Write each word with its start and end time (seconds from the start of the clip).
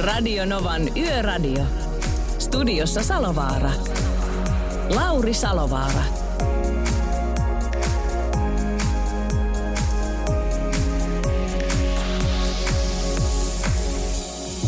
Radio 0.00 0.44
Novan 0.44 0.96
Yöradio. 0.96 1.62
Studiossa 2.38 3.02
Salovaara. 3.02 3.70
Lauri 4.94 5.34
Salovaara. 5.34 6.04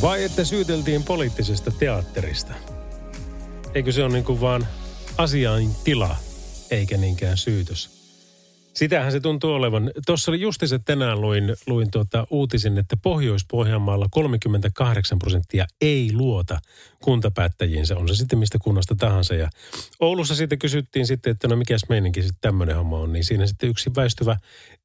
Vai 0.03 0.25
että 0.25 0.45
syyteltiin 0.45 1.03
poliittisesta 1.03 1.71
teatterista? 1.71 2.55
Eikö 3.75 3.93
se 3.93 4.05
ole 4.05 4.13
niin 4.13 4.25
kuin 4.25 4.41
vaan 4.41 4.67
asiain 5.19 5.71
tila, 5.85 6.17
eikä 6.71 6.97
niinkään 6.97 7.37
syytös? 7.37 8.02
Sitähän 8.75 9.13
se 9.13 9.21
tuntuu 9.21 9.53
olevan. 9.53 9.91
Tuossa 10.07 10.31
oli 10.31 10.41
justiinsa 10.41 10.79
tänään 10.79 11.21
luin, 11.21 11.57
luin 11.67 11.91
tuota 11.91 12.27
uutisin, 12.31 12.79
että 12.79 12.97
Pohjois-Pohjanmaalla 12.97 14.07
38 14.11 15.19
prosenttia 15.19 15.67
ei 15.81 16.11
luota 16.13 16.59
kuntapäättäjiinsä, 17.03 17.97
on 17.97 18.09
se 18.09 18.15
sitten 18.15 18.39
mistä 18.39 18.59
kunnasta 18.59 18.95
tahansa. 18.95 19.35
Ja 19.35 19.51
Oulussa 20.01 20.35
sitten 20.35 20.59
kysyttiin 20.59 21.07
sitten, 21.07 21.31
että 21.31 21.49
no 21.49 21.57
mikäs 21.57 21.83
meininki 21.89 22.23
sitten 22.23 22.41
tämmöinen 22.41 22.77
homma 22.77 22.99
on, 22.99 23.13
niin 23.13 23.25
siinä 23.25 23.47
sitten 23.47 23.69
yksi 23.69 23.91
väistyvä 23.97 24.37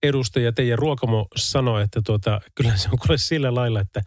edustaja 0.04 0.52
teidän 0.52 0.80
Ruokamo 0.80 1.28
sanoi, 1.36 1.84
että 1.84 2.02
tuota, 2.06 2.42
kyllä 2.56 2.78
se 2.78 2.90
on 2.92 2.98
kuule 3.00 3.18
sillä 3.18 3.56
lailla, 3.56 3.80
että, 3.80 4.02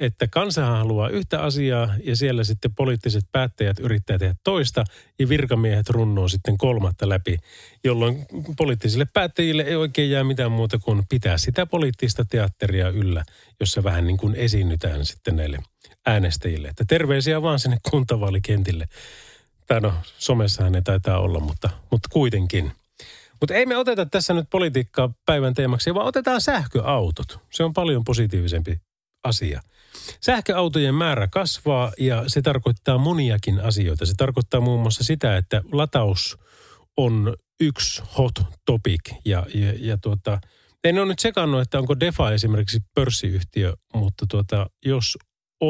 että 0.00 0.28
kansahan 0.28 0.78
haluaa 0.78 1.08
yhtä 1.08 1.42
asiaa 1.42 1.94
ja 2.04 2.16
siellä 2.16 2.44
sitten 2.44 2.74
poliittiset 2.74 3.24
päättäjät 3.32 3.78
yrittää 3.78 4.18
tehdä 4.18 4.34
toista 4.44 4.84
ja 5.18 5.28
virkamiehet 5.28 5.90
runnoo 5.90 6.28
sitten 6.28 6.58
kolmatta 6.58 7.08
läpi, 7.08 7.38
jolloin 7.84 8.26
poliittisille 8.56 9.06
päättäjille 9.12 9.62
ei 9.62 9.76
oikein 9.76 10.10
jää 10.10 10.24
mitään 10.24 10.52
muuta 10.52 10.78
kuin 10.78 11.02
pitää 11.08 11.38
sitä 11.38 11.66
poliittista 11.66 12.24
teatteria 12.24 12.88
yllä, 12.88 13.24
jossa 13.60 13.84
vähän 13.84 14.06
niin 14.06 14.16
kuin 14.16 14.34
esiinnytään 14.34 15.06
sitten 15.06 15.36
näille 15.36 15.58
äänestäjille. 16.06 16.68
Että 16.68 16.84
terveisiä 16.88 17.42
vaan 17.42 17.58
sinne 17.58 17.78
kuntavaalikentille. 17.90 18.88
Tai 19.66 19.80
no, 19.80 19.94
somessahan 20.18 20.72
ne 20.72 20.82
taitaa 20.82 21.18
olla, 21.18 21.40
mutta, 21.40 21.70
mutta 21.90 22.08
kuitenkin. 22.12 22.72
Mutta 23.40 23.54
ei 23.54 23.66
me 23.66 23.76
oteta 23.76 24.06
tässä 24.06 24.34
nyt 24.34 24.46
politiikkaa 24.50 25.10
päivän 25.26 25.54
teemaksi, 25.54 25.94
vaan 25.94 26.06
otetaan 26.06 26.40
sähköautot. 26.40 27.38
Se 27.50 27.64
on 27.64 27.72
paljon 27.72 28.04
positiivisempi 28.04 28.80
asia. 29.24 29.60
Sähköautojen 30.20 30.94
määrä 30.94 31.28
kasvaa 31.28 31.92
ja 31.98 32.24
se 32.26 32.42
tarkoittaa 32.42 32.98
moniakin 32.98 33.60
asioita. 33.60 34.06
Se 34.06 34.14
tarkoittaa 34.16 34.60
muun 34.60 34.80
muassa 34.80 35.04
sitä, 35.04 35.36
että 35.36 35.62
lataus 35.72 36.38
on 36.96 37.36
yksi 37.60 38.02
hot 38.18 38.34
topic 38.64 39.00
ja, 39.24 39.46
ja, 39.54 39.72
ja 39.78 39.98
tuota, 39.98 40.40
en 40.84 40.98
ole 40.98 41.06
nyt 41.06 41.18
sekannut, 41.18 41.60
että 41.60 41.78
onko 41.78 42.00
Defa 42.00 42.32
esimerkiksi 42.32 42.80
pörssiyhtiö, 42.94 43.74
mutta 43.94 44.26
tuota, 44.30 44.70
jos 44.84 45.18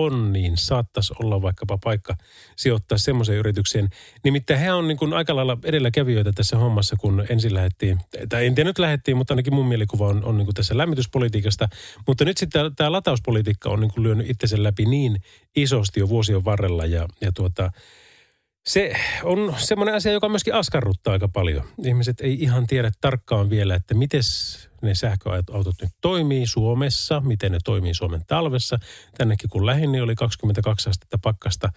on, 0.02 0.32
niin 0.32 0.56
saattaisi 0.56 1.14
olla 1.22 1.42
vaikkapa 1.42 1.78
paikka 1.84 2.16
sijoittaa 2.56 2.98
semmoiseen 2.98 3.38
yritykseen. 3.38 3.88
Nimittäin 4.24 4.60
he 4.60 4.72
on 4.72 4.88
niin 4.88 4.98
kuin 4.98 5.12
aika 5.12 5.36
lailla 5.36 5.58
edelläkävijöitä 5.64 6.32
tässä 6.32 6.56
hommassa, 6.56 6.96
kun 6.96 7.24
ensin 7.28 7.54
lähdettiin, 7.54 7.98
tai 8.28 8.46
en 8.46 8.54
tiedä 8.54 8.70
nyt 8.70 8.78
lähdettiin, 8.78 9.16
mutta 9.16 9.34
ainakin 9.34 9.54
mun 9.54 9.68
mielikuva 9.68 10.06
on, 10.06 10.24
on 10.24 10.36
niin 10.36 10.46
kuin 10.46 10.54
tässä 10.54 10.78
lämmityspolitiikasta. 10.78 11.68
Mutta 12.06 12.24
nyt 12.24 12.36
sitten 12.36 12.74
tämä 12.76 12.92
latauspolitiikka 12.92 13.70
on 13.70 13.80
niin 13.80 13.90
kuin 13.90 14.04
lyönyt 14.04 14.30
itsensä 14.30 14.62
läpi 14.62 14.84
niin 14.84 15.22
isosti 15.56 16.00
jo 16.00 16.08
vuosien 16.08 16.44
varrella 16.44 16.86
ja, 16.86 17.08
ja 17.20 17.32
tuota, 17.32 17.70
se 18.66 18.92
on 19.22 19.54
semmoinen 19.58 19.94
asia, 19.94 20.12
joka 20.12 20.28
myöskin 20.28 20.54
askarruttaa 20.54 21.12
aika 21.12 21.28
paljon. 21.28 21.64
Ihmiset 21.84 22.20
ei 22.20 22.42
ihan 22.42 22.66
tiedä 22.66 22.90
tarkkaan 23.00 23.50
vielä, 23.50 23.74
että 23.74 23.94
miten 23.94 24.20
ne 24.82 24.94
sähköautot 24.94 25.74
nyt 25.82 25.92
toimii 26.00 26.46
Suomessa, 26.46 27.20
miten 27.20 27.52
ne 27.52 27.58
toimii 27.64 27.94
Suomen 27.94 28.20
talvessa. 28.26 28.78
Tännekin 29.18 29.50
kun 29.50 29.66
lähin, 29.66 29.92
niin 29.92 30.02
oli 30.02 30.14
22 30.14 30.90
astetta 30.90 31.18
pakkasta. 31.22 31.72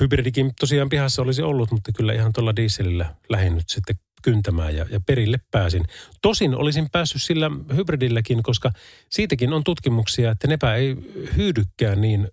Hybridikin 0.00 0.52
tosiaan 0.60 0.88
pihassa 0.88 1.22
olisi 1.22 1.42
ollut, 1.42 1.70
mutta 1.70 1.92
kyllä 1.92 2.12
ihan 2.12 2.32
tuolla 2.32 2.56
dieselillä 2.56 3.14
lähin 3.28 3.54
nyt 3.54 3.68
sitten 3.68 3.96
kyntämään 4.22 4.76
ja, 4.76 4.86
ja 4.90 5.00
perille 5.06 5.40
pääsin. 5.50 5.84
Tosin 6.22 6.54
olisin 6.54 6.90
päässyt 6.92 7.22
sillä 7.22 7.50
hybridilläkin, 7.76 8.42
koska 8.42 8.70
siitäkin 9.10 9.52
on 9.52 9.64
tutkimuksia, 9.64 10.30
että 10.30 10.48
nepä 10.48 10.74
ei 10.74 10.96
hyydykään 11.36 12.00
niin 12.00 12.28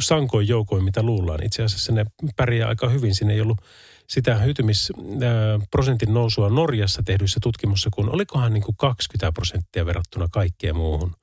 sankoin 0.00 0.48
joukoin, 0.48 0.84
mitä 0.84 1.02
luullaan. 1.02 1.42
Itse 1.42 1.62
asiassa 1.62 1.92
ne 1.92 2.06
pärjää 2.36 2.68
aika 2.68 2.88
hyvin. 2.88 3.14
Siinä 3.14 3.32
ei 3.32 3.40
ollut 3.40 3.60
sitä 4.06 4.34
hytymisprosentin 4.34 6.14
nousua 6.14 6.48
Norjassa 6.48 7.02
tehdyissä 7.02 7.40
tutkimuksissa, 7.42 7.90
kun 7.92 8.14
olikohan 8.14 8.52
niin 8.52 8.62
kuin 8.62 8.76
20 8.76 9.32
prosenttia 9.32 9.86
verrattuna 9.86 10.28
kaikkeen 10.30 10.76
muuhun. 10.76 11.14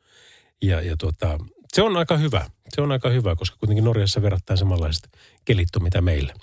Ja, 0.62 0.82
ja 0.82 0.98
tuota, 0.98 1.38
se 1.74 1.82
on 1.82 1.98
aika 1.98 2.18
hyvä. 2.18 2.46
Se 2.70 2.82
on 2.82 2.92
aika 2.92 3.10
hyvä, 3.10 3.36
koska 3.36 3.58
kuitenkin 3.60 3.86
Norjassa 3.86 4.22
verrattain 4.22 4.58
samanlaiset 4.58 5.10
kelit 5.46 5.76
on 5.76 5.84
mitä 5.84 6.02
meillä. 6.02 6.34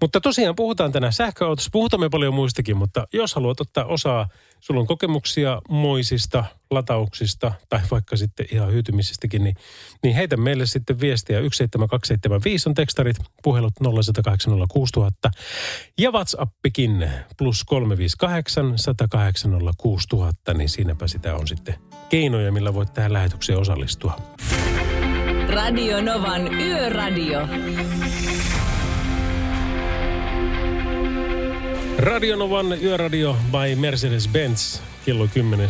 Mutta 0.00 0.20
tosiaan 0.20 0.56
puhutaan 0.56 0.92
tänään 0.92 1.12
sähköautossa. 1.12 1.70
Puhutaan 1.72 2.00
me 2.00 2.08
paljon 2.08 2.34
muistakin, 2.34 2.76
mutta 2.76 3.06
jos 3.12 3.34
haluat 3.34 3.60
ottaa 3.60 3.84
osaa, 3.84 4.28
sulla 4.60 4.80
on 4.80 4.86
kokemuksia 4.86 5.62
moisista, 5.68 6.44
latauksista 6.70 7.52
tai 7.68 7.80
vaikka 7.90 8.16
sitten 8.16 8.46
ihan 8.52 8.72
hyytymisistäkin, 8.72 9.44
niin, 9.44 9.56
niin 10.02 10.14
heitä 10.14 10.36
meille 10.36 10.66
sitten 10.66 11.00
viestiä. 11.00 11.38
17275 11.38 12.68
on 12.68 12.74
tekstarit, 12.74 13.16
puhelut 13.42 13.72
0806000 15.28 15.30
ja 15.98 16.10
WhatsAppikin 16.10 17.10
plus 17.38 17.64
358 17.64 18.78
108 18.78 19.52
niin 20.54 20.68
siinäpä 20.68 21.08
sitä 21.08 21.34
on 21.34 21.48
sitten 21.48 21.74
keinoja, 22.08 22.52
millä 22.52 22.74
voit 22.74 22.94
tähän 22.94 23.12
lähetykseen 23.12 23.58
osallistua. 23.58 24.20
Radio 25.48 26.00
Novan 26.02 26.54
Yöradio. 26.54 27.40
Radio 31.98 32.36
Novan 32.36 32.82
Yöradio 32.82 33.36
by 33.50 33.76
Mercedes-Benz 33.76 34.80
kello 35.04 35.28
10 35.34 35.68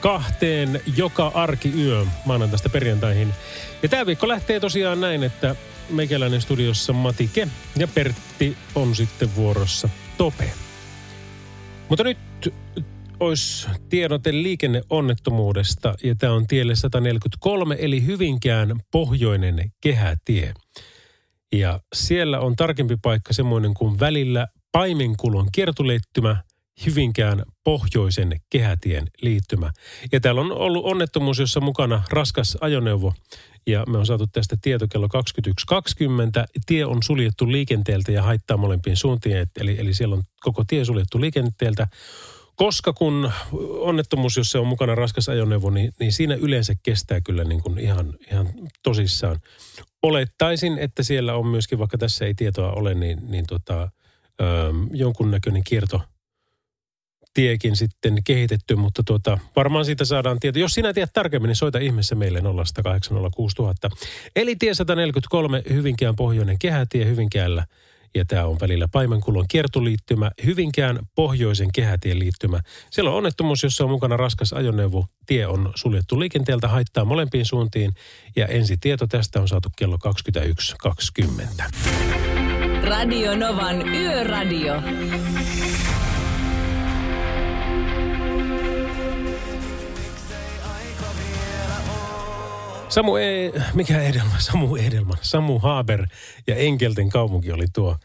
kahteen 0.00 0.80
joka 0.96 1.26
arkiyö 1.34 2.06
maanantaista 2.26 2.68
perjantaihin. 2.68 3.34
Ja 3.82 3.88
tämä 3.88 4.06
viikko 4.06 4.28
lähtee 4.28 4.60
tosiaan 4.60 5.00
näin, 5.00 5.22
että 5.22 5.56
meikäläinen 5.90 6.40
studiossa 6.40 6.92
Matike 6.92 7.48
ja 7.76 7.88
Pertti 7.88 8.56
on 8.74 8.94
sitten 8.94 9.36
vuorossa 9.36 9.88
Tope. 10.18 10.50
Mutta 11.88 12.04
nyt 12.04 12.18
olisi 13.20 13.68
tiedote 13.88 14.32
liikenneonnettomuudesta 14.32 15.94
ja 16.04 16.14
tämä 16.14 16.32
on 16.32 16.46
tielle 16.46 16.76
143 16.76 17.76
eli 17.78 18.06
Hyvinkään 18.06 18.80
pohjoinen 18.92 19.72
kehätie. 19.80 20.54
Ja 21.52 21.80
siellä 21.94 22.40
on 22.40 22.56
tarkempi 22.56 22.96
paikka 23.02 23.32
semmoinen 23.32 23.74
kuin 23.74 24.00
välillä 24.00 24.46
Paimenkulon 24.72 25.48
kiertuleittymä 25.52 26.36
Hyvinkään 26.86 27.42
pohjoisen 27.64 28.40
kehätien 28.50 29.08
liittymä. 29.22 29.70
Ja 30.12 30.20
täällä 30.20 30.40
on 30.40 30.52
ollut 30.52 30.84
onnettomuus, 30.84 31.38
jossa 31.38 31.60
mukana 31.60 32.02
raskas 32.10 32.58
ajoneuvo. 32.60 33.14
Ja 33.66 33.84
me 33.88 33.98
on 33.98 34.06
saatu 34.06 34.26
tästä 34.26 34.56
tieto 34.62 34.86
kello 34.88 35.06
21.20. 35.06 36.44
Tie 36.66 36.84
on 36.84 37.02
suljettu 37.02 37.52
liikenteeltä 37.52 38.12
ja 38.12 38.22
haittaa 38.22 38.56
molempiin 38.56 38.96
suuntiin. 38.96 39.36
Eli, 39.56 39.76
eli 39.78 39.94
siellä 39.94 40.14
on 40.14 40.22
koko 40.40 40.64
tie 40.64 40.84
suljettu 40.84 41.20
liikenteeltä. 41.20 41.86
Koska 42.56 42.92
kun 42.92 43.32
onnettomuus, 43.78 44.36
jos 44.36 44.50
se 44.50 44.58
on 44.58 44.66
mukana 44.66 44.94
raskas 44.94 45.28
ajoneuvo, 45.28 45.70
niin, 45.70 45.92
niin 46.00 46.12
siinä 46.12 46.34
yleensä 46.34 46.74
kestää 46.82 47.20
kyllä 47.20 47.44
niin 47.44 47.62
kuin 47.62 47.78
ihan, 47.78 48.14
ihan 48.30 48.48
tosissaan. 48.82 49.40
Olettaisin, 50.02 50.78
että 50.78 51.02
siellä 51.02 51.34
on 51.34 51.46
myöskin, 51.46 51.78
vaikka 51.78 51.98
tässä 51.98 52.24
ei 52.24 52.34
tietoa 52.34 52.72
ole, 52.72 52.94
niin, 52.94 53.18
niin 53.30 53.46
tota, 53.46 53.90
jonkunnäköinen 54.92 55.64
kierto 55.64 56.00
tiekin 57.34 57.76
sitten 57.76 58.24
kehitetty, 58.24 58.76
mutta 58.76 59.02
tuota, 59.06 59.38
varmaan 59.56 59.84
siitä 59.84 60.04
saadaan 60.04 60.40
tieto. 60.40 60.58
Jos 60.58 60.72
sinä 60.72 60.92
tiedät 60.92 61.12
tarkemmin, 61.12 61.48
niin 61.48 61.56
soita 61.56 61.78
ihmeessä 61.78 62.14
meille 62.14 62.40
0806000. 62.40 62.44
Eli 64.36 64.56
tie 64.56 64.74
143 64.74 65.62
Hyvinkään 65.70 66.16
pohjoinen 66.16 66.58
kehätie 66.58 67.04
Hyvinkäällä 67.04 67.66
ja 68.14 68.24
tämä 68.24 68.44
on 68.44 68.56
välillä 68.60 68.88
Paimenkulon 68.92 69.44
kiertoliittymä, 69.48 70.30
Hyvinkään 70.44 70.98
pohjoisen 71.14 71.68
kehätien 71.74 72.18
liittymä. 72.18 72.60
Siellä 72.90 73.10
on 73.10 73.16
onnettomuus, 73.16 73.62
jossa 73.62 73.84
on 73.84 73.90
mukana 73.90 74.16
raskas 74.16 74.52
ajoneuvo. 74.52 75.06
Tie 75.26 75.46
on 75.46 75.72
suljettu 75.74 76.20
liikenteeltä, 76.20 76.68
haittaa 76.68 77.04
molempiin 77.04 77.46
suuntiin 77.46 77.92
ja 78.36 78.46
ensi 78.46 78.76
tieto 78.76 79.06
tästä 79.06 79.40
on 79.40 79.48
saatu 79.48 79.68
kello 79.76 79.98
21.20. 81.26 82.27
Radio 82.84 83.36
Novan 83.36 83.94
Yöradio. 83.94 84.74
Samu, 92.88 93.16
e- 93.16 93.52
mikä 93.74 94.02
Edelman? 94.02 94.40
Samu 94.40 94.76
Edelman. 94.76 95.18
Samu 95.20 95.58
Haber 95.58 96.06
ja 96.46 96.56
Enkelten 96.56 97.08
kaupunki 97.08 97.52
oli 97.52 97.64
tuo. 97.74 97.96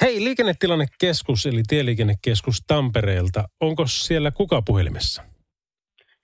Hei, 0.00 0.24
liikennetilannekeskus 0.24 1.46
eli 1.46 1.62
tieliikennekeskus 1.68 2.64
Tampereelta. 2.66 3.48
Onko 3.60 3.86
siellä 3.86 4.30
kuka 4.30 4.62
puhelimessa? 4.62 5.22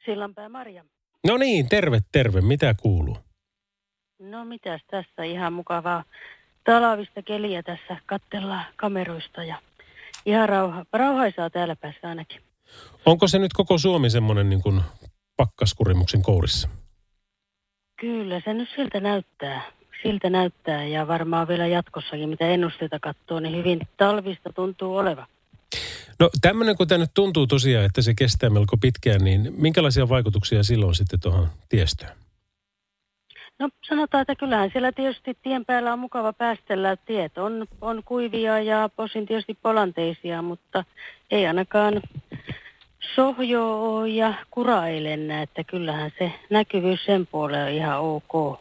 Sillanpää 0.05 0.49
Marja. 0.49 0.85
No 1.27 1.37
niin, 1.37 1.69
terve, 1.69 2.01
terve. 2.13 2.41
Mitä 2.41 2.75
kuuluu? 2.83 3.17
No 4.19 4.45
mitäs 4.45 4.81
tässä 4.91 5.23
ihan 5.23 5.53
mukavaa 5.53 6.05
talavista 6.73 7.23
keliä 7.23 7.63
tässä 7.63 7.97
kattellaan 8.07 8.65
kameroista 8.77 9.45
ja 9.45 9.57
ihan 10.27 10.49
rauha, 10.49 10.85
rauhaisaa 10.93 11.51
täällä 11.51 11.77
päässä 11.77 12.09
ainakin. 12.09 12.41
Onko 13.07 13.29
se 13.29 13.39
nyt 13.39 13.53
koko 13.53 13.79
Suomi 13.79 14.11
semmoinen 14.11 14.51
niin 14.51 14.63
kuin 14.63 14.81
pakkaskurimuksen 15.37 16.23
kourissa? 16.23 16.69
Kyllä 18.01 18.41
se 18.45 18.55
nyt 18.55 18.69
siltä 18.77 19.01
näyttää. 19.01 19.63
Siltä 20.03 20.31
näyttää 20.31 20.87
ja 20.87 21.09
varmaan 21.09 21.49
vielä 21.49 21.67
jatkossakin, 21.67 22.29
mitä 22.29 22.49
ennusteita 22.49 22.99
katsoo, 22.99 23.41
niin 23.41 23.57
hyvin 23.57 23.81
talvista 23.97 24.51
tuntuu 24.55 24.97
oleva. 24.97 25.27
No 26.19 26.31
tämmöinen, 26.41 26.77
kun 26.77 26.89
tämä 26.89 26.99
nyt 26.99 27.15
tuntuu 27.15 27.47
tosiaan, 27.47 27.85
että 27.85 28.03
se 28.03 28.15
kestää 28.15 28.51
melko 28.51 28.77
pitkään, 28.77 29.25
niin 29.25 29.55
minkälaisia 29.57 30.09
vaikutuksia 30.09 30.63
silloin 30.63 30.95
sitten 30.95 31.21
tuohon 31.21 31.49
tiestöön? 31.69 32.28
No 33.59 33.69
sanotaan, 33.89 34.23
että 34.23 34.35
kyllähän 34.35 34.71
siellä 34.73 34.93
tietysti 34.93 35.37
tien 35.43 35.65
päällä 35.65 35.93
on 35.93 35.99
mukava 35.99 36.33
päästellä. 36.33 36.97
Tiet 36.97 37.39
on, 37.39 37.67
on 37.81 38.03
kuivia 38.05 38.61
ja 38.61 38.91
posin 38.97 39.27
tietysti 39.27 39.59
polanteisia, 39.63 40.43
mutta 40.43 40.85
ei 41.31 41.47
ainakaan 41.47 42.03
sohjoa 43.15 44.07
ja 44.07 44.35
kurailennä, 44.51 45.43
että 45.43 45.65
kyllähän 45.65 46.11
se 46.19 46.33
näkyvyys 46.51 47.05
sen 47.05 47.27
puolella 47.27 47.65
on 47.65 47.71
ihan 47.71 48.01
ok. 48.01 48.61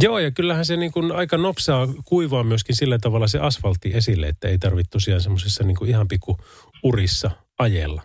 Joo, 0.00 0.18
ja 0.18 0.30
kyllähän 0.30 0.64
se 0.64 0.76
niin 0.76 0.92
kuin 0.92 1.12
aika 1.12 1.36
nopsaa 1.36 1.88
kuivaa 2.04 2.44
myöskin 2.44 2.76
sillä 2.76 2.98
tavalla 2.98 3.26
se 3.26 3.38
asfaltti 3.38 3.92
esille, 3.94 4.26
että 4.26 4.48
ei 4.48 4.58
tarvitse 4.58 4.90
tosiaan 4.90 5.20
semmoisessa 5.20 5.64
niin 5.64 5.76
kuin 5.76 5.90
ihan 5.90 6.08
pikku 6.08 6.36
urissa 6.82 7.30
ajella. 7.58 8.02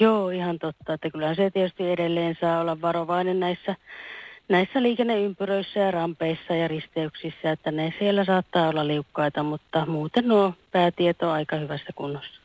Joo, 0.00 0.30
ihan 0.30 0.58
totta, 0.58 0.94
että 0.94 1.10
kyllähän 1.10 1.36
se 1.36 1.50
tietysti 1.50 1.90
edelleen 1.90 2.36
saa 2.40 2.60
olla 2.60 2.80
varovainen 2.80 3.40
näissä, 3.40 3.76
näissä 4.50 4.82
liikenneympyröissä 4.82 5.80
ja 5.80 5.90
rampeissa 5.90 6.54
ja 6.54 6.68
risteyksissä, 6.68 7.52
että 7.52 7.70
ne 7.70 7.94
siellä 7.98 8.24
saattaa 8.24 8.68
olla 8.68 8.86
liukkaita, 8.86 9.42
mutta 9.42 9.86
muuten 9.86 10.28
nuo 10.28 10.54
päätieto 10.72 11.28
on 11.28 11.32
aika 11.32 11.56
hyvässä 11.56 11.90
kunnossa. 11.94 12.40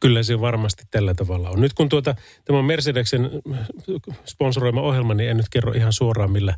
Kyllä 0.00 0.22
se 0.22 0.40
varmasti 0.40 0.84
tällä 0.90 1.14
tavalla 1.14 1.50
on. 1.50 1.60
Nyt 1.60 1.72
kun 1.72 1.88
tuota, 1.88 2.14
tämä 2.44 2.58
on 2.58 2.64
Mercedeksen 2.64 3.30
sponsoroima 4.24 4.80
ohjelma, 4.80 5.14
niin 5.14 5.30
en 5.30 5.36
nyt 5.36 5.48
kerro 5.50 5.72
ihan 5.72 5.92
suoraan 5.92 6.30
millä, 6.30 6.54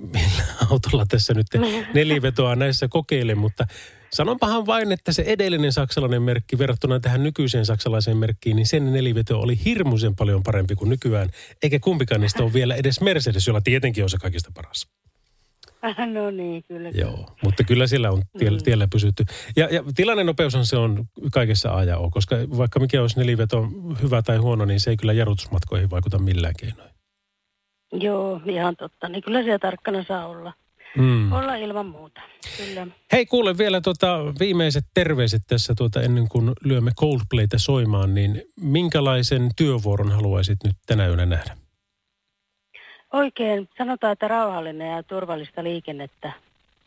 millä 0.00 0.42
autolla 0.70 1.06
tässä 1.08 1.34
nyt 1.34 1.46
nelivetoa 1.94 2.56
näissä 2.56 2.88
kokeile, 2.88 3.34
mutta 3.34 3.66
sanonpahan 4.12 4.66
vain, 4.66 4.92
että 4.92 5.12
se 5.12 5.22
edellinen 5.22 5.72
saksalainen 5.72 6.22
merkki 6.22 6.58
verrattuna 6.58 7.00
tähän 7.00 7.22
nykyiseen 7.22 7.66
saksalaiseen 7.66 8.16
merkkiin, 8.16 8.56
niin 8.56 8.66
sen 8.66 8.92
neliveto 8.92 9.40
oli 9.40 9.64
hirmuisen 9.64 10.16
paljon 10.16 10.42
parempi 10.42 10.74
kuin 10.74 10.88
nykyään, 10.88 11.28
eikä 11.62 11.78
kumpikaan 11.80 12.20
niistä 12.20 12.42
ole 12.42 12.52
vielä 12.52 12.74
edes 12.74 13.00
Mercedes, 13.00 13.46
jolla 13.46 13.60
tietenkin 13.60 14.04
on 14.04 14.10
se 14.10 14.18
kaikista 14.18 14.50
paras. 14.54 14.88
No 16.14 16.30
niin, 16.30 16.64
kyllä. 16.68 16.88
Joo, 16.88 17.36
mutta 17.44 17.64
kyllä 17.64 17.86
siellä 17.86 18.10
on 18.10 18.22
tiellä, 18.38 18.58
Mm. 18.58 18.64
tiellä 18.64 18.88
pysytty. 18.92 19.24
Ja, 19.56 19.68
ja 19.70 19.84
tilannenopeushan 19.94 20.66
se 20.66 20.76
on 20.76 21.04
kaikessa 21.32 21.70
A 21.74 21.84
ja 21.84 21.98
O, 21.98 22.10
koska 22.10 22.36
vaikka 22.36 22.80
mikä 22.80 23.00
olisi 23.02 23.18
neliveto 23.18 23.68
hyvä 24.02 24.22
tai 24.22 24.36
huono, 24.36 24.64
niin 24.64 24.80
se 24.80 24.90
ei 24.90 24.96
kyllä 24.96 25.12
jarrutusmatkoihin 25.12 25.90
vaikuta 25.90 26.18
millään 26.18 26.54
keinoin. 26.60 26.90
Joo, 27.92 28.40
ihan 28.46 28.76
totta. 28.76 29.08
Niin 29.08 29.22
kyllä 29.22 29.42
siellä 29.42 29.58
tarkkana 29.58 30.04
saa 30.08 30.26
olla. 30.26 30.52
Mm. 30.96 31.32
Olla 31.32 31.54
ilman 31.54 31.86
muuta, 31.86 32.20
kyllä. 32.56 32.86
Hei, 33.12 33.26
kuule 33.26 33.58
vielä 33.58 33.80
tota, 33.80 34.18
viimeiset 34.40 34.84
terveiset 34.94 35.42
tässä 35.46 35.74
tuota, 35.74 36.02
ennen 36.02 36.28
kuin 36.28 36.52
lyömme 36.64 36.90
Coldplaytä 37.00 37.58
soimaan, 37.58 38.14
niin 38.14 38.42
minkälaisen 38.60 39.50
työvuoron 39.56 40.12
haluaisit 40.12 40.58
nyt 40.64 40.76
tänä 40.86 41.06
yönä 41.06 41.26
nähdä? 41.26 41.56
Oikein 43.12 43.68
sanotaan, 43.78 44.12
että 44.12 44.28
rauhallinen 44.28 44.90
ja 44.90 45.02
turvallista 45.02 45.64
liikennettä 45.64 46.32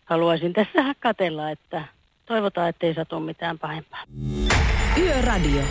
haluaisin 0.06 0.53
tässä 0.53 0.95
katella, 0.99 1.49
että 1.49 1.85
toivotaan, 2.25 2.69
ettei 2.69 2.94
satu 2.94 3.19
mitään 3.19 3.59
pahempaa. 3.59 4.03
Yöradio. 4.97 5.61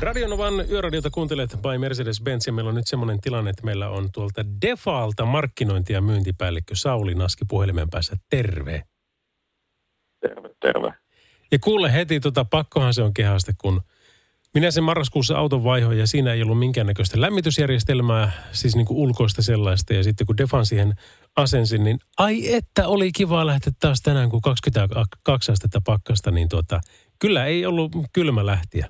Radionovan 0.00 0.70
yöradiota 0.70 1.10
kuuntelet 1.10 1.50
by 1.50 1.78
Mercedes-Benz 1.78 2.46
ja 2.46 2.52
meillä 2.52 2.68
on 2.68 2.74
nyt 2.74 2.86
semmoinen 2.86 3.20
tilanne, 3.20 3.50
että 3.50 3.64
meillä 3.64 3.88
on 3.88 4.08
tuolta 4.12 4.42
Defaalta 4.62 5.24
markkinointi- 5.24 5.92
ja 5.92 6.00
myyntipäällikkö 6.00 6.74
Sauli 6.74 7.14
Naski 7.14 7.44
puhelimen 7.48 7.90
päässä. 7.90 8.16
Terve. 8.30 8.82
Terve, 10.20 10.50
terve. 10.60 10.94
Ja 11.52 11.58
kuule 11.58 11.92
heti, 11.92 12.20
tota, 12.20 12.44
pakkohan 12.44 12.94
se 12.94 13.02
on 13.02 13.14
kehästä, 13.14 13.52
kun 13.58 13.80
minä 14.54 14.70
sen 14.70 14.84
marraskuussa 14.84 15.38
auton 15.38 15.64
vaihoin 15.64 15.98
ja 15.98 16.06
siinä 16.06 16.32
ei 16.32 16.42
ollut 16.42 16.58
minkäännäköistä 16.58 17.20
lämmitysjärjestelmää, 17.20 18.32
siis 18.52 18.76
niin 18.76 18.86
kuin 18.86 18.98
ulkoista 18.98 19.42
sellaista. 19.42 19.94
Ja 19.94 20.02
sitten 20.02 20.26
kun 20.26 20.36
Defan 20.36 20.66
siihen 20.66 20.94
asensin, 21.36 21.84
niin 21.84 21.98
ai 22.18 22.54
että 22.54 22.88
oli 22.88 23.12
kiva 23.12 23.46
lähteä 23.46 23.72
taas 23.80 24.02
tänään, 24.02 24.30
kun 24.30 24.40
22 24.40 25.52
astetta 25.52 25.80
pakkasta, 25.86 26.30
niin 26.30 26.48
tuota, 26.48 26.80
kyllä 27.18 27.46
ei 27.46 27.66
ollut 27.66 27.92
kylmä 28.12 28.46
lähtiä. 28.46 28.88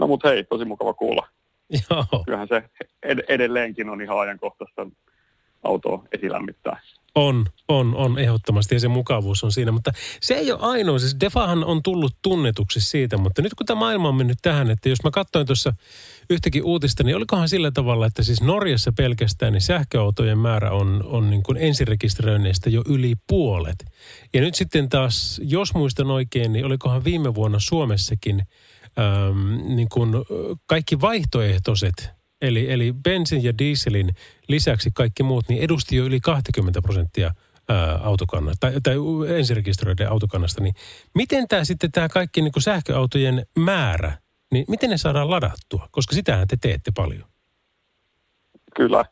No 0.00 0.06
mut 0.06 0.24
hei, 0.24 0.44
tosi 0.44 0.64
mukava 0.64 0.94
kuulla. 0.94 1.28
Joo, 1.90 2.04
Kyllähän 2.24 2.48
se 2.48 2.62
ed- 3.02 3.24
edelleenkin 3.28 3.88
on 3.90 4.02
ihan 4.02 4.20
ajankohtaista 4.20 4.86
autoa 5.64 6.04
esilämmittää. 6.12 6.80
on, 7.14 7.46
on, 7.68 7.94
on 7.96 8.18
ehdottomasti 8.18 8.74
ja 8.74 8.80
se 8.80 8.88
mukavuus 8.88 9.44
on 9.44 9.52
siinä. 9.52 9.72
Mutta 9.72 9.92
se 10.20 10.34
ei 10.34 10.52
ole 10.52 10.60
ainoa, 10.62 10.98
siis 10.98 11.16
Defahan 11.20 11.64
on 11.64 11.82
tullut 11.82 12.12
tunnetuksi 12.22 12.80
siitä, 12.80 13.16
mutta 13.16 13.42
nyt 13.42 13.54
kun 13.54 13.66
tämä 13.66 13.78
maailma 13.78 14.08
on 14.08 14.14
mennyt 14.14 14.38
tähän, 14.42 14.70
että 14.70 14.88
jos 14.88 14.98
mä 15.04 15.10
katsoin 15.10 15.46
tuossa 15.46 15.72
yhtäkin 16.30 16.64
uutista, 16.64 17.04
niin 17.04 17.16
olikohan 17.16 17.48
sillä 17.48 17.70
tavalla, 17.70 18.06
että 18.06 18.22
siis 18.22 18.40
Norjassa 18.42 18.92
pelkästään 18.96 19.52
niin 19.52 19.60
sähköautojen 19.60 20.38
määrä 20.38 20.70
on, 20.70 21.02
on 21.06 21.30
niin 21.30 21.42
kuin 21.42 21.56
ensirekisteröinneistä 21.56 22.70
jo 22.70 22.82
yli 22.88 23.14
puolet. 23.26 23.84
Ja 24.34 24.40
nyt 24.40 24.54
sitten 24.54 24.88
taas, 24.88 25.40
jos 25.44 25.74
muistan 25.74 26.10
oikein, 26.10 26.52
niin 26.52 26.64
olikohan 26.66 27.04
viime 27.04 27.34
vuonna 27.34 27.58
Suomessakin 27.60 28.42
äm, 28.98 29.76
niin 29.76 29.88
kuin 29.88 30.10
kaikki 30.66 31.00
vaihtoehtoiset, 31.00 32.10
eli, 32.40 32.72
eli 32.72 32.94
bensin 33.04 33.44
ja 33.44 33.58
dieselin 33.58 34.10
lisäksi 34.48 34.90
kaikki 34.94 35.22
muut, 35.22 35.48
niin 35.48 35.62
edusti 35.62 35.96
jo 35.96 36.04
yli 36.04 36.20
20 36.20 36.82
prosenttia 36.82 37.30
autokannasta, 38.02 38.60
tai, 38.60 38.80
tai 38.82 38.96
ensirekisteröiden 39.36 40.10
autokannasta, 40.10 40.62
niin 40.62 40.74
miten 41.14 41.48
tämä 41.48 41.64
sitten 41.64 41.92
tämä 41.92 42.08
kaikki 42.08 42.42
niin 42.42 42.52
kuin 42.52 42.62
sähköautojen 42.62 43.46
määrä, 43.58 44.18
niin 44.52 44.64
miten 44.68 44.90
ne 44.90 44.96
saadaan 44.96 45.30
ladattua? 45.30 45.88
Koska 45.90 46.14
sitähän 46.14 46.48
te 46.48 46.56
teette 46.60 46.90
paljon. 46.96 47.24
Kyllä. 48.76 49.04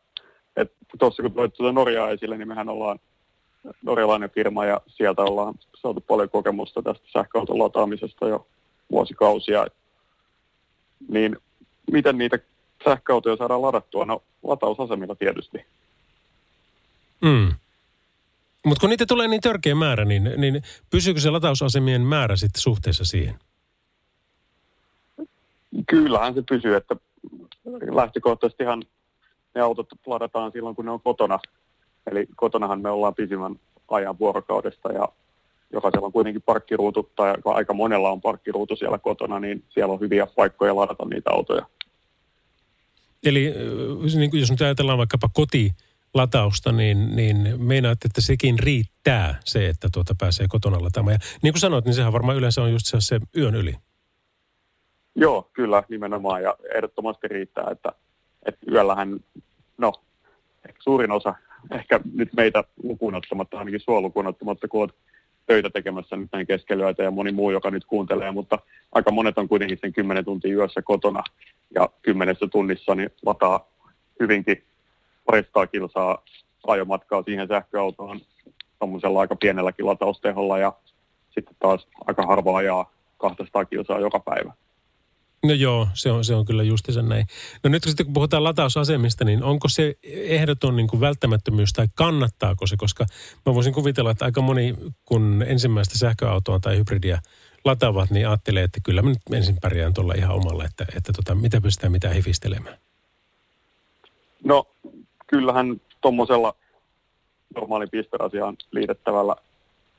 Tuossa 0.98 1.22
kun 1.22 1.32
toit 1.32 1.54
tuota 1.54 1.72
Norjaa 1.72 2.10
esille, 2.10 2.36
niin 2.36 2.48
mehän 2.48 2.68
ollaan 2.68 2.98
norjalainen 3.82 4.30
firma 4.30 4.64
ja 4.64 4.80
sieltä 4.86 5.22
ollaan 5.22 5.54
saatu 5.74 6.00
paljon 6.00 6.30
kokemusta 6.30 6.82
tästä 6.82 7.08
sähköauton 7.12 7.58
lataamisesta 7.58 8.28
jo 8.28 8.46
vuosikausia. 8.90 9.66
Niin 11.08 11.36
miten 11.92 12.18
niitä 12.18 12.38
sähköautoja 12.84 13.36
saadaan 13.36 13.62
ladattua? 13.62 14.04
No 14.04 14.22
latausasemilla 14.42 15.14
tietysti. 15.14 15.66
Mm. 17.22 17.52
Mutta 18.64 18.80
kun 18.80 18.90
niitä 18.90 19.06
tulee 19.06 19.28
niin 19.28 19.40
törkeä 19.40 19.74
määrä, 19.74 20.04
niin, 20.04 20.32
niin 20.36 20.62
pysyykö 20.90 21.20
se 21.20 21.30
latausasemien 21.30 22.02
määrä 22.02 22.36
sitten 22.36 22.62
suhteessa 22.62 23.04
siihen? 23.04 23.34
Kyllähän 25.86 26.34
se 26.34 26.42
pysyy, 26.48 26.76
että 26.76 26.96
lähtökohtaisestihan 27.90 28.82
ne 29.54 29.60
autot 29.60 29.88
ladataan 30.06 30.52
silloin, 30.52 30.76
kun 30.76 30.84
ne 30.84 30.90
on 30.90 31.00
kotona. 31.00 31.38
Eli 32.10 32.26
kotonahan 32.36 32.80
me 32.80 32.90
ollaan 32.90 33.14
pisimmän 33.14 33.56
ajan 33.88 34.18
vuorokaudesta 34.18 34.92
ja 34.92 35.08
jokaisella 35.72 36.06
on 36.06 36.12
kuitenkin 36.12 36.42
parkkiruutu 36.42 37.10
tai 37.16 37.34
aika 37.44 37.74
monella 37.74 38.10
on 38.10 38.20
parkkiruutu 38.20 38.76
siellä 38.76 38.98
kotona, 38.98 39.40
niin 39.40 39.64
siellä 39.68 39.94
on 39.94 40.00
hyviä 40.00 40.26
paikkoja 40.26 40.76
ladata 40.76 41.04
niitä 41.04 41.30
autoja. 41.30 41.66
Eli 43.24 43.54
niin 44.16 44.30
kuin 44.30 44.40
jos 44.40 44.50
nyt 44.50 44.60
ajatellaan 44.60 44.98
vaikkapa 44.98 45.28
koti 45.32 45.70
latausta, 46.14 46.72
niin, 46.72 47.16
niin 47.16 47.62
meinaat, 47.62 48.04
että 48.04 48.20
sekin 48.20 48.58
riittää 48.58 49.40
se, 49.44 49.68
että 49.68 49.88
tuota 49.92 50.14
pääsee 50.18 50.46
kotona 50.48 50.82
lataamaan. 50.82 51.12
Ja 51.12 51.18
niin 51.42 51.52
kuin 51.52 51.60
sanoit, 51.60 51.84
niin 51.84 51.94
sehän 51.94 52.12
varmaan 52.12 52.36
yleensä 52.36 52.62
on 52.62 52.72
just 52.72 52.86
se, 52.86 52.96
se 53.00 53.20
yön 53.36 53.54
yli. 53.54 53.74
Joo, 55.14 55.50
kyllä 55.52 55.82
nimenomaan 55.88 56.42
ja 56.42 56.56
ehdottomasti 56.74 57.28
riittää, 57.28 57.68
että, 57.70 57.92
että 58.46 58.60
yöllähän, 58.70 59.20
no 59.78 59.92
suurin 60.78 61.10
osa, 61.10 61.34
ehkä 61.74 62.00
nyt 62.14 62.32
meitä 62.36 62.64
lukuun 62.82 63.14
ottamatta, 63.14 63.58
ainakin 63.58 63.80
sua 63.80 64.00
lukuun 64.00 64.26
ottamatta, 64.26 64.68
kun 64.68 64.80
olet 64.80 64.94
töitä 65.46 65.70
tekemässä 65.70 66.16
nyt 66.16 66.28
näin 66.32 66.46
keskelyötä 66.46 67.02
ja 67.02 67.10
moni 67.10 67.32
muu, 67.32 67.50
joka 67.50 67.70
nyt 67.70 67.84
kuuntelee, 67.84 68.30
mutta 68.30 68.58
aika 68.92 69.10
monet 69.10 69.38
on 69.38 69.48
kuitenkin 69.48 69.78
sen 69.80 69.92
10 69.92 70.24
tuntia 70.24 70.56
yössä 70.56 70.82
kotona 70.82 71.22
ja 71.74 71.88
kymmenessä 72.02 72.46
tunnissa 72.46 72.94
niin 72.94 73.10
lataa 73.26 73.68
hyvinkin 74.20 74.62
paristaa 75.24 75.66
kilsaa 75.66 76.22
ajomatkaa 76.66 77.22
siihen 77.22 77.48
sähköautoon 77.48 78.20
tuommoisella 78.78 79.20
aika 79.20 79.36
pienelläkin 79.36 79.86
latausteholla 79.86 80.58
ja 80.58 80.72
sitten 81.30 81.56
taas 81.58 81.88
aika 82.06 82.26
harva 82.26 82.56
ajaa 82.56 82.92
200 83.18 83.64
kilsaa 83.64 84.00
joka 84.00 84.20
päivä. 84.20 84.52
No 85.46 85.52
joo, 85.52 85.88
se 85.94 86.10
on, 86.10 86.24
se 86.24 86.34
on 86.34 86.44
kyllä 86.44 86.62
sen 86.90 87.08
näin. 87.08 87.26
No 87.64 87.70
nyt 87.70 87.84
sitten 87.84 88.06
kun 88.06 88.12
puhutaan 88.12 88.44
latausasemista, 88.44 89.24
niin 89.24 89.42
onko 89.42 89.68
se 89.68 89.94
ehdoton 90.02 90.76
niin 90.76 90.88
kuin 90.88 91.00
välttämättömyys 91.00 91.72
tai 91.72 91.86
kannattaako 91.94 92.66
se? 92.66 92.76
Koska 92.76 93.06
mä 93.46 93.54
voisin 93.54 93.72
kuvitella, 93.72 94.10
että 94.10 94.24
aika 94.24 94.40
moni, 94.40 94.74
kun 95.04 95.44
ensimmäistä 95.46 95.98
sähköautoa 95.98 96.60
tai 96.60 96.76
hybridiä 96.76 97.18
lataavat, 97.64 98.10
niin 98.10 98.28
ajattelee, 98.28 98.62
että 98.62 98.80
kyllä 98.84 99.02
mä 99.02 99.08
nyt 99.08 99.18
ensin 99.32 99.56
pärjään 99.62 99.94
tuolla 99.94 100.14
ihan 100.16 100.36
omalla, 100.36 100.64
että, 100.64 100.86
että 100.96 101.12
tota, 101.12 101.34
mitä 101.34 101.60
pystytään 101.60 101.92
mitä 101.92 102.08
hifistelemään. 102.08 102.78
No 104.44 104.66
kyllähän 105.26 105.80
tuommoisella 106.00 106.54
normaali 107.54 107.86
pistoasiaan 107.86 108.56
liitettävällä 108.70 109.36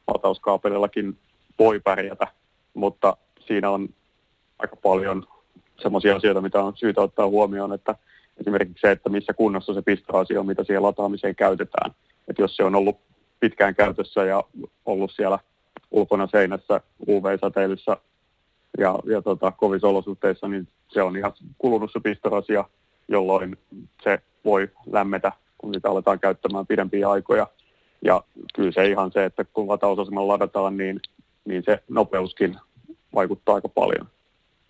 latauskaapelillakin 0.08 1.18
voi 1.60 1.80
pärjätä, 1.80 2.28
mutta 2.74 3.18
siinä 3.48 3.70
on 3.70 3.90
aika 4.60 4.76
paljon 4.76 5.28
semmoisia 5.82 6.16
asioita, 6.16 6.42
mitä 6.42 6.64
on 6.64 6.78
syytä 6.78 7.02
ottaa 7.02 7.28
huomioon, 7.28 7.74
että 7.74 7.96
esimerkiksi 8.40 8.82
se, 8.82 8.92
että 8.92 9.10
missä 9.10 9.34
kunnossa 9.34 9.74
se 9.74 9.82
pistoasia 9.82 10.40
on, 10.40 10.46
mitä 10.46 10.64
siihen 10.64 10.84
lataamiseen 10.84 11.36
käytetään. 11.36 11.92
Että 12.28 12.42
jos 12.42 12.56
se 12.56 12.64
on 12.64 12.76
ollut 12.76 12.98
pitkään 13.40 13.76
käytössä 13.76 14.24
ja 14.24 14.44
ollut 14.86 15.12
siellä 15.12 15.40
ulkona 15.92 16.28
seinässä 16.32 16.82
UV-säteilyssä 17.08 17.98
ja, 18.78 19.00
ja 19.06 19.22
tota, 19.22 19.52
kovissa 19.52 19.88
olosuhteissa, 19.88 20.48
niin 20.48 20.68
se 20.88 21.02
on 21.02 21.18
ihan 21.18 21.34
kulunut 21.58 21.92
se 21.94 22.00
pistoasia, 22.00 22.66
jolloin 23.08 23.58
se 24.04 24.20
voi 24.46 24.70
lämmetä, 24.92 25.32
kun 25.58 25.74
sitä 25.74 25.90
aletaan 25.90 26.20
käyttämään 26.20 26.68
pidempiä 26.68 27.10
aikoja. 27.10 27.48
Ja 28.06 28.24
kyllä 28.56 28.72
se 28.72 28.88
ihan 28.88 29.12
se, 29.12 29.26
että 29.26 29.46
kun 29.54 29.68
latausasemalla 29.68 30.34
ladataan, 30.34 30.78
niin, 30.78 31.00
niin 31.46 31.64
se 31.66 31.84
nopeuskin 31.90 32.56
vaikuttaa 33.16 33.56
aika 33.56 33.70
paljon. 33.70 34.08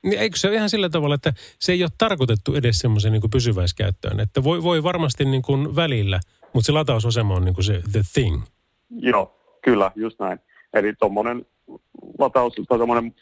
Niin 0.04 0.20
eikö 0.20 0.38
se 0.38 0.48
ole 0.48 0.56
ihan 0.56 0.70
sillä 0.70 0.90
tavalla, 0.90 1.16
että 1.16 1.34
se 1.60 1.72
ei 1.72 1.84
ole 1.84 1.92
tarkoitettu 1.98 2.56
edes 2.56 2.80
semmoisen 2.80 3.12
niin 3.12 3.30
pysyväiskäyttöön? 3.32 4.20
Että 4.20 4.44
voi, 4.44 4.64
voi 4.64 4.84
varmasti 4.84 5.26
niin 5.26 5.42
kuin 5.42 5.76
välillä, 5.76 6.20
mutta 6.54 6.66
se 6.66 6.72
latausasema 6.72 7.36
on 7.36 7.46
niin 7.46 7.56
kuin 7.56 7.66
se 7.66 7.82
the 7.92 8.02
thing. 8.14 8.44
Joo, 8.90 9.40
kyllä, 9.62 9.92
just 9.96 10.20
näin. 10.20 10.40
Eli 10.74 10.94
tuommoinen 11.00 11.46
lataus, 12.20 12.54
tai 12.68 12.78
semmoinen 12.78 13.16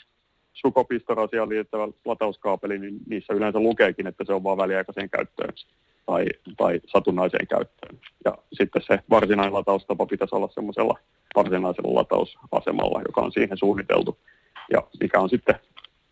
sukopistorasiaan 0.53 1.49
liittävä 1.49 1.87
latauskaapeli, 2.05 2.79
niin 2.79 2.97
niissä 3.07 3.33
yleensä 3.33 3.59
lukeekin, 3.59 4.07
että 4.07 4.23
se 4.25 4.33
on 4.33 4.43
vain 4.43 4.57
väliaikaiseen 4.57 5.09
käyttöön 5.09 5.53
tai, 6.05 6.25
tai 6.57 6.81
satunnaiseen 6.87 7.47
käyttöön. 7.47 7.99
Ja 8.25 8.37
sitten 8.53 8.81
se 8.87 8.99
varsinainen 9.09 9.53
lataustapa 9.53 10.05
pitäisi 10.05 10.35
olla 10.35 10.49
semmoisella 10.53 10.99
varsinaisella 11.35 11.99
latausasemalla, 11.99 13.01
joka 13.07 13.21
on 13.21 13.31
siihen 13.31 13.57
suunniteltu. 13.57 14.17
Ja 14.71 14.83
mikä 14.99 15.19
on 15.19 15.29
sitten 15.29 15.55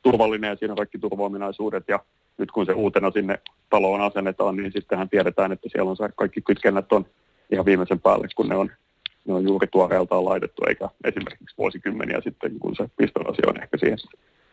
turvallinen 0.04 0.50
ja 0.50 0.56
siinä 0.56 0.72
on 0.72 0.78
kaikki 0.78 1.00
turvaominaisuudet 1.00 1.84
ja 1.88 2.00
nyt 2.38 2.52
kun 2.52 2.66
se 2.66 2.74
uutena 2.74 3.12
sinne 3.12 3.40
taloon 3.70 4.02
asennetaan, 4.02 4.56
niin 4.56 4.72
sittenhän 4.72 5.10
tiedetään, 5.10 5.52
että 5.52 5.70
siellä 5.72 5.92
on 5.92 5.98
kaikki 6.16 6.42
kytkennät 6.42 6.92
on 6.92 7.06
ihan 7.52 7.66
viimeisen 7.66 8.00
päälle, 8.00 8.28
kun 8.36 8.50
ne 8.50 8.56
on, 8.56 8.72
ne 9.26 9.34
on 9.34 9.44
juuri 9.44 9.68
tuoreeltaan 9.68 10.26
laitettu, 10.26 10.62
eikä 10.68 10.90
esimerkiksi 11.04 11.58
vuosikymmeniä 11.58 12.22
sitten, 12.24 12.60
kun 12.60 12.76
se 12.76 12.90
pistolasio 12.98 13.50
on 13.50 13.62
ehkä 13.62 13.78
siihen 13.78 13.98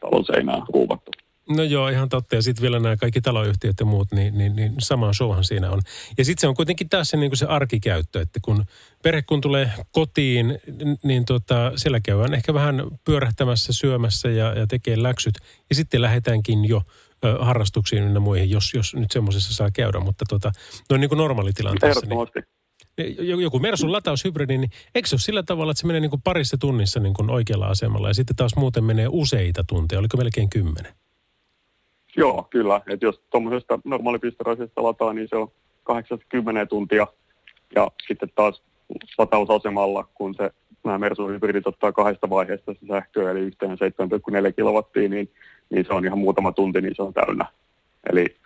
talon 0.00 0.24
seinään 0.24 0.62
ruuvattu. 0.74 1.10
No 1.56 1.62
joo, 1.62 1.88
ihan 1.88 2.08
totta. 2.08 2.34
Ja 2.34 2.42
sitten 2.42 2.62
vielä 2.62 2.80
nämä 2.80 2.96
kaikki 2.96 3.20
taloyhtiöt 3.20 3.80
ja 3.80 3.86
muut, 3.86 4.12
niin, 4.12 4.38
niin, 4.38 4.56
niin 4.56 4.74
sama 4.78 5.12
showhan 5.12 5.44
siinä 5.44 5.70
on. 5.70 5.80
Ja 6.18 6.24
sitten 6.24 6.40
se 6.40 6.48
on 6.48 6.54
kuitenkin 6.54 6.88
taas 6.88 7.08
se, 7.08 7.16
niin 7.16 7.36
se 7.36 7.46
arkikäyttö, 7.46 8.20
että 8.20 8.40
kun 8.42 8.64
perhe 9.02 9.22
kun 9.22 9.40
tulee 9.40 9.72
kotiin, 9.92 10.58
niin 11.02 11.24
tota, 11.24 11.72
siellä 11.76 12.00
käydään 12.00 12.34
ehkä 12.34 12.54
vähän 12.54 12.82
pyörähtämässä, 13.04 13.72
syömässä 13.72 14.28
ja, 14.28 14.54
ja 14.58 14.66
tekee 14.66 15.02
läksyt. 15.02 15.34
Ja 15.70 15.74
sitten 15.74 16.02
lähdetäänkin 16.02 16.64
jo 16.64 16.82
ö, 17.24 17.38
harrastuksiin 17.44 18.02
ynnä 18.02 18.20
muihin, 18.20 18.50
jos, 18.50 18.74
jos 18.74 18.94
nyt 18.94 19.10
semmoisessa 19.10 19.54
saa 19.54 19.70
käydä. 19.70 20.00
Mutta 20.00 20.24
tota, 20.28 20.52
no 20.90 20.96
niin 20.96 21.08
kuin 21.08 21.18
normaalitilanteessa. 21.18 22.06
Niin, 22.98 23.42
joku 23.42 23.58
Mersun 23.58 23.92
lataushybridi, 23.92 24.58
niin 24.58 24.70
eikö 24.94 25.08
se 25.08 25.14
ole 25.14 25.20
sillä 25.20 25.42
tavalla, 25.42 25.70
että 25.70 25.80
se 25.80 25.86
menee 25.86 26.00
niin 26.00 26.10
kuin 26.10 26.22
parissa 26.22 26.58
tunnissa 26.58 27.00
niin 27.00 27.14
kuin 27.14 27.30
oikealla 27.30 27.66
asemalla 27.66 28.08
ja 28.08 28.14
sitten 28.14 28.36
taas 28.36 28.56
muuten 28.56 28.84
menee 28.84 29.06
useita 29.10 29.64
tunteja, 29.68 29.98
oliko 29.98 30.16
melkein 30.16 30.50
kymmenen? 30.50 30.94
Joo, 32.16 32.46
kyllä. 32.50 32.80
Et 32.86 33.02
jos 33.02 33.20
tuommoisesta 33.30 33.78
normaalipistorasista 33.84 34.82
lataa, 34.82 35.12
niin 35.12 35.28
se 35.28 35.36
on 35.36 35.48
80 35.84 36.66
tuntia. 36.66 37.06
Ja 37.74 37.90
sitten 38.08 38.30
taas 38.34 38.62
latausasemalla, 39.18 40.08
kun 40.14 40.34
se 40.34 40.50
nämä 40.84 40.98
Mersun 40.98 41.30
hybridit 41.30 41.66
ottaa 41.66 41.92
kahdesta 41.92 42.30
vaiheesta 42.30 42.72
se 42.72 42.86
sähköä, 42.88 43.30
eli 43.30 43.40
yhteen 43.40 43.70
7,4 43.70 44.52
kilowattia, 44.56 45.08
niin, 45.08 45.30
niin 45.70 45.84
se 45.86 45.94
on 45.94 46.04
ihan 46.04 46.18
muutama 46.18 46.52
tunti, 46.52 46.80
niin 46.80 46.94
se 46.96 47.02
on 47.02 47.14
täynnä. 47.14 47.46
Eli 48.12 48.36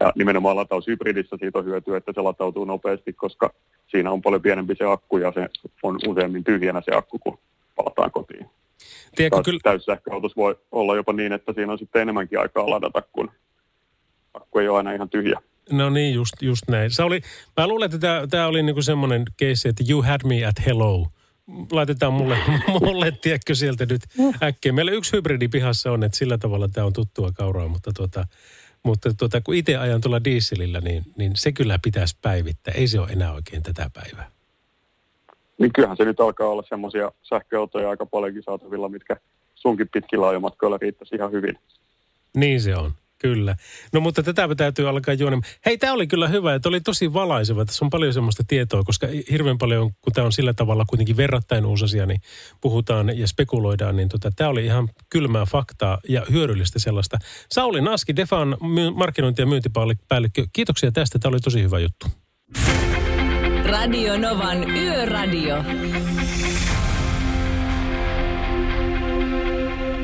ja 0.00 0.12
nimenomaan 0.14 0.56
lataushybridissä 0.56 1.36
siitä 1.40 1.58
on 1.58 1.64
hyötyä, 1.64 1.96
että 1.96 2.12
se 2.14 2.20
latautuu 2.20 2.64
nopeasti, 2.64 3.12
koska 3.12 3.50
siinä 3.86 4.10
on 4.10 4.22
paljon 4.22 4.42
pienempi 4.42 4.74
se 4.78 4.84
akku 4.84 5.18
ja 5.18 5.32
se 5.32 5.48
on 5.82 5.98
useammin 6.06 6.44
tyhjänä 6.44 6.82
se 6.84 6.96
akku, 6.96 7.18
kun 7.18 7.38
palataan 7.76 8.10
kotiin. 8.10 8.46
Tiedätkö, 9.16 9.42
kyllä... 9.44 9.60
Täyssähköautossa 9.62 10.36
voi 10.36 10.58
olla 10.72 10.96
jopa 10.96 11.12
niin, 11.12 11.32
että 11.32 11.52
siinä 11.52 11.72
on 11.72 11.78
sitten 11.78 12.02
enemmänkin 12.02 12.40
aikaa 12.40 12.70
ladata, 12.70 13.02
kun 13.12 13.30
akku 14.34 14.58
ei 14.58 14.68
ole 14.68 14.76
aina 14.76 14.92
ihan 14.92 15.10
tyhjä. 15.10 15.40
No 15.70 15.90
niin, 15.90 16.14
just, 16.14 16.32
just 16.40 16.62
näin. 16.68 16.90
Se 16.90 17.02
oli, 17.02 17.20
mä 17.56 17.66
luulen, 17.66 17.86
että 17.86 17.98
tämä, 17.98 18.26
tämä 18.30 18.46
oli 18.46 18.62
niinku 18.62 18.82
semmoinen 18.82 19.24
case, 19.42 19.68
että 19.68 19.84
you 19.90 20.02
had 20.02 20.20
me 20.24 20.46
at 20.46 20.66
hello. 20.66 21.06
Laitetaan 21.70 22.12
mulle, 22.12 22.38
mulle 22.80 23.12
tiedätkö 23.22 23.54
sieltä 23.54 23.86
nyt 23.86 24.02
äkkiä. 24.42 24.72
Meillä 24.72 24.92
yksi 24.92 25.12
hybridi 25.12 25.48
pihassa 25.48 25.92
on, 25.92 26.04
että 26.04 26.18
sillä 26.18 26.38
tavalla 26.38 26.68
tämä 26.68 26.86
on 26.86 26.92
tuttua 26.92 27.32
kauraa, 27.32 27.68
mutta, 27.68 27.90
tuota, 27.96 28.24
mutta 28.82 29.14
tuota, 29.14 29.40
kun 29.40 29.54
itse 29.54 29.76
ajan 29.76 30.00
tuolla 30.00 30.24
dieselillä, 30.24 30.80
niin, 30.80 31.04
niin 31.16 31.32
se 31.34 31.52
kyllä 31.52 31.78
pitäisi 31.82 32.16
päivittää. 32.22 32.74
Ei 32.74 32.88
se 32.88 33.00
ole 33.00 33.08
enää 33.08 33.32
oikein 33.32 33.62
tätä 33.62 33.90
päivää 33.94 34.31
niin 35.62 35.72
kyllähän 35.72 35.96
se 35.96 36.04
nyt 36.04 36.20
alkaa 36.20 36.48
olla 36.48 36.64
semmoisia 36.68 37.12
sähköautoja 37.22 37.90
aika 37.90 38.06
paljonkin 38.06 38.42
saatavilla, 38.42 38.88
mitkä 38.88 39.16
sunkin 39.54 39.88
pitkillä 39.92 40.28
ajomatkoilla 40.28 40.78
riittäisi 40.80 41.14
ihan 41.14 41.32
hyvin. 41.32 41.58
Niin 42.36 42.60
se 42.60 42.76
on. 42.76 42.92
Kyllä. 43.18 43.56
No 43.92 44.00
mutta 44.00 44.22
tätä 44.22 44.48
täytyy 44.56 44.88
alkaa 44.88 45.14
juonemaan. 45.14 45.52
Hei, 45.66 45.78
tämä 45.78 45.92
oli 45.92 46.06
kyllä 46.06 46.28
hyvä, 46.28 46.54
että 46.54 46.68
oli 46.68 46.80
tosi 46.80 47.12
valaiseva. 47.12 47.64
Tässä 47.64 47.84
on 47.84 47.90
paljon 47.90 48.12
semmoista 48.12 48.42
tietoa, 48.48 48.82
koska 48.82 49.06
hirveän 49.30 49.58
paljon, 49.58 49.90
kun 50.00 50.12
tämä 50.12 50.24
on 50.24 50.32
sillä 50.32 50.52
tavalla 50.52 50.84
kuitenkin 50.88 51.16
verrattain 51.16 51.66
uusi 51.66 51.84
asia, 51.84 52.06
niin 52.06 52.20
puhutaan 52.60 53.18
ja 53.18 53.26
spekuloidaan, 53.26 53.96
niin 53.96 54.08
tota, 54.08 54.30
tämä 54.36 54.50
oli 54.50 54.64
ihan 54.64 54.88
kylmää 55.10 55.46
faktaa 55.46 55.98
ja 56.08 56.22
hyödyllistä 56.30 56.78
sellaista. 56.78 57.18
Sauli 57.50 57.80
Naski, 57.80 58.16
Defan 58.16 58.56
markkinointi- 58.94 59.42
ja 59.42 59.46
myyntipäällikkö, 59.46 60.46
kiitoksia 60.52 60.92
tästä. 60.92 61.18
Tämä 61.18 61.30
oli 61.30 61.40
tosi 61.40 61.62
hyvä 61.62 61.78
juttu. 61.78 62.06
Radio 63.72 64.18
Novan 64.18 64.70
Yöradio. 64.70 65.64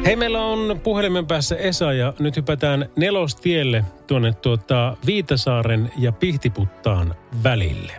Hei, 0.06 0.16
meillä 0.16 0.44
on 0.44 0.80
puhelimen 0.80 1.26
päässä 1.26 1.56
Esa 1.56 1.92
ja 1.92 2.12
nyt 2.18 2.36
hypätään 2.36 2.88
nelostielle 2.96 3.84
tuonne 4.06 4.32
tuota 4.32 4.96
Viitasaaren 5.06 5.92
ja 5.98 6.12
Pihtiputtaan 6.12 7.14
välille. 7.42 7.92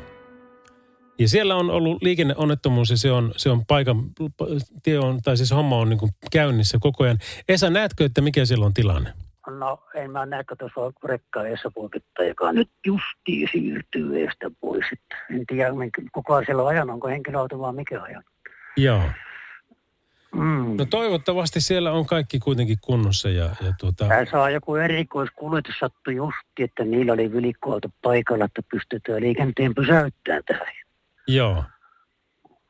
Ja 1.20 1.30
siellä 1.30 1.56
on 1.56 1.70
ollut 1.70 2.02
liikenneonnettomuus 2.02 2.90
ja 2.90 2.98
se 2.98 3.12
on, 3.12 3.32
se 3.38 3.50
on 3.50 3.66
paikan, 3.66 4.12
tie 4.84 5.00
on, 5.00 5.22
tai 5.22 5.38
siis 5.38 5.52
homma 5.52 5.78
on 5.78 5.90
niin 5.90 6.00
käynnissä 6.32 6.78
koko 6.82 7.04
ajan. 7.04 7.18
Esa, 7.50 7.70
näetkö, 7.70 8.06
että 8.06 8.22
mikä 8.22 8.46
siellä 8.46 8.66
on 8.66 8.74
tilanne? 8.74 9.14
No 9.50 9.84
en 9.96 10.12
mä 10.12 10.26
näe, 10.26 10.44
tuossa 10.60 10.82
on 10.82 10.94
rekka 11.04 11.44
eessä 11.44 11.72
poikittaa, 11.76 12.26
joka 12.26 12.52
nyt 12.52 12.70
justiin 12.86 13.50
siirtyy 13.52 14.20
eestä 14.20 14.52
pois. 14.62 14.86
En 15.36 15.46
tiedä, 15.48 15.70
kuka 16.12 16.44
siellä 16.46 16.62
on 16.64 16.70
ajanut, 16.70 16.94
onko 16.94 17.08
henkilöauto 17.08 17.60
vaan 17.60 17.76
mikä 17.76 18.02
ajan. 18.02 18.24
Joo. 18.78 19.04
Mm. 20.36 20.76
No 20.78 20.86
toivottavasti 20.90 21.62
siellä 21.62 21.92
on 21.92 22.06
kaikki 22.06 22.40
kuitenkin 22.40 22.78
kunnossa 22.82 23.30
ja, 23.30 23.44
ja 23.44 23.74
tuota, 23.80 24.06
Tässä 24.08 24.42
on 24.42 24.54
joku 24.54 24.76
erikoiskuljetus 24.76 25.76
sattu 25.80 26.12
justi, 26.12 26.64
että 26.64 26.84
niillä 26.84 27.14
oli 27.14 27.32
vilikoilta 27.32 27.90
paikalla, 28.02 28.46
että 28.46 28.62
pystytään 28.72 29.22
liikenteen 29.22 29.76
pysäyttämään 29.76 30.44
tähän. 30.48 30.68
joo. 31.28 31.64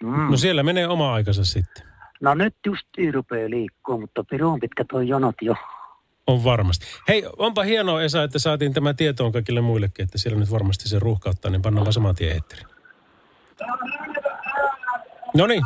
Mm. 0.03 0.31
No 0.31 0.37
siellä 0.37 0.63
menee 0.63 0.87
oma 0.87 1.13
aikansa 1.13 1.45
sitten. 1.45 1.89
No 2.21 2.33
nyt 2.33 2.55
justiin 2.65 3.13
rupeaa 3.13 3.49
liikkua, 3.49 3.97
mutta 3.97 4.23
pirun 4.23 4.59
pitkä 4.59 4.85
toi 4.91 5.07
jonot 5.07 5.35
jo. 5.41 5.55
On 6.29 6.43
varmasti. 6.43 6.85
Hei, 7.07 7.23
onpa 7.37 7.63
hienoa 7.63 8.03
Esa, 8.03 8.23
että 8.23 8.39
saatiin 8.39 8.73
tämä 8.73 8.93
tietoon 8.93 9.31
kaikille 9.31 9.61
muillekin, 9.61 10.03
että 10.03 10.17
siellä 10.17 10.39
nyt 10.39 10.51
varmasti 10.51 10.89
se 10.89 10.99
ruuhkauttaa, 10.99 11.51
niin 11.51 11.61
pannaan 11.61 11.85
vaan 11.85 11.93
saman 11.93 12.15
tien. 12.15 12.41
No 15.33 15.47
niin, 15.47 15.63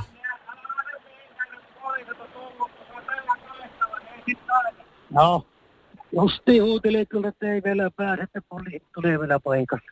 No, 5.09 5.45
justiin 6.11 6.63
huutelee 6.63 7.05
kyllä, 7.05 7.27
että 7.27 7.53
ei 7.53 7.61
vielä 7.63 7.91
pääse, 7.91 8.23
että 8.23 8.41
poliisi 8.49 8.85
tulee 8.95 9.19
vielä 9.19 9.39
paikalle. 9.39 9.83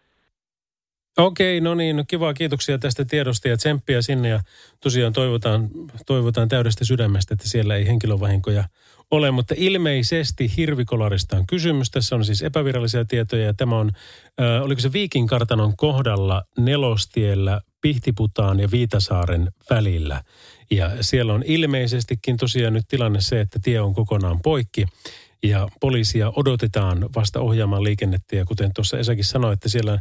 okei, 1.17 1.61
no 1.61 1.75
niin, 1.75 1.95
no 1.95 2.03
kiva, 2.07 2.33
kiitoksia 2.33 2.77
tästä 2.77 3.05
tiedosta 3.05 3.47
ja 3.47 3.57
tsemppiä 3.57 4.01
sinne 4.01 4.29
ja 4.29 4.39
tosiaan 4.79 5.13
toivotaan, 5.13 5.69
toivotaan 6.05 6.49
täydestä 6.49 6.85
sydämestä, 6.85 7.33
että 7.33 7.49
siellä 7.49 7.75
ei 7.75 7.87
henkilövahinkoja 7.87 8.63
ole, 9.11 9.31
mutta 9.31 9.53
ilmeisesti 9.57 10.51
hirvikolarista 10.57 11.37
on 11.37 11.47
kysymys. 11.47 11.91
Tässä 11.91 12.15
on 12.15 12.25
siis 12.25 12.41
epävirallisia 12.41 13.05
tietoja 13.05 13.45
ja 13.45 13.53
tämä 13.53 13.77
on, 13.77 13.91
äh, 14.41 14.63
oliko 14.63 14.81
se 14.81 14.93
Viikinkartanon 14.93 15.77
kohdalla 15.77 16.43
nelostiellä 16.57 17.61
Pihtiputaan 17.81 18.59
ja 18.59 18.71
Viitasaaren 18.71 19.51
välillä. 19.69 20.23
Ja 20.71 20.91
siellä 21.03 21.33
on 21.33 21.43
ilmeisestikin 21.45 22.37
tosiaan 22.37 22.73
nyt 22.73 22.87
tilanne 22.87 23.21
se, 23.21 23.41
että 23.41 23.59
tie 23.63 23.81
on 23.81 23.93
kokonaan 23.93 24.41
poikki 24.41 24.85
ja 25.43 25.67
poliisia 25.79 26.31
odotetaan 26.35 27.09
vasta 27.15 27.39
ohjaamaan 27.39 27.83
liikennettä. 27.83 28.35
Ja 28.35 28.45
kuten 28.45 28.71
tuossa 28.73 28.97
Esakin 28.97 29.25
sanoi, 29.25 29.53
että 29.53 29.69
siellä 29.69 29.99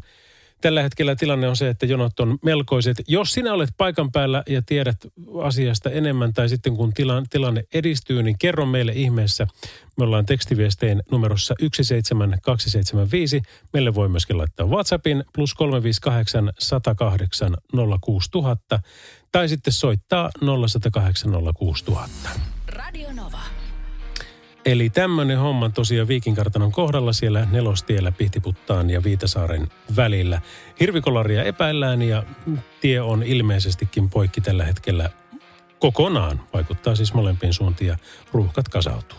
tällä 0.61 0.83
hetkellä 0.83 1.17
tilanne 1.17 1.49
on 1.49 1.57
se, 1.57 1.69
että 1.69 1.87
jonot 1.87 2.21
on 2.21 2.39
melkoiset. 2.45 3.03
Jos 3.09 3.33
sinä 3.33 3.53
olet 3.53 3.71
paikan 3.77 4.13
päällä 4.13 4.43
ja 4.49 4.63
tiedät 4.63 4.97
asiasta 5.43 5.91
enemmän 5.91 6.35
tai 6.35 6.49
sitten 6.49 6.77
kun 6.77 6.93
tila, 6.93 7.23
tilanne 7.31 7.65
edistyy, 7.75 8.23
niin 8.23 8.39
kerro 8.39 8.67
meille 8.67 8.93
ihmeessä. 8.93 9.47
Me 9.97 10.05
ollaan 10.05 10.27
tekstiviestein 10.27 11.03
numerossa 11.11 11.55
17275. 11.61 13.43
Meille 13.73 13.95
voi 13.95 14.09
myöskin 14.09 14.39
laittaa 14.39 14.67
WhatsAppin 14.67 15.25
plus 15.35 15.55
358 15.55 16.53
108 16.59 17.57
06000 18.01 18.81
tai 19.33 19.49
sitten 19.49 19.73
soittaa 19.73 20.31
0108 20.41 21.33
06000. 21.59 22.31
Radio 22.69 23.13
Nova. 23.13 23.50
Eli 24.65 24.91
tämmöinen 24.91 25.39
homma 25.39 25.71
tosiaan 25.71 26.09
Viikinkartanon 26.09 26.73
kohdalla 26.73 27.13
siellä 27.13 27.47
nelostiellä 27.51 28.13
Pihtiputtaan 28.13 28.91
ja 28.91 29.05
Viitasaaren 29.05 29.69
välillä. 29.97 30.41
Hirvikolaria 30.81 31.45
epäillään 31.45 32.03
ja 32.03 32.23
tie 32.81 33.01
on 33.01 33.23
ilmeisestikin 33.23 34.11
poikki 34.11 34.41
tällä 34.41 34.65
hetkellä 34.65 35.11
kokonaan. 35.79 36.41
Vaikuttaa 36.53 36.95
siis 36.95 37.15
molempiin 37.15 37.53
suuntiin 37.53 37.89
ja 37.89 37.97
ruuhkat 38.33 38.69
kasautuu. 38.69 39.19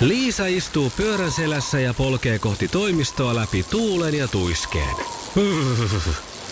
Liisa 0.00 0.46
istuu 0.46 0.92
pyörän 0.96 1.32
selässä 1.32 1.80
ja 1.80 1.94
polkee 1.94 2.38
kohti 2.38 2.68
toimistoa 2.68 3.34
läpi 3.34 3.62
tuulen 3.70 4.14
ja 4.14 4.28
tuiskeen. 4.28 4.96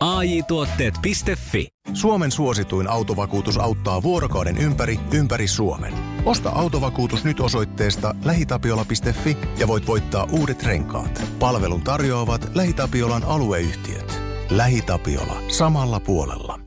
AJ 0.00 0.42
Tuotteet.fi 0.48 1.68
Suomen 1.92 2.30
suosituin 2.30 2.90
autovakuutus 2.90 3.58
auttaa 3.58 4.02
vuorokauden 4.02 4.58
ympäri, 4.58 5.00
ympäri 5.12 5.48
Suomen. 5.48 5.94
Osta 6.24 6.50
autovakuutus 6.50 7.24
nyt 7.24 7.40
osoitteesta 7.40 8.14
lähitapiola.fi 8.24 9.36
ja 9.58 9.68
voit 9.68 9.86
voittaa 9.86 10.28
uudet 10.30 10.62
renkaat. 10.62 11.22
Palvelun 11.38 11.82
tarjoavat 11.82 12.50
LähiTapiolan 12.54 13.24
alueyhtiöt. 13.24 14.22
LähiTapiola. 14.50 15.42
Samalla 15.48 16.00
puolella. 16.00 16.60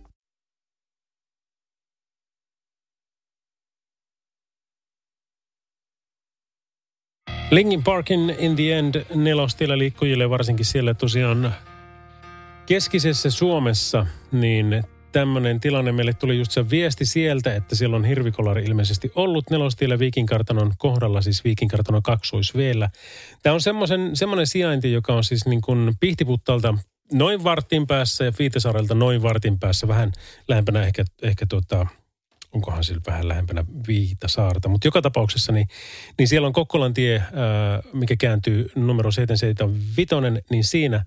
Linkin 7.52 7.84
Parkin 7.84 8.36
In 8.40 8.56
the 8.56 8.78
End 8.78 9.06
nelostiellä 9.16 9.78
liikkujille, 9.78 10.30
varsinkin 10.30 10.66
siellä 10.66 10.94
tosiaan 10.94 11.54
keskisessä 12.66 13.32
Suomessa, 13.32 14.06
niin 14.32 14.84
tämmöinen 15.12 15.60
tilanne. 15.60 15.92
Meille 15.92 16.14
tuli 16.14 16.38
just 16.38 16.52
se 16.52 16.70
viesti 16.70 17.06
sieltä, 17.06 17.56
että 17.56 17.76
siellä 17.76 17.96
on 17.96 18.06
hirvikolari 18.06 18.64
ilmeisesti 18.64 19.12
ollut 19.16 19.50
nelostiellä 19.50 20.00
Viikinkartanon 20.00 20.74
kohdalla, 20.78 21.22
siis 21.22 21.44
Viikinkartanon 21.44 22.04
kaksoisveellä. 22.04 22.90
Tämä 23.44 23.54
on 23.54 23.62
semmoisen, 23.62 24.16
semmoinen 24.16 24.48
sijainti, 24.48 24.92
joka 24.92 25.14
on 25.14 25.24
siis 25.24 25.46
niin 25.46 25.62
kuin 25.62 25.94
Pihtiputtalta 26.00 26.78
noin 27.14 27.44
vartin 27.44 27.88
päässä 27.88 28.26
ja 28.26 28.32
Viitasaarelta 28.40 28.96
noin 28.96 29.22
vartin 29.22 29.60
päässä, 29.60 29.88
vähän 29.88 30.12
lähempänä 30.48 30.84
ehkä, 30.84 31.06
ehkä 31.22 31.46
tuota, 31.50 31.88
onkohan 32.52 32.84
sillä 32.84 33.02
vähän 33.08 33.28
lähempänä 33.28 33.66
Viitasaarta. 33.88 34.70
Mutta 34.70 34.88
joka 34.88 35.02
tapauksessa 35.02 35.52
niin, 35.52 35.68
niin 36.18 36.28
siellä 36.28 36.48
on 36.48 36.54
Kokkolantie, 36.54 37.16
ää, 37.16 37.30
mikä 37.94 38.16
kääntyy 38.16 38.70
numero 38.76 39.12
775, 39.12 40.44
niin 40.50 40.64
siinä 40.64 41.06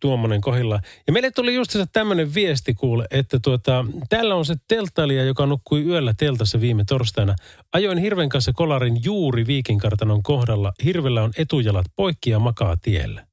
tuommoinen 0.00 0.40
kohilla. 0.40 0.80
Ja 1.06 1.12
meille 1.12 1.30
tuli 1.30 1.54
just 1.54 1.76
tämmöinen 1.92 2.34
viesti 2.34 2.74
kuule, 2.74 3.06
että 3.10 3.38
tuota, 3.38 3.84
täällä 4.08 4.34
on 4.34 4.44
se 4.44 4.54
telttailija, 4.68 5.24
joka 5.24 5.46
nukkui 5.46 5.82
yöllä 5.82 6.14
teltassa 6.14 6.60
viime 6.60 6.84
torstaina. 6.84 7.36
Ajoin 7.72 7.98
hirven 7.98 8.28
kanssa 8.28 8.52
kolarin 8.52 9.04
juuri 9.04 9.46
Viikinkartanon 9.46 10.22
kohdalla. 10.22 10.72
Hirvellä 10.84 11.22
on 11.22 11.32
etujalat 11.36 11.86
poikki 11.96 12.30
ja 12.30 12.38
makaa 12.38 12.76
tiellä. 12.76 13.26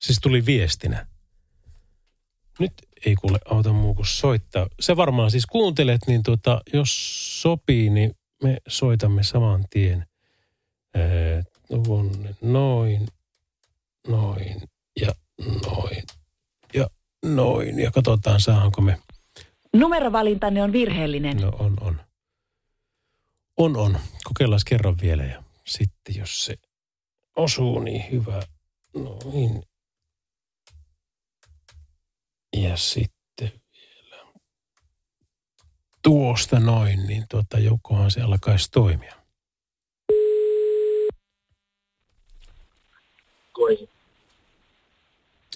Siis 0.00 0.18
tuli 0.22 0.46
viestinä. 0.46 1.06
Nyt 2.58 2.72
ei 3.06 3.14
kuule 3.14 3.38
auta 3.50 3.72
muu 3.72 3.94
kuin 3.94 4.06
soittaa. 4.06 4.66
Se 4.80 4.96
varmaan 4.96 5.30
siis 5.30 5.46
kuuntelet, 5.46 6.00
niin 6.06 6.22
tuota, 6.22 6.60
jos 6.72 7.42
sopii, 7.42 7.90
niin 7.90 8.16
me 8.42 8.56
soitamme 8.68 9.22
saman 9.22 9.64
tien. 9.70 10.06
Ee, 10.94 11.42
noin, 12.40 13.08
noin 14.06 14.62
ja 15.00 15.12
noin 15.38 16.02
ja 16.74 16.86
noin. 17.24 17.78
Ja 17.78 17.90
katsotaan, 17.90 18.40
saadaanko 18.40 18.80
me. 18.80 18.98
Numerovalintanne 19.72 20.62
on 20.62 20.72
virheellinen. 20.72 21.36
No 21.36 21.48
on, 21.58 21.76
on. 21.80 22.00
On, 23.56 23.76
on. 23.76 23.98
Kokeillaan 24.24 24.60
kerran 24.66 24.96
vielä 25.02 25.24
ja 25.24 25.42
sitten 25.66 26.16
jos 26.16 26.44
se 26.44 26.54
osuu, 27.36 27.80
niin 27.80 28.10
hyvä. 28.10 28.42
Noin. 28.94 29.62
Ja 32.56 32.76
sitten 32.76 33.52
vielä 33.72 34.24
tuosta 36.02 36.60
noin, 36.60 37.06
niin 37.06 37.24
tuota, 37.30 37.58
jokohan 37.58 38.10
se 38.10 38.20
alkaisi 38.20 38.70
toimia. 38.70 39.14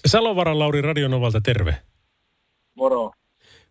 Salovaran 0.07 0.59
Lauri 0.59 0.81
Radionovalta, 0.81 1.41
terve. 1.41 1.75
Moro. 2.75 3.11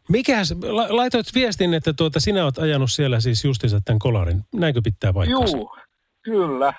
Mikäs, 0.09 0.55
la, 0.63 0.87
laitoit 0.97 1.27
viestin, 1.35 1.75
että 1.75 1.93
tuota, 1.93 2.21
sinä 2.21 2.45
olet 2.45 2.59
ajanut 2.59 2.93
siellä 2.93 3.21
siis 3.21 3.45
justiinsa 3.45 3.81
tämän 3.85 3.99
kolarin. 3.99 4.43
Näinkö 4.55 4.81
pitää 4.85 5.13
paikkaansa? 5.13 5.57
Juu, 5.57 5.77
kyllä. 6.23 6.73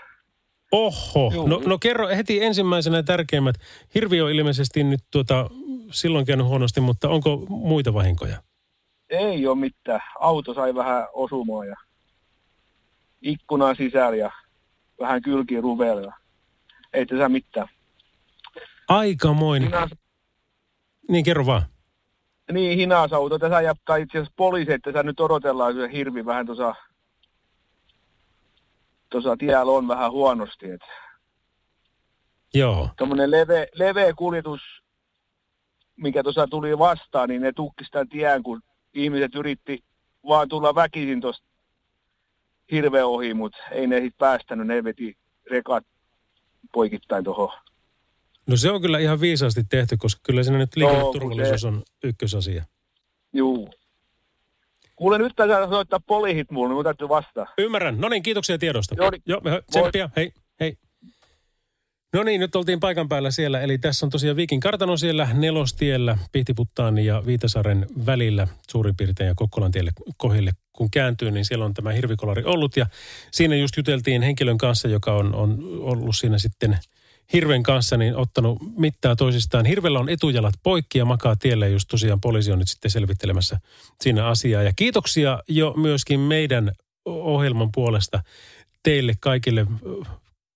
Oho, 0.71 1.31
Juu. 1.33 1.47
no, 1.47 1.61
no 1.65 1.77
kerro 1.79 2.07
heti 2.07 2.43
ensimmäisenä 2.43 3.03
tärkeimmät. 3.03 3.55
Hirvi 3.95 4.21
on 4.21 4.31
ilmeisesti 4.31 4.83
nyt 4.83 4.99
tuota, 5.11 5.49
silloin 5.91 6.25
käynyt 6.25 6.45
huonosti, 6.47 6.81
mutta 6.81 7.09
onko 7.09 7.45
muita 7.49 7.93
vahinkoja? 7.93 8.41
Ei 9.09 9.47
ole 9.47 9.57
mitään. 9.57 9.99
Auto 10.19 10.53
sai 10.53 10.75
vähän 10.75 11.07
osumaa 11.13 11.65
ja 11.65 11.75
ikkunan 13.21 13.75
sisällä 13.75 14.15
ja 14.15 14.31
vähän 14.99 15.21
kylki 15.21 15.61
ruvella. 15.61 16.13
Ei 16.93 17.05
tässä 17.05 17.29
mitään. 17.29 17.67
Aikamoin. 18.89 19.63
Hinas, 19.63 19.89
Niin 21.09 21.25
kerro 21.25 21.45
vaan. 21.45 21.65
niin, 22.51 22.77
hinasauto. 22.77 23.39
Tässä 23.39 23.61
jatkaa 23.61 23.95
itse 23.95 24.17
asiassa 24.17 24.33
poliisi, 24.35 24.73
että 24.73 24.91
tässä 24.91 25.03
nyt 25.03 25.19
odotellaan, 25.19 25.73
se 25.73 25.89
hirvi 25.91 26.25
vähän 26.25 26.45
tuossa 26.45 26.75
tuossa 29.09 29.37
tiellä 29.37 29.71
on 29.71 29.87
vähän 29.87 30.11
huonosti. 30.11 30.71
Et 30.71 30.81
Joo. 32.53 32.89
Tuommoinen 32.97 33.31
leveä, 33.31 33.67
leveä 33.73 34.13
kuljetus, 34.13 34.61
mikä 35.95 36.23
tuossa 36.23 36.47
tuli 36.47 36.77
vastaan, 36.79 37.29
niin 37.29 37.41
ne 37.41 37.51
tukki 37.51 37.85
sitä 37.85 38.05
tien, 38.09 38.43
kun 38.43 38.61
ihmiset 38.93 39.35
yritti 39.35 39.83
vaan 40.27 40.49
tulla 40.49 40.75
väkisin 40.75 41.21
tuosta 41.21 41.45
hirveä 42.71 43.05
ohi, 43.05 43.33
mutta 43.33 43.57
ei 43.71 43.87
ne 43.87 43.95
sitten 43.95 44.17
päästänyt, 44.17 44.67
ne 44.67 44.83
veti 44.83 45.17
rekat 45.51 45.85
poikittain 46.73 47.23
tuohon. 47.23 47.51
No 48.49 48.57
se 48.57 48.71
on 48.71 48.81
kyllä 48.81 48.99
ihan 48.99 49.21
viisaasti 49.21 49.63
tehty, 49.63 49.97
koska 49.97 50.21
kyllä 50.23 50.43
siinä 50.43 50.57
nyt 50.57 50.75
liikenneturvallisuus 50.75 51.65
on 51.65 51.83
ykkösasia. 52.03 52.65
Juu. 53.33 53.69
Kuule, 54.95 55.17
nyt 55.17 55.33
taitaa 55.35 55.69
soittaa 55.69 55.99
poliisit 55.99 56.51
mulle, 56.51 56.69
niin 56.69 56.75
mun 56.75 56.83
täytyy 56.83 57.09
vastaa. 57.09 57.47
Ymmärrän. 57.57 58.01
No 58.01 58.09
niin, 58.09 58.23
kiitoksia 58.23 58.57
tiedosta. 58.57 58.95
Joo, 58.97 59.09
niin. 59.09 59.21
Joo, 59.25 59.41
tsemppiä. 59.71 60.09
Hei, 60.15 60.31
hei. 60.59 60.77
No 62.13 62.23
niin, 62.23 62.41
nyt 62.41 62.55
oltiin 62.55 62.79
paikan 62.79 63.09
päällä 63.09 63.31
siellä. 63.31 63.61
Eli 63.61 63.77
tässä 63.77 64.05
on 64.05 64.09
tosiaan 64.09 64.35
Viikin 64.35 64.59
kartano 64.59 64.97
siellä 64.97 65.27
nelostiellä 65.33 66.17
Pihtiputtaan 66.31 66.97
ja 66.97 67.23
Viitasaaren 67.25 67.85
välillä 68.05 68.47
suurin 68.69 68.95
piirtein 68.95 69.27
ja 69.27 69.35
Kokkolan 69.35 69.71
tielle 69.71 69.91
kohille. 70.17 70.51
Kun 70.73 70.91
kääntyy, 70.91 71.31
niin 71.31 71.45
siellä 71.45 71.65
on 71.65 71.73
tämä 71.73 71.91
hirvikolari 71.91 72.43
ollut 72.43 72.77
ja 72.77 72.85
siinä 73.31 73.55
just 73.55 73.77
juteltiin 73.77 74.21
henkilön 74.21 74.57
kanssa, 74.57 74.87
joka 74.87 75.13
on, 75.13 75.35
on 75.35 75.59
ollut 75.79 76.15
siinä 76.15 76.37
sitten 76.37 76.77
hirven 77.33 77.63
kanssa, 77.63 77.97
niin 77.97 78.15
ottanut 78.15 78.57
mittaa 78.77 79.15
toisistaan. 79.15 79.65
Hirvellä 79.65 79.99
on 79.99 80.09
etujalat 80.09 80.53
poikki 80.63 80.97
ja 80.97 81.05
makaa 81.05 81.35
tiellä, 81.35 81.67
just 81.67 81.87
tosiaan 81.87 82.21
poliisi 82.21 82.51
on 82.51 82.59
nyt 82.59 82.69
sitten 82.69 82.91
selvittelemässä 82.91 83.59
siinä 84.01 84.25
asiaa. 84.25 84.63
Ja 84.63 84.73
kiitoksia 84.75 85.39
jo 85.47 85.73
myöskin 85.77 86.19
meidän 86.19 86.71
ohjelman 87.05 87.69
puolesta 87.71 88.21
teille 88.83 89.13
kaikille, 89.19 89.67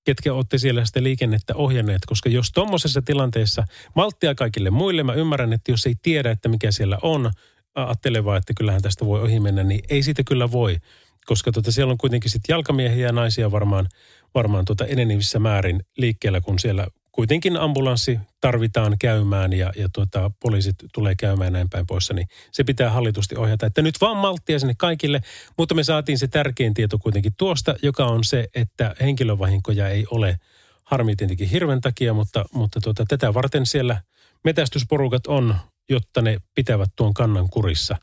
ketkä 0.04 0.34
olette 0.34 0.58
siellä 0.58 0.86
sitä 0.86 1.04
liikennettä 1.04 1.56
ohjanneet, 1.56 2.02
koska 2.08 2.30
jos 2.30 2.52
tuommoisessa 2.52 3.02
tilanteessa, 3.02 3.64
malttia 3.96 4.36
kaikille 4.36 4.70
muille, 4.70 5.04
mä 5.04 5.14
ymmärrän, 5.14 5.54
että 5.54 5.72
jos 5.72 5.86
ei 5.86 5.96
tiedä, 6.02 6.32
että 6.32 6.50
mikä 6.50 6.72
siellä 6.72 6.98
on, 7.02 7.32
ajattelee 7.76 8.26
vaan, 8.26 8.38
että 8.38 8.54
kyllähän 8.58 8.82
tästä 8.82 9.06
voi 9.06 9.22
ohi 9.22 9.40
mennä, 9.40 9.64
niin 9.64 9.84
ei 9.90 10.04
siitä 10.04 10.24
kyllä 10.24 10.52
voi, 10.52 10.78
koska 11.26 11.52
tota, 11.52 11.72
siellä 11.72 11.92
on 11.92 11.98
kuitenkin 11.98 12.32
sitten 12.32 12.54
jalkamiehiä 12.54 13.08
ja 13.08 13.14
naisia 13.14 13.52
varmaan, 13.52 13.88
varmaan 14.36 14.66
tota 14.66 14.86
enenevissä 14.86 15.40
määrin 15.40 15.86
liikkeellä, 15.98 16.42
kun 16.42 16.60
siellä 16.60 16.88
kuitenkin 17.12 17.58
ambulanssi 17.58 18.20
tarvitaan 18.42 18.98
käymään 19.00 19.54
ja, 19.54 19.72
ja 19.76 19.90
tuota, 19.94 20.32
poliisit 20.40 20.76
tulee 20.94 21.16
käymään 21.16 21.54
näin 21.54 21.70
päin 21.70 21.88
poissa, 21.88 22.14
niin 22.14 22.28
se 22.52 22.64
pitää 22.64 22.90
hallitusti 22.90 23.36
ohjata. 23.36 23.66
Että 23.66 23.82
nyt 23.82 24.02
vaan 24.02 24.18
malttia 24.18 24.60
sinne 24.60 24.74
kaikille, 24.78 25.22
mutta 25.58 25.76
me 25.76 25.84
saatiin 25.84 26.18
se 26.18 26.28
tärkein 26.28 26.74
tieto 26.74 26.98
kuitenkin 26.98 27.34
tuosta, 27.38 27.76
joka 27.82 28.06
on 28.06 28.24
se, 28.24 28.48
että 28.56 28.96
henkilövahinkoja 29.02 29.90
ei 29.90 30.06
ole 30.12 30.40
harmi 30.84 31.16
tietenkin 31.16 31.50
hirven 31.50 31.82
takia, 31.82 32.14
mutta, 32.14 32.46
mutta 32.54 32.82
tuota, 32.82 33.06
tätä 33.08 33.34
varten 33.34 33.66
siellä 33.66 34.02
metästysporukat 34.44 35.28
on, 35.28 35.56
jotta 35.90 36.22
ne 36.22 36.38
pitävät 36.56 36.90
tuon 36.96 37.14
kannan 37.14 37.50
kurissa. 37.50 37.98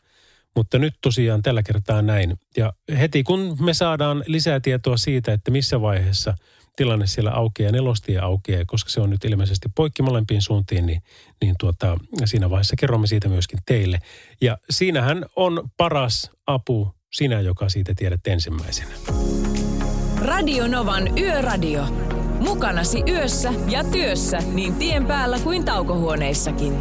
Mutta 0.56 0.78
nyt 0.78 0.94
tosiaan 1.02 1.42
tällä 1.42 1.62
kertaa 1.62 2.02
näin. 2.02 2.38
Ja 2.56 2.72
heti 2.98 3.22
kun 3.22 3.56
me 3.60 3.74
saadaan 3.74 4.24
lisää 4.26 4.60
tietoa 4.60 4.96
siitä, 4.96 5.32
että 5.32 5.50
missä 5.50 5.80
vaiheessa 5.80 6.34
tilanne 6.76 7.06
siellä 7.06 7.30
aukeaa, 7.30 7.72
nelostie 7.72 8.18
aukeaa, 8.18 8.64
koska 8.66 8.90
se 8.90 9.00
on 9.00 9.10
nyt 9.10 9.24
ilmeisesti 9.24 9.68
poikki 9.76 10.02
molempiin 10.02 10.42
suuntiin, 10.42 10.86
niin, 10.86 11.02
niin 11.42 11.54
tuota, 11.60 11.96
siinä 12.24 12.50
vaiheessa 12.50 12.76
kerromme 12.78 13.06
siitä 13.06 13.28
myöskin 13.28 13.58
teille. 13.66 13.98
Ja 14.40 14.58
siinähän 14.70 15.24
on 15.36 15.70
paras 15.76 16.30
apu 16.46 16.94
sinä, 17.12 17.40
joka 17.40 17.68
siitä 17.68 17.92
tiedät 17.96 18.26
ensimmäisenä. 18.26 18.90
Radio 20.20 20.68
Novan 20.68 21.18
Yöradio. 21.18 21.84
Mukanasi 22.40 23.02
yössä 23.08 23.52
ja 23.68 23.84
työssä 23.84 24.38
niin 24.38 24.74
tien 24.74 25.06
päällä 25.06 25.38
kuin 25.38 25.64
taukohuoneissakin. 25.64 26.80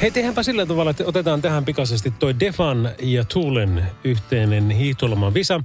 Hei, 0.00 0.10
tehdäänpä 0.10 0.42
sillä 0.42 0.66
tavalla, 0.66 0.90
että 0.90 1.04
otetaan 1.06 1.42
tähän 1.42 1.64
pikaisesti 1.64 2.10
toi 2.10 2.40
Defan 2.40 2.90
ja 3.02 3.24
Tuulen 3.24 3.84
yhteinen 4.04 4.70
hiihtoloman 4.70 5.34
visa. 5.34 5.60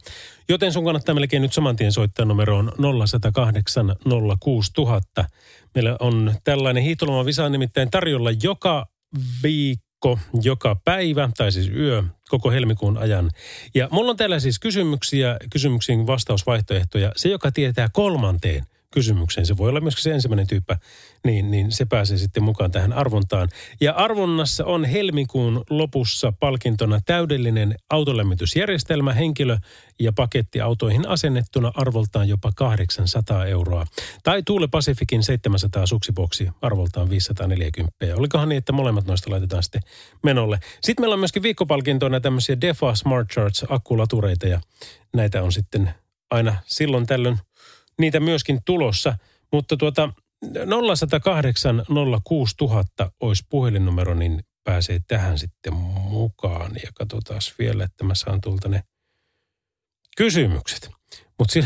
Joten 0.50 0.74
sun 0.74 0.86
kannattaa 0.86 1.16
melkein 1.16 1.42
nyt 1.42 1.54
saman 1.54 1.76
tien 1.76 1.92
soittaa 1.92 2.26
numeroon 2.26 2.72
0108 3.08 3.96
06000. 4.40 5.26
Meillä 5.76 5.98
on 6.00 6.34
tällainen 6.44 6.84
hiihtoloman 6.84 7.26
visa 7.26 7.50
nimittäin 7.50 7.92
tarjolla 7.92 8.30
joka 8.44 8.86
viikko, 9.44 10.20
joka 10.44 10.76
päivä, 10.86 11.30
tai 11.38 11.52
siis 11.52 11.70
yö, 11.70 12.04
koko 12.30 12.52
helmikuun 12.52 12.98
ajan. 12.98 13.30
Ja 13.76 13.88
mulla 13.92 14.12
on 14.12 14.18
täällä 14.18 14.40
siis 14.40 14.60
kysymyksiä, 14.60 15.38
kysymyksiin 15.50 16.08
vastausvaihtoehtoja. 16.08 17.12
Se, 17.16 17.30
joka 17.30 17.52
tietää 17.52 17.90
kolmanteen 17.94 18.64
kysymykseen, 18.92 19.46
se 19.46 19.58
voi 19.58 19.70
olla 19.70 19.82
myöskin 19.82 20.04
se 20.04 20.12
ensimmäinen 20.12 20.48
tyyppä, 20.48 20.78
niin, 21.26 21.52
niin 21.52 21.72
se 21.72 21.86
pääsee 21.86 22.18
sitten 22.18 22.44
mukaan 22.44 22.72
tähän 22.72 22.94
arvontaan. 22.94 23.50
Ja 23.82 23.94
arvonnassa 23.94 24.66
on 24.66 24.86
helmikuun 24.86 25.64
lopussa 25.70 26.34
palkintona 26.40 27.00
täydellinen 27.06 27.76
autolämmitysjärjestelmä, 27.90 29.14
henkilö- 29.14 29.58
ja 30.00 30.14
pakettiautoihin 30.14 31.08
asennettuna 31.08 31.72
arvoltaan 31.76 32.30
jopa 32.30 32.52
800 32.56 33.46
euroa. 33.46 33.86
Tai 34.24 34.44
Tuule 34.46 34.68
Pacificin 34.68 35.24
700 35.24 35.86
suksiboksi 35.86 36.50
arvoltaan 36.62 37.10
540. 37.10 37.96
Olikohan 38.16 38.50
niin, 38.50 38.58
että 38.58 38.74
molemmat 38.74 39.06
noista 39.06 39.32
laitetaan 39.32 39.64
sitten 39.64 39.82
menolle. 40.24 40.60
Sitten 40.82 41.04
meillä 41.04 41.14
on 41.14 41.20
myöskin 41.20 41.44
viikkopalkintoina 41.44 42.20
tämmöisiä 42.20 42.62
Defa 42.62 42.96
Smart 42.96 43.30
Charge 43.30 43.66
akkulatureita 43.70 44.48
ja 44.48 44.62
näitä 45.14 45.44
on 45.44 45.52
sitten 45.52 45.90
aina 46.32 46.56
silloin 46.66 47.06
tällöin 47.06 47.40
niitä 48.02 48.20
myöskin 48.20 48.60
tulossa. 48.66 49.18
Mutta 49.52 49.78
tuota 49.78 50.14
0108 51.00 51.86
06000 52.24 53.12
olisi 53.20 53.44
puhelinnumero, 53.50 54.14
niin 54.14 54.44
pääsee 54.64 55.00
tähän 55.08 55.40
sitten 55.40 55.74
mukaan. 55.74 56.72
Ja 56.84 56.92
katsotaan 56.94 57.42
vielä, 57.60 57.84
että 57.84 58.04
mä 58.04 58.16
saan 58.16 58.42
tuolta 58.42 58.70
ne 58.70 58.84
kysymykset. 60.18 60.90
Mutta 61.40 61.54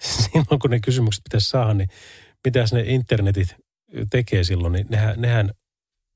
silloin, 0.00 0.58
kun 0.62 0.70
ne 0.70 0.80
kysymykset 0.80 1.24
pitäisi 1.24 1.48
saada, 1.48 1.74
niin 1.74 1.88
mitäs 2.44 2.72
ne 2.72 2.80
internetit 2.86 3.56
tekee 4.10 4.44
silloin, 4.44 4.72
niin 4.72 4.86
nehän, 4.90 5.20
nehän 5.20 5.50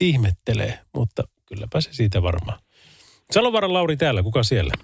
ihmettelee. 0.01 0.79
Mutta 0.95 1.23
kylläpä 1.47 1.81
se 1.81 1.93
siitä 1.93 2.23
varmaan. 2.23 2.59
Salovaaran 3.31 3.73
Lauri 3.73 3.97
täällä, 3.97 4.23
kuka 4.23 4.43
siellä? 4.43 4.75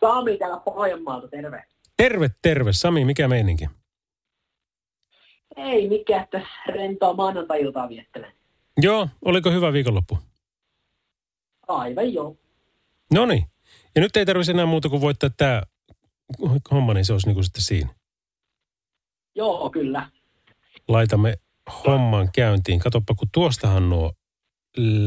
Sami 0.00 0.38
täällä 0.38 0.60
Pohjanmaalta, 0.60 1.28
terve. 1.28 1.64
Terve, 1.98 2.30
terve. 2.42 2.72
Sami, 2.72 3.04
mikä 3.04 3.28
meininki? 3.28 3.68
Ei 5.56 5.88
mikä, 5.88 6.22
että 6.22 6.46
rentoa 6.66 7.14
maanantai-iltaa 7.14 7.88
viettelen. 7.88 8.32
Joo, 8.76 9.08
oliko 9.24 9.50
hyvä 9.50 9.72
viikonloppu? 9.72 10.18
Aivan 11.68 12.12
joo. 12.12 12.36
No 13.12 13.26
niin. 13.26 13.44
Ja 13.94 14.00
nyt 14.00 14.16
ei 14.16 14.26
tarvitsisi 14.26 14.52
enää 14.52 14.66
muuta 14.66 14.88
kuin 14.88 15.00
voittaa 15.00 15.30
tämä 15.30 15.62
homma, 16.70 16.94
niin 16.94 17.04
se 17.04 17.12
olisi 17.12 17.26
niin 17.26 17.34
kuin 17.34 17.44
sitten 17.44 17.62
siinä. 17.62 17.94
Joo, 19.34 19.70
kyllä. 19.70 20.10
Laitamme 20.88 21.34
homman 21.86 22.28
käyntiin. 22.34 22.80
Katoppa, 22.80 23.14
kun 23.14 23.28
tuostahan 23.32 23.88
nuo 23.88 24.12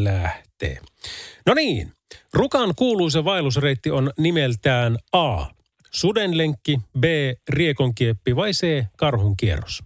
lähtee. 0.04 0.78
No 1.46 1.54
niin. 1.54 1.92
Rukan 2.34 2.74
kuuluisa 2.76 3.24
vaellusreitti 3.24 3.92
on 3.92 4.12
nimeltään 4.18 4.98
A. 5.12 5.46
Sudenlenkki, 5.94 6.78
B. 7.00 7.04
Riekonkieppi 7.50 8.36
vai 8.36 8.52
C. 8.52 8.86
Karhun 8.98 9.38
kierros? 9.38 9.84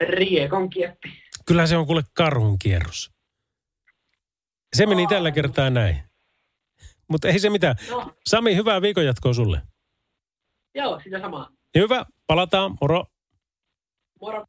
Riekon 0.00 0.70
kieppi. 0.70 1.08
Kyllä 1.46 1.66
se 1.66 1.76
on 1.76 1.86
kuule 1.86 2.02
karhun 2.14 2.58
kierros. 2.58 3.10
Se 4.76 4.86
meni 4.86 5.06
tällä 5.06 5.30
kertaa 5.30 5.70
näin. 5.70 6.02
Mutta 7.08 7.28
ei 7.28 7.38
se 7.38 7.50
mitään. 7.50 7.76
No, 7.90 8.12
Sami, 8.26 8.56
hyvää 8.56 8.82
viikon 8.82 9.04
jatkoa 9.06 9.34
sulle. 9.34 9.62
joo, 10.74 11.00
sitä 11.04 11.20
samaa. 11.20 11.50
Hyvä, 11.74 12.06
palataan, 12.26 12.76
moro. 12.80 13.04
Moro. 14.20 14.44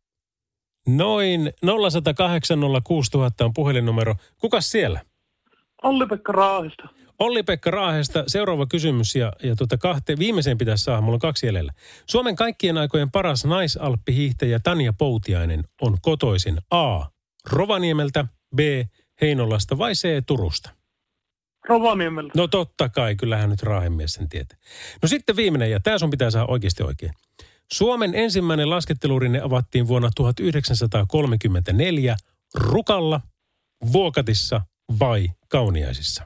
Noin 0.87 1.51
0108 1.61 2.59
06000 2.83 3.45
on 3.45 3.53
puhelinnumero. 3.53 4.15
Kukas 4.37 4.71
siellä? 4.71 5.05
Olli-Pekka 5.83 6.31
Raahista. 6.31 6.83
Olli-Pekka 7.19 7.71
Raahesta, 7.71 8.23
seuraava 8.27 8.65
kysymys 8.65 9.15
ja, 9.15 9.33
ja 9.43 9.55
tuota 9.55 9.77
kahte, 9.77 10.19
viimeiseen 10.19 10.57
pitäisi 10.57 10.83
saada, 10.83 11.01
mulla 11.01 11.15
on 11.15 11.19
kaksi 11.19 11.45
jäljellä. 11.45 11.71
Suomen 12.09 12.35
kaikkien 12.35 12.77
aikojen 12.77 13.11
paras 13.11 13.45
naisalppihiihtäjä 13.45 14.59
Tanja 14.59 14.93
Poutiainen 14.93 15.63
on 15.81 15.97
kotoisin 16.01 16.57
A. 16.71 17.05
Rovaniemeltä, 17.51 18.25
B. 18.55 18.59
Heinolasta 19.21 19.77
vai 19.77 19.93
C. 19.93 20.25
Turusta? 20.25 20.69
Rovaniemellä. 21.67 22.31
No 22.35 22.47
totta 22.47 22.89
kai, 22.89 23.15
kyllähän 23.15 23.49
nyt 23.49 23.63
raahemies 23.63 24.13
sen 24.13 24.29
tietää. 24.29 24.57
No 25.01 25.07
sitten 25.07 25.35
viimeinen, 25.35 25.71
ja 25.71 25.79
tämä 25.79 25.97
sun 25.97 26.09
pitää 26.09 26.31
saada 26.31 26.47
oikeasti 26.47 26.83
oikein. 26.83 27.13
Suomen 27.73 28.15
ensimmäinen 28.15 28.69
laskettelurinne 28.69 29.39
avattiin 29.39 29.87
vuonna 29.87 30.09
1934 30.15 32.15
Rukalla, 32.55 33.21
Vuokatissa 33.91 34.61
vai 34.99 35.27
Kauniaisissa? 35.49 36.23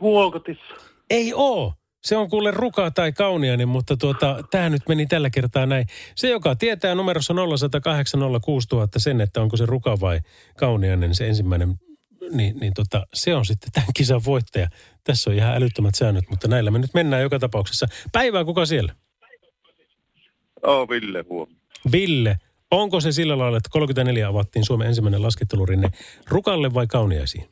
Vuokatissa. 0.00 0.74
Ei 1.10 1.32
oo. 1.34 1.74
Se 2.02 2.16
on 2.16 2.30
kuule 2.30 2.50
ruka 2.50 2.90
tai 2.90 3.12
kauniainen, 3.12 3.68
mutta 3.68 3.96
tuota, 3.96 4.44
tämä 4.50 4.68
nyt 4.68 4.82
meni 4.88 5.06
tällä 5.06 5.30
kertaa 5.30 5.66
näin. 5.66 5.86
Se, 6.16 6.30
joka 6.30 6.56
tietää 6.56 6.94
numerossa 6.94 7.34
0806000 7.34 7.38
sen, 8.96 9.20
että 9.20 9.42
onko 9.42 9.56
se 9.56 9.66
ruka 9.66 10.00
vai 10.00 10.20
kauniainen 10.56 11.14
se 11.14 11.28
ensimmäinen, 11.28 11.74
niin, 12.32 12.58
niin 12.60 12.74
tota, 12.74 13.06
se 13.14 13.34
on 13.34 13.44
sitten 13.44 13.72
tämän 13.72 13.88
kisan 13.94 14.20
voittaja. 14.26 14.68
Tässä 15.04 15.30
on 15.30 15.36
ihan 15.36 15.56
älyttömät 15.56 15.94
säännöt, 15.94 16.24
mutta 16.30 16.48
näillä 16.48 16.70
me 16.70 16.78
nyt 16.78 16.94
mennään 16.94 17.22
joka 17.22 17.38
tapauksessa. 17.38 17.86
Päivää 18.12 18.44
kuka 18.44 18.66
siellä? 18.66 18.94
Oo, 20.62 20.88
Ville 20.88 21.24
huomioon. 21.28 21.60
Ville. 21.92 22.36
Onko 22.70 23.00
se 23.00 23.12
sillä 23.12 23.38
lailla, 23.38 23.56
että 23.56 23.68
34 23.72 24.28
avattiin 24.28 24.64
Suomen 24.64 24.88
ensimmäinen 24.88 25.22
laskettelurinne 25.22 25.90
rukalle 26.28 26.74
vai 26.74 26.86
kauniaisiin? 26.86 27.48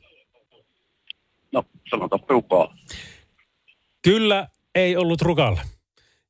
No, 1.55 1.63
sanotaan 1.89 2.21
rukaa. 2.29 2.75
Kyllä 4.03 4.47
ei 4.75 4.97
ollut 4.97 5.21
rukalle. 5.21 5.61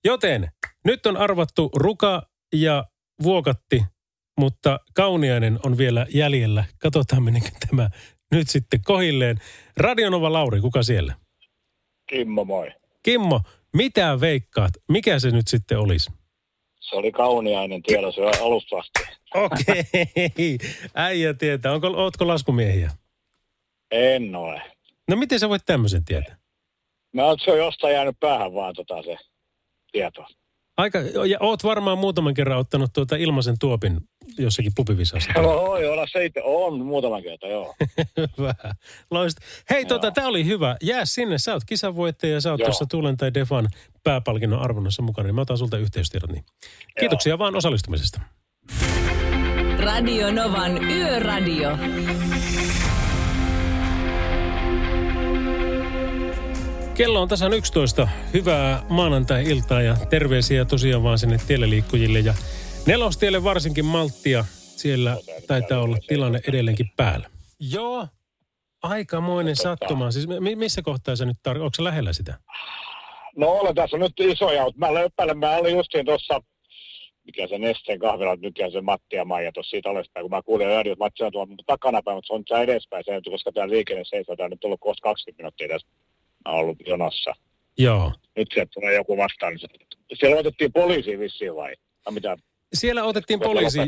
Joten 0.03 0.51
nyt 0.85 1.05
on 1.05 1.17
arvattu 1.17 1.69
ruka 1.75 2.29
ja 2.53 2.85
vuokatti, 3.23 3.83
mutta 4.39 4.79
kauniainen 4.95 5.59
on 5.63 5.77
vielä 5.77 6.05
jäljellä. 6.13 6.63
Katsotaan 6.77 7.23
meneekö 7.23 7.49
tämä 7.69 7.89
nyt 8.31 8.49
sitten 8.49 8.79
kohilleen. 8.85 9.37
Radionova 9.77 10.33
Lauri, 10.33 10.61
kuka 10.61 10.83
siellä? 10.83 11.15
Kimmo, 12.09 12.45
moi. 12.45 12.71
Kimmo, 13.03 13.41
mitä 13.73 14.19
veikkaat? 14.21 14.71
Mikä 14.89 15.19
se 15.19 15.31
nyt 15.31 15.47
sitten 15.47 15.79
olisi? 15.79 16.11
Se 16.79 16.95
oli 16.95 17.11
kauniainen 17.11 17.83
tiellä 17.83 18.11
se 18.11 18.21
alusta 18.41 18.77
asti. 18.77 18.99
Okei, 19.35 20.57
äijä 20.95 21.33
tietää. 21.33 21.73
Onko, 21.73 21.87
ootko 21.87 22.27
laskumiehiä? 22.27 22.91
En 23.91 24.35
ole. 24.35 24.74
No 25.09 25.15
miten 25.15 25.39
sä 25.39 25.49
voit 25.49 25.65
tämmöisen 25.65 26.05
tietää? 26.05 26.35
Mä 27.13 27.25
oon, 27.25 27.37
se 27.45 27.51
on 27.51 27.57
jostain 27.57 27.93
jäänyt 27.93 28.19
päähän 28.19 28.53
vaan 28.53 28.75
tota 28.75 29.03
se 29.03 29.17
tieto. 29.91 30.25
Aika, 30.77 30.99
ja 31.27 31.37
oot 31.39 31.63
varmaan 31.63 31.97
muutaman 31.97 32.33
kerran 32.33 32.59
ottanut 32.59 32.93
tuota 32.93 33.15
ilmaisen 33.15 33.55
tuopin 33.59 33.97
jossakin 34.37 34.71
pupivisassa. 34.75 35.31
Voi 35.43 35.87
olla 35.87 36.05
se 36.11 36.25
itse. 36.25 36.41
On 36.43 36.85
muutaman 36.85 37.23
kerta, 37.23 37.47
joo. 37.47 37.75
Vähän. 38.41 38.75
Loist. 39.11 39.37
Hei, 39.69 39.85
tota, 39.85 40.11
tää 40.11 40.27
oli 40.27 40.45
hyvä. 40.45 40.77
Jää 40.81 41.05
sinne. 41.05 41.37
Sä 41.37 41.53
oot 41.53 41.63
kisanvoittaja 41.65 42.33
ja 42.33 42.41
sä 42.41 42.51
oot 42.51 42.59
Joo. 42.59 42.65
tuossa 42.65 42.85
Tuulen 42.85 43.17
tai 43.17 43.33
Defan 43.33 43.67
pääpalkinnon 44.03 44.61
arvonnassa 44.61 45.01
mukana. 45.01 45.25
Niin 45.25 45.35
mä 45.35 45.41
otan 45.41 45.57
sulta 45.57 45.77
yhteystiedot. 45.77 46.31
Niin. 46.31 46.43
Kiitoksia 46.99 47.37
vaan 47.37 47.55
osallistumisesta. 47.55 48.21
Radio 49.79 50.31
Novan 50.31 50.83
Yöradio. 50.83 51.77
Kello 56.97 57.21
on 57.21 57.27
tasan 57.27 57.53
11. 57.53 58.07
Hyvää 58.33 58.85
maanantai-iltaa 58.89 59.81
ja 59.81 59.95
terveisiä 60.09 60.65
tosiaan 60.65 61.03
vaan 61.03 61.19
sinne 61.19 61.37
tielläliikkujille 61.47 62.19
ja 62.19 62.33
nelostielle 62.87 63.43
varsinkin 63.43 63.85
malttia. 63.85 64.45
Siellä 64.77 65.17
taitaa 65.47 65.81
olla 65.81 65.97
tilanne 66.07 66.39
edelleenkin 66.47 66.91
päällä. 66.97 67.29
Joo, 67.71 68.07
aikamoinen 68.83 69.55
sattuma. 69.55 70.11
Siis 70.11 70.27
mi- 70.27 70.55
missä 70.55 70.81
kohtaa 70.81 71.15
sä 71.15 71.25
nyt 71.25 71.37
tar- 71.49 71.59
Onko 71.59 71.73
se 71.73 71.83
lähellä 71.83 72.13
sitä? 72.13 72.33
No 73.37 73.47
olen 73.47 73.75
tässä 73.75 73.97
nyt 73.97 74.13
isoja, 74.19 74.63
mutta 74.63 74.79
mä 74.79 74.93
löppäilen. 74.93 75.37
Mä 75.37 75.57
olin 75.57 75.77
justiin 75.77 76.05
tuossa, 76.05 76.41
mikä 77.25 77.47
se 77.47 77.57
Nesteen 77.57 77.99
kahvila, 77.99 78.35
mikä 78.35 78.69
se 78.69 78.81
Matti 78.81 79.15
ja 79.15 79.25
Maija 79.25 79.51
tuossa 79.51 79.69
siitä 79.69 79.89
alaspäin, 79.89 80.23
kun 80.23 80.31
mä 80.31 80.41
kuulin 80.41 80.67
radio, 80.67 80.93
että 80.93 81.03
Matti 81.05 81.23
on 81.23 81.31
tuolla 81.31 81.55
takanapäin, 81.65 82.17
mutta 82.17 82.27
se 82.27 82.33
on 82.33 82.45
tää 82.45 82.61
edespäin 82.61 83.03
se, 83.05 83.21
koska 83.31 83.51
tämä 83.51 83.69
liikenne 83.69 84.03
seisoo, 84.05 84.35
tää 84.35 84.45
on 84.45 84.51
nyt 84.51 84.59
tullut 84.59 84.79
kohta 84.79 85.01
20 85.01 85.43
minuuttia 85.43 85.67
tässä. 85.67 85.87
Ollut 86.45 86.77
jonossa. 86.87 87.33
Joo. 87.77 88.13
Nyt 88.35 88.47
sieltä 88.53 88.71
tulee 88.73 88.95
joku 88.95 89.17
vastaan. 89.17 89.53
Niin 89.53 89.93
siellä 90.13 90.39
otettiin 90.39 90.73
poliisi 90.73 91.19
vissiin 91.19 91.55
vai? 91.55 91.73
vai 92.05 92.13
mitä? 92.13 92.37
Siellä 92.73 93.03
otettiin 93.03 93.39
poliisi. 93.39 93.79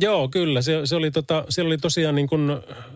Joo, 0.00 0.28
kyllä. 0.28 0.62
Se, 0.62 0.80
se 0.84 0.96
oli 0.96 1.10
tota, 1.10 1.44
siellä 1.48 1.68
oli 1.68 1.78
tosiaan 1.78 2.14
niin 2.14 2.28
kuin, 2.28 2.50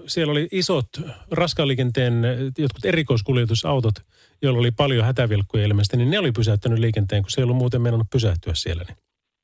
siellä 0.07 0.31
oli 0.31 0.49
isot 0.53 0.87
raskaan 1.31 1.68
liikenteen 1.68 2.25
eh, 2.25 2.38
jotkut 2.59 2.85
erikoiskuljetusautot, 2.85 3.94
joilla 4.42 4.61
oli 4.61 4.70
paljon 4.70 5.05
hätävilkkuja 5.05 5.64
ilmeisesti, 5.64 5.96
niin 5.96 6.11
ne 6.11 6.18
oli 6.18 6.33
pysäyttänyt 6.33 6.79
liikenteen, 6.79 7.22
kun 7.22 7.31
se 7.31 7.40
ei 7.40 7.42
ollut 7.42 7.57
muuten 7.57 7.83
meinannut 7.83 8.11
pysähtyä 8.12 8.55
siellä. 8.55 8.85
Niin. 8.88 8.96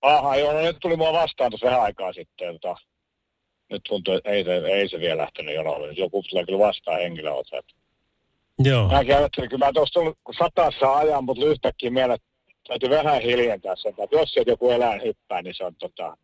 Aha, 0.02 0.36
joo, 0.36 0.52
no 0.52 0.60
nyt 0.60 0.76
tuli 0.80 0.96
mua 0.96 1.12
vastaan 1.12 1.50
tuossa 1.50 1.66
vähän 1.66 1.82
aikaa 1.82 2.12
sitten. 2.12 2.58
Tota, 2.60 2.76
nyt 3.70 3.82
tuntuu, 3.88 4.14
että 4.14 4.30
ei 4.30 4.44
se, 4.44 4.56
ei 4.56 4.88
se 4.88 5.00
vielä 5.00 5.22
lähtenyt 5.22 5.54
jonolle. 5.54 5.92
Joku 5.92 6.22
tulee 6.22 6.44
kyllä 6.44 6.58
vastaan 6.58 7.00
henkilöautoa. 7.00 7.60
Joo. 8.64 8.88
Mäkin 8.88 9.16
ajattelin, 9.16 9.50
kyllä 9.50 9.66
mä 9.66 9.72
tuossa 9.72 10.00
kun 10.00 10.34
satassa 10.38 10.96
ajan, 10.96 11.24
mutta 11.24 11.46
yhtäkkiä 11.46 11.90
että 12.14 12.28
täytyy 12.68 12.90
vähän 12.90 13.22
hiljentää 13.22 13.76
sen. 13.76 13.94
Että 13.98 14.16
jos 14.16 14.30
sieltä 14.30 14.50
joku 14.50 14.70
eläin 14.70 15.02
hyppää, 15.02 15.42
niin 15.42 15.54
se 15.54 15.64
on 15.64 15.74
tota, 15.78 16.16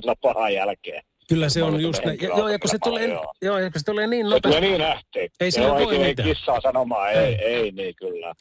tulla 0.00 0.14
pahan 0.20 0.54
jälkeen. 0.54 1.02
Kyllä 1.32 1.48
se 1.48 1.62
on 1.62 1.80
just 1.80 2.04
näin. 2.04 2.18
Joo, 2.22 2.48
ja 2.48 2.58
kun 2.58 2.70
se 2.70 2.78
tulee, 2.84 3.08
paljon, 3.08 3.26
joo, 3.42 3.58
ja 3.58 3.70
kun 3.70 3.80
se 3.80 3.84
tulee 3.84 4.06
niin 4.06 4.26
Se 4.26 4.34
nopeasti. 4.34 4.60
niin 4.60 4.80
ähti. 4.80 5.18
Ei 5.40 5.50
Joo, 5.58 5.74
voi 5.78 5.98
mitään. 5.98 6.28
Ei 6.28 6.34
kissaa 6.34 6.60
sanomaan, 6.60 7.12
ei, 7.12 7.34
ei, 7.34 7.70
niin 7.70 7.94
kyllä. 7.94 8.34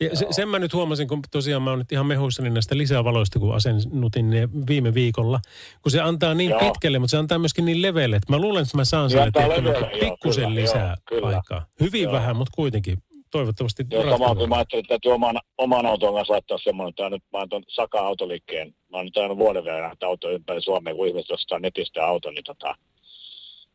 Ja 0.00 0.16
se, 0.16 0.26
sen 0.30 0.48
mä 0.48 0.58
nyt 0.58 0.72
huomasin, 0.74 1.08
kun 1.08 1.20
tosiaan 1.30 1.62
mä 1.62 1.70
oon 1.70 1.78
nyt 1.78 1.92
ihan 1.92 2.06
mehuissani 2.06 2.50
näistä 2.50 2.76
lisävaloista, 2.78 3.38
kun 3.38 3.54
asennutin 3.54 4.30
ne 4.30 4.48
viime 4.68 4.94
viikolla. 4.94 5.40
Kun 5.82 5.92
se 5.92 6.00
antaa 6.00 6.34
niin 6.34 6.50
Joo. 6.50 6.60
pitkälle, 6.60 6.98
mutta 6.98 7.10
se 7.10 7.16
antaa 7.16 7.38
myöskin 7.38 7.64
niin 7.64 7.82
leveälle, 7.82 8.16
että 8.16 8.32
mä 8.32 8.38
luulen, 8.38 8.62
että 8.62 8.76
mä 8.76 8.84
saan 8.84 9.10
Se 9.10 9.12
sille 9.12 9.26
leveälle, 9.34 9.72
niinku 9.72 9.96
joo, 9.96 10.10
pikkusen 10.10 10.54
lisää 10.54 10.86
joo, 10.88 10.96
kyllä. 11.20 11.26
aikaa. 11.36 11.66
Hyvin 11.80 12.02
Joo. 12.02 12.12
vähän, 12.12 12.36
mutta 12.36 12.52
kuitenkin. 12.54 12.98
Toivottavasti 13.34 13.84
Joo, 13.90 14.10
samaan 14.10 14.36
kuin 14.36 14.48
mä 14.48 14.56
ajattelin, 14.56 14.80
että 14.80 14.88
täytyy 14.88 15.12
oman, 15.12 15.40
oman 15.58 15.86
auton 15.86 16.14
kanssa 16.14 16.32
laittaa 16.32 16.58
semmoinen, 16.58 16.90
että 16.90 17.10
nyt 17.10 17.22
mä 17.32 17.38
oon 17.38 17.48
tuon 17.48 17.62
Saka 17.68 18.00
autoliikkeen, 18.00 18.74
mä 18.90 18.96
oon 18.96 19.04
nyt 19.04 19.16
ajanut 19.16 19.38
vuoden 19.38 19.64
verran 19.64 19.88
näitä 19.88 20.06
autoja 20.06 20.34
ympäri 20.34 20.62
Suomea, 20.62 20.94
kun 20.94 21.06
ihmiset 21.06 21.30
ostaa 21.30 21.58
netistä 21.58 22.06
auton, 22.06 22.34
niin 22.34 22.44
tota, 22.44 22.74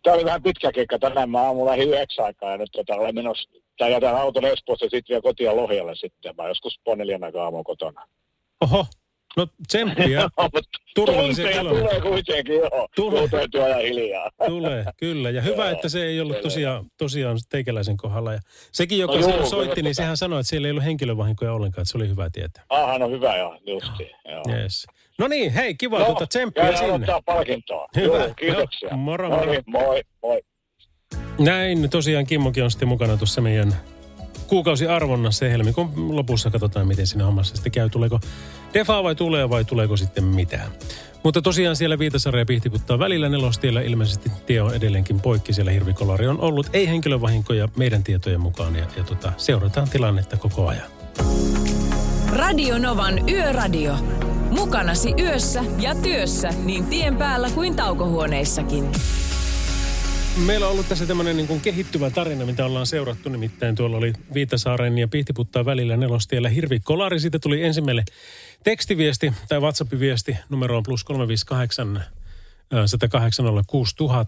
Tämä 0.03 0.15
oli 0.15 0.25
vähän 0.25 0.43
pitkä 0.43 0.71
keikka 0.71 0.99
tänään. 0.99 1.29
Mä 1.29 1.41
aamulla 1.41 1.71
lähdin 1.71 1.89
yhdeksän 1.89 2.25
aikaa 2.25 2.51
ja 2.51 2.57
nyt 2.57 2.69
tota, 2.71 2.95
olen 2.95 3.15
menossa, 3.15 3.49
tai 3.77 3.91
jätän 3.91 4.15
auton 4.15 4.45
Espoossa 4.45 4.85
ja 4.85 4.89
sitten 4.89 5.13
vielä 5.13 5.21
kotia 5.21 5.55
Lohjalle 5.55 5.95
sitten. 5.95 6.35
Mä 6.37 6.47
joskus 6.47 6.79
puoli 6.83 6.97
neljän 6.97 7.23
aikaa 7.23 7.43
aamulla 7.43 7.63
kotona. 7.63 8.07
Oho, 8.61 8.85
no 9.39 9.47
tsemppiä. 9.67 10.29
Turvallisia 10.95 11.47
kilometrejä. 11.51 11.89
tulee 11.89 12.01
kuitenkin, 12.01 12.55
joo. 12.55 12.87
Tulee. 12.95 13.27
Täytyy 13.27 13.63
ajaa 13.63 13.79
hiljaa. 13.79 14.29
Tulee, 14.47 14.85
kyllä. 14.97 15.29
Ja 15.29 15.41
hyvä, 15.41 15.63
Joo, 15.63 15.71
että 15.71 15.89
se 15.89 16.03
ei 16.05 16.21
ollut 16.21 16.41
tosiaan, 16.41 16.85
tosiaan 16.97 17.37
teikäläisen 17.49 17.97
kohdalla. 17.97 18.33
Ja 18.33 18.39
sekin, 18.71 18.99
joka 18.99 19.13
No 19.13 19.27
no 19.27 19.35
juu, 19.37 19.45
soitti, 19.45 19.81
niin 19.81 19.95
sehän 19.95 20.17
sanoi, 20.17 20.39
että 20.39 20.49
siellä 20.49 20.67
ei 20.67 20.71
ollut 20.71 20.83
henkilövahinkoja 20.83 21.53
ollenkaan, 21.53 21.81
että 21.81 21.91
se 21.91 21.97
oli 21.97 22.07
hyvä 22.07 22.29
tietää. 22.29 22.63
Aha, 22.69 22.97
no 22.97 23.09
hyvä 23.09 23.37
joo, 23.37 23.57
justi. 23.67 24.11
Joo. 24.31 24.43
Yes. 24.61 24.85
No 25.19 25.27
niin, 25.27 25.51
hei, 25.53 25.75
kiva 25.75 25.99
No, 25.99 26.05
tuota 26.05 26.27
tsemppiä 26.27 26.75
sinne. 26.77 26.93
odottaa 26.93 27.21
palkintoa. 27.25 27.87
Hyvä. 27.95 28.17
Joo, 28.17 28.33
kiitoksia. 28.37 28.89
Joo, 28.89 28.97
moro, 28.97 29.29
No 29.29 29.35
moro. 29.35 29.51
niin, 29.51 29.63
moi, 29.67 30.01
moi. 30.23 30.41
Näin, 31.39 31.89
tosiaan 31.89 32.25
Kimmokin 32.25 32.63
on 32.63 32.71
sitten 32.71 32.87
mukana 32.87 33.17
tuossa 33.17 33.41
meidän 33.41 33.75
kuukausiarvonnassa 34.47 35.45
ja 35.45 35.51
helmikuun 35.51 36.15
lopussa 36.15 36.49
katsotaan, 36.49 36.87
miten 36.87 37.07
siinä 37.07 37.25
hommassa 37.25 37.55
sitten 37.55 37.71
käy. 37.71 37.89
Tuleeko 37.89 38.19
defa 38.73 39.03
vai 39.03 39.15
tulee 39.15 39.49
vai 39.49 39.65
tuleeko 39.65 39.97
sitten 39.97 40.23
mitään. 40.23 40.71
Mutta 41.23 41.41
tosiaan 41.41 41.75
siellä 41.75 41.99
Viitasarja 41.99 42.41
ja 42.41 42.45
Pihtiputtaa 42.45 42.99
välillä 42.99 43.29
nelostiellä 43.29 43.81
ilmeisesti 43.81 44.31
tie 44.45 44.61
on 44.61 44.75
edelleenkin 44.75 45.19
poikki. 45.19 45.53
Siellä 45.53 45.71
hirvikolari 45.71 46.27
on 46.27 46.41
ollut. 46.41 46.69
Ei 46.73 46.87
henkilövahinkoja 46.87 47.69
meidän 47.77 48.03
tietojen 48.03 48.41
mukaan 48.41 48.75
ja, 48.75 48.85
ja 48.97 49.03
tota, 49.03 49.33
seurataan 49.37 49.89
tilannetta 49.89 50.37
koko 50.37 50.67
ajan. 50.67 50.87
Radio 52.29 52.77
Novan 52.77 53.29
Yöradio. 53.29 53.95
Mukanasi 54.49 55.13
yössä 55.19 55.63
ja 55.79 55.95
työssä 55.95 56.49
niin 56.63 56.85
tien 56.85 57.15
päällä 57.15 57.49
kuin 57.49 57.75
taukohuoneissakin. 57.75 58.91
Meillä 60.45 60.65
on 60.65 60.71
ollut 60.71 60.89
tässä 60.89 61.05
tämmöinen 61.05 61.37
niin 61.37 61.47
kuin 61.47 61.61
kehittyvä 61.61 62.09
tarina, 62.09 62.45
mitä 62.45 62.65
ollaan 62.65 62.85
seurattu. 62.85 63.29
Nimittäin 63.29 63.75
tuolla 63.75 63.97
oli 63.97 64.13
Viitasaaren 64.33 64.97
ja 64.97 65.07
Pihtiputtaa 65.07 65.65
välillä 65.65 65.97
nelostiellä 65.97 66.49
hirvikolari. 66.49 67.19
Siitä 67.19 67.39
tuli 67.39 67.63
ensimmäinen 67.63 68.05
tekstiviesti 68.63 69.33
tai 69.49 69.59
WhatsApp-viesti. 69.59 70.37
Numero 70.49 70.77
on 70.77 70.83
plus 70.83 71.03
358 71.03 72.03
108 72.85 73.45
000. 73.45 74.25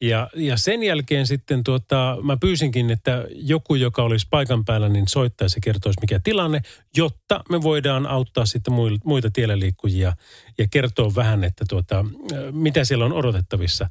Ja, 0.00 0.30
ja 0.34 0.56
sen 0.56 0.82
jälkeen 0.82 1.26
sitten 1.26 1.64
tuota, 1.64 2.16
mä 2.22 2.36
pyysinkin, 2.36 2.90
että 2.90 3.24
joku, 3.30 3.74
joka 3.74 4.02
olisi 4.02 4.26
paikan 4.30 4.64
päällä, 4.64 4.88
niin 4.88 5.08
soittaisi 5.08 5.56
ja 5.56 5.60
kertoisi 5.64 6.00
mikä 6.00 6.20
tilanne, 6.24 6.60
jotta 6.96 7.44
me 7.50 7.62
voidaan 7.62 8.06
auttaa 8.06 8.46
sitten 8.46 8.74
muita 9.04 9.30
tiellä 9.30 9.58
liikkujia 9.58 10.12
ja 10.58 10.66
kertoa 10.70 11.14
vähän, 11.14 11.44
että 11.44 11.64
tuota, 11.68 12.04
mitä 12.52 12.84
siellä 12.84 13.04
on 13.04 13.12
odotettavissa. 13.12 13.90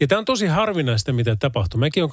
Ja 0.00 0.06
tämä 0.06 0.18
on 0.18 0.24
tosi 0.24 0.46
harvinaista, 0.46 1.12
mitä 1.12 1.36
tapahtuu. 1.36 1.80
Mäkin 1.80 2.04
on 2.04 2.10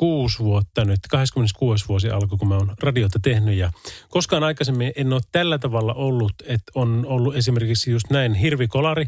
26 0.00 0.38
vuotta 0.38 0.84
nyt, 0.84 1.00
26 1.10 1.88
vuosi 1.88 2.10
alkoi, 2.10 2.38
kun 2.38 2.48
mä 2.48 2.56
oon 2.56 2.74
radiota 2.82 3.18
tehnyt. 3.22 3.54
Ja 3.54 3.72
koskaan 4.08 4.44
aikaisemmin 4.44 4.92
en 4.96 5.12
ole 5.12 5.20
tällä 5.32 5.58
tavalla 5.58 5.94
ollut, 5.94 6.32
että 6.46 6.72
on 6.74 7.04
ollut 7.08 7.36
esimerkiksi 7.36 7.90
just 7.90 8.10
näin 8.10 8.34
hirvikolari. 8.34 9.06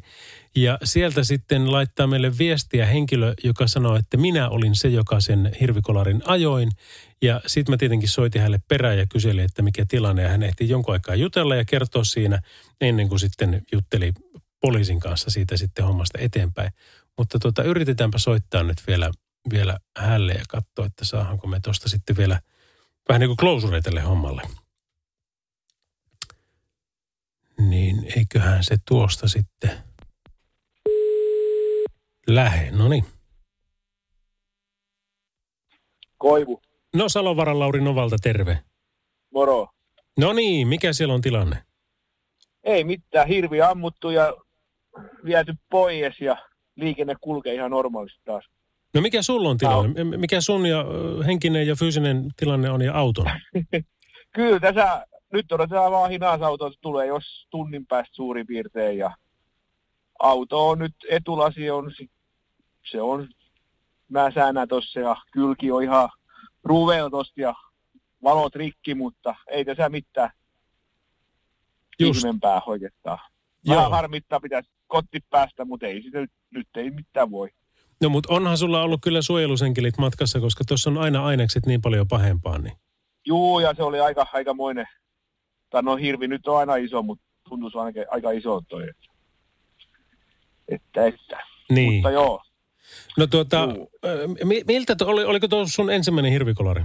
Ja 0.56 0.78
sieltä 0.84 1.24
sitten 1.24 1.72
laittaa 1.72 2.06
meille 2.06 2.38
viestiä 2.38 2.86
henkilö, 2.86 3.34
joka 3.44 3.66
sanoo, 3.66 3.96
että 3.96 4.16
minä 4.16 4.48
olin 4.48 4.76
se, 4.76 4.88
joka 4.88 5.20
sen 5.20 5.52
hirvikolarin 5.60 6.22
ajoin. 6.24 6.70
Ja 7.22 7.40
sitten 7.46 7.72
mä 7.72 7.76
tietenkin 7.76 8.08
soitin 8.08 8.40
hänelle 8.40 8.60
perään 8.68 8.98
ja 8.98 9.06
kyselin, 9.06 9.44
että 9.44 9.62
mikä 9.62 9.84
tilanne. 9.88 10.22
Ja 10.22 10.28
hän 10.28 10.42
ehti 10.42 10.68
jonkun 10.68 10.94
aikaa 10.94 11.14
jutella 11.14 11.56
ja 11.56 11.64
kertoa 11.64 12.04
siinä 12.04 12.42
ennen 12.80 13.08
kuin 13.08 13.20
sitten 13.20 13.62
jutteli 13.72 14.12
poliisin 14.60 15.00
kanssa 15.00 15.30
siitä 15.30 15.56
sitten 15.56 15.84
hommasta 15.84 16.18
eteenpäin. 16.18 16.72
Mutta 17.18 17.38
tuota, 17.38 17.62
yritetäänpä 17.62 18.18
soittaa 18.18 18.62
nyt 18.62 18.78
vielä, 18.86 19.10
vielä 19.50 19.78
hälle 19.98 20.32
ja 20.32 20.44
katsoa, 20.48 20.86
että 20.86 21.04
saahanko 21.04 21.46
me 21.46 21.60
tuosta 21.60 21.88
sitten 21.88 22.16
vielä 22.16 22.40
vähän 23.08 23.20
niin 23.20 23.36
kuin 23.36 23.82
tälle 23.82 24.00
hommalle. 24.00 24.42
Niin 27.60 28.06
eiköhän 28.16 28.64
se 28.64 28.76
tuosta 28.88 29.28
sitten 29.28 29.70
lähe. 32.28 32.70
No 32.70 32.88
niin. 32.88 33.04
Koivu, 36.18 36.62
No 36.94 37.08
Salovaran 37.08 37.58
Lauri 37.58 37.80
Novalta, 37.80 38.16
terve. 38.22 38.58
moro. 39.34 39.68
No 40.18 40.32
niin, 40.32 40.68
mikä 40.68 40.92
siellä 40.92 41.14
on 41.14 41.20
tilanne? 41.20 41.64
Ei 42.64 42.84
mitään, 42.84 43.28
hirvi 43.28 43.62
ammuttu 43.62 44.10
ja 44.10 44.36
viety 45.24 45.54
pois 45.70 46.20
ja 46.20 46.48
liikenne 46.76 47.14
kulkee 47.20 47.54
ihan 47.54 47.70
normaalisti 47.70 48.20
taas. 48.24 48.44
No 48.94 49.00
mikä 49.00 49.22
sulla 49.22 49.48
on 49.48 49.58
tilanne? 49.58 50.04
M- 50.04 50.20
Mikä 50.20 50.40
sun 50.40 50.66
ja 50.66 50.84
henkinen 51.26 51.66
ja 51.66 51.76
fyysinen 51.76 52.30
tilanne 52.36 52.70
on 52.70 52.82
ja 52.82 52.94
auton? 52.94 53.26
Kyllä 54.34 54.60
tässä 54.60 55.06
nyt 55.32 55.52
odotetaan 55.52 55.92
vaan 55.92 56.10
hinausauto, 56.10 56.66
että 56.66 56.78
tulee 56.80 57.06
jos 57.06 57.46
tunnin 57.50 57.86
päästä 57.86 58.14
suurin 58.14 58.46
piirtein 58.46 58.98
ja 58.98 59.16
auto 60.18 60.68
on 60.68 60.78
nyt, 60.78 60.94
etulasi 61.10 61.70
on, 61.70 61.92
se 62.90 63.00
on 63.00 63.28
mäsänä 64.08 64.66
tossa 64.66 65.00
ja 65.00 65.16
kylki 65.32 65.70
on 65.70 65.82
ihan 65.82 66.08
ruveo 66.64 67.10
tosta 67.10 67.40
ja 67.40 67.54
valot 68.22 68.56
rikki, 68.56 68.94
mutta 68.94 69.34
ei 69.50 69.64
tässä 69.64 69.88
mitään 69.88 70.30
Just. 71.98 72.18
ihmeempää 72.18 72.60
oikeastaan. 72.66 73.18
Vähän 73.68 73.90
harmittaa 73.90 74.40
pitäisi 74.40 74.70
kotti 74.86 75.20
päästä, 75.30 75.64
mutta 75.64 75.86
ei 75.86 76.02
sitä 76.02 76.20
nyt, 76.20 76.32
nyt 76.50 76.68
ei 76.76 76.90
mitään 76.90 77.30
voi. 77.30 77.50
No 78.02 78.08
mutta 78.08 78.34
onhan 78.34 78.58
sulla 78.58 78.82
ollut 78.82 79.00
kyllä 79.02 79.22
suojelusenkelit 79.22 79.98
matkassa, 79.98 80.40
koska 80.40 80.64
tuossa 80.68 80.90
on 80.90 80.98
aina 80.98 81.24
ainekset 81.24 81.66
niin 81.66 81.80
paljon 81.80 82.08
pahempaa. 82.08 82.58
Niin. 82.58 82.76
Juu, 83.26 83.60
ja 83.60 83.74
se 83.74 83.82
oli 83.82 84.00
aika, 84.00 84.26
aikamoinen. 84.32 84.86
Tai 85.70 85.82
no 85.82 85.96
hirvi 85.96 86.28
nyt 86.28 86.46
on 86.46 86.58
aina 86.58 86.76
iso, 86.76 87.02
mutta 87.02 87.24
tuntuu 87.48 87.80
ainakin 87.80 88.04
aika 88.10 88.30
iso 88.30 88.60
toi. 88.68 88.82
Että, 88.82 89.06
että, 90.68 91.06
että. 91.06 91.38
Niin. 91.70 91.92
Mutta 91.92 92.10
joo, 92.10 92.42
No 93.18 93.26
tuota, 93.26 93.68
ö, 94.04 94.28
mi- 94.44 94.62
miltä 94.66 94.96
to, 94.96 95.06
oli, 95.06 95.24
oliko 95.24 95.48
tuo 95.48 95.66
sun 95.66 95.90
ensimmäinen 95.90 96.32
hirvikolari? 96.32 96.82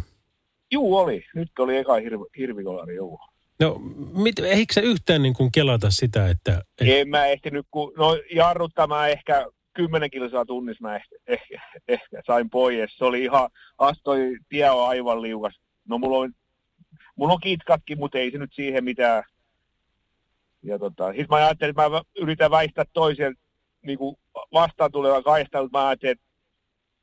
juu 0.72 0.98
oli. 0.98 1.26
Nyt 1.36 1.52
oli 1.60 1.78
eka 1.78 1.96
hirvi, 1.96 2.26
hirvikolari, 2.38 2.96
juu. 2.96 3.20
No, 3.60 3.82
mit, 4.14 4.40
eikö 4.40 4.74
sä 4.74 4.82
yhtään 4.82 5.22
niin 5.22 5.34
kuin 5.34 5.52
kelata 5.52 5.92
sitä, 5.92 6.30
että... 6.30 6.62
Et, 6.82 6.88
En 6.90 7.10
mä 7.10 7.26
ehtinyt, 7.26 7.66
kun, 7.72 7.94
no 7.98 8.18
jarruttamaan 8.32 9.10
ehkä 9.10 9.46
10 9.78 10.10
kilsaa 10.10 10.46
tunnissa 10.46 10.88
mä 10.88 10.96
ehkä, 10.96 11.16
ehkä, 11.28 11.62
ehkä 11.88 12.22
sain 12.28 12.50
pois. 12.50 12.98
Se 12.98 13.06
oli 13.06 13.24
ihan, 13.24 13.50
astoi 13.78 14.38
tie 14.50 14.70
on 14.70 14.90
aivan 14.90 15.22
liukas. 15.22 15.60
No 15.90 15.98
mulla 15.98 16.18
on, 16.18 16.34
mulla 17.16 17.34
on 17.34 17.40
kitkatkin, 17.40 18.00
mutta 18.00 18.18
ei 18.18 18.32
se 18.32 18.38
nyt 18.38 18.54
siihen 18.54 18.84
mitään. 18.84 19.24
Ja 20.64 20.80
tota, 20.80 21.14
sit 21.14 21.30
mä 21.30 21.36
ajattelin, 21.36 21.70
että 21.70 21.90
mä 21.90 22.02
yritän 22.20 22.52
väistää 22.52 22.86
toisen 22.94 23.36
niin 23.82 23.98
kuin 23.98 24.16
vastaan 24.54 24.92
tulevan 24.92 25.24
kaistan, 25.24 25.64
mutta 25.64 25.78
mä 25.78 25.88
ajattelin, 25.88 26.12
että 26.12 26.26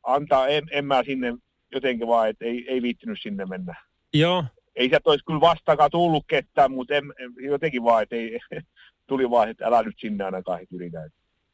antaa, 0.02 0.48
en, 0.48 0.64
en 0.70 0.84
mä 0.84 1.02
sinne 1.04 1.34
jotenkin 1.72 2.06
vaan, 2.06 2.28
että 2.28 2.44
ei, 2.44 2.64
ei 2.68 2.82
viittinyt 2.82 3.18
sinne 3.22 3.46
mennä. 3.46 3.74
joo, 4.14 4.44
Ei 4.76 4.88
sieltä 4.88 5.10
olisi 5.10 5.24
kyllä 5.24 5.40
vastaakaan 5.40 5.90
tullut 5.90 6.24
ketään, 6.26 6.72
mutta 6.72 6.94
en, 6.94 7.04
en- 7.18 7.44
jotenkin 7.44 7.84
vaan, 7.84 8.02
että 8.02 8.16
ei, 8.16 8.40
tuli 9.08 9.30
vaan, 9.30 9.50
että 9.50 9.66
älä 9.66 9.82
nyt 9.82 9.94
sinne 9.98 10.24
ainakaan 10.24 10.60
yritä. 10.70 11.08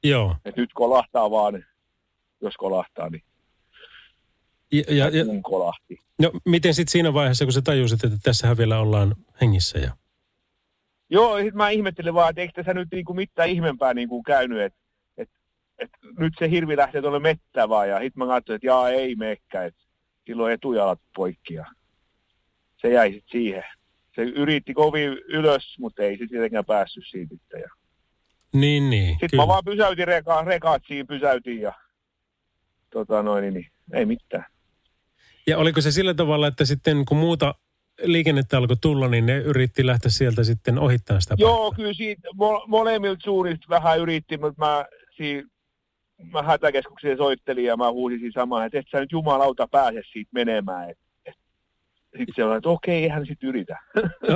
Joo. 0.05 0.37
Et 0.45 0.57
nyt 0.57 0.71
kolahtaa 0.75 1.31
vaan, 1.31 1.65
jos 2.41 2.57
kolahtaa, 2.57 3.11
niin 3.11 3.23
Ja, 4.73 4.85
ja, 4.89 5.09
ja, 5.09 5.25
kun 5.25 5.43
kolahti. 5.43 5.99
no, 6.19 6.33
miten 6.45 6.75
sitten 6.75 6.93
siinä 6.93 7.15
vaiheessa, 7.15 7.45
kun 7.45 7.53
sä 7.53 7.63
tajusit, 7.63 8.05
että 8.05 8.19
tässähän 8.23 8.59
vielä 8.59 8.79
ollaan 8.79 9.15
hengissä 9.41 9.79
ja... 9.79 9.97
Joo, 11.11 11.39
sit 11.39 11.55
mä 11.55 11.71
ihmettelin 11.71 12.15
vaan, 12.15 12.31
että 12.31 12.41
eikö 12.41 12.53
tässä 12.57 12.75
nyt 12.75 12.89
niinku 12.93 13.15
mitään 13.15 13.49
ihmeempää 13.49 13.95
niinku 13.95 14.23
käynyt, 14.23 14.61
että 14.61 14.79
et, 15.17 15.29
et 15.79 15.91
nyt 16.19 16.33
se 16.39 16.51
hirvi 16.51 16.77
lähtee 16.77 17.01
tuolle 17.01 17.19
mettään 17.19 17.69
vaan, 17.69 17.89
ja 17.89 18.01
sit 18.01 18.17
mä 18.17 18.27
katsoin, 18.27 18.55
että 18.55 18.67
jaa, 18.67 18.91
ei 18.91 19.15
mekkä, 19.15 19.65
että 19.65 19.81
silloin 20.27 20.53
etujalat 20.53 21.01
poikki, 21.17 21.55
ja 21.55 21.67
se 22.77 22.89
jäi 22.89 23.13
sit 23.13 23.25
siihen. 23.31 23.65
Se 24.15 24.23
yritti 24.23 24.75
kovin 24.75 25.09
ylös, 25.09 25.77
mutta 25.79 26.03
ei 26.03 26.19
se 26.19 26.27
tietenkään 26.27 26.65
päässyt 26.65 27.05
siitä. 27.11 27.35
sitten, 27.35 27.61
Ja 27.61 27.69
Niin, 28.53 28.91
niin. 28.91 29.11
sitten 29.11 29.31
kyllä. 29.31 29.43
mä 29.43 29.49
vaan 29.49 29.65
pysäytin 29.65 30.09
reka, 30.09 30.43
rekaat 30.43 30.83
siinä, 30.87 31.05
pysäytin, 31.05 31.61
ja 31.61 31.73
tota 32.91 33.23
noin, 33.23 33.43
niin, 33.43 33.55
niin 33.55 33.71
ei 33.93 34.07
mitään. 34.07 34.45
Ja 35.47 35.59
oliko 35.59 35.81
se 35.81 35.91
sillä 35.91 36.15
tavalla, 36.15 36.47
että 36.47 36.65
sitten 36.65 37.05
kun 37.05 37.17
muuta 37.17 37.55
liikennettä 38.03 38.59
alkoi 38.59 38.77
tulla, 38.81 39.09
niin 39.09 39.27
ne 39.27 39.39
yritti 39.39 39.87
lähteä 39.87 40.11
sieltä 40.11 40.45
sitten 40.45 40.79
ohittamaan 40.79 41.23
sitä 41.23 41.35
Joo, 41.39 41.73
kyllä 41.77 41.93
siitä 41.93 42.29
mo- 42.29 42.65
molemmilta 42.67 43.21
suunnista 43.25 43.67
vähän 43.69 43.99
yritti, 44.01 44.39
mutta 44.39 44.67
mä, 44.67 44.85
siinä, 45.17 45.49
mä 46.33 46.43
hätäkeskukseen 46.43 47.17
soittelin 47.17 47.65
ja 47.65 47.77
mä 47.77 47.93
huusin 47.93 48.19
siinä 48.19 48.41
samaan, 48.41 48.67
että 48.67 48.79
et 48.79 48.87
sä 48.93 49.01
nyt 49.01 49.13
jumalauta 49.13 49.69
pääse 49.69 50.03
siitä 50.13 50.31
menemään. 50.35 50.91
Et, 50.91 50.99
et. 51.27 51.35
Sitten 52.11 52.35
se 52.37 52.45
on, 52.45 52.57
että 52.57 52.69
okei, 52.69 53.03
eihän 53.03 53.27
sit 53.27 53.43
yritä. 53.43 53.79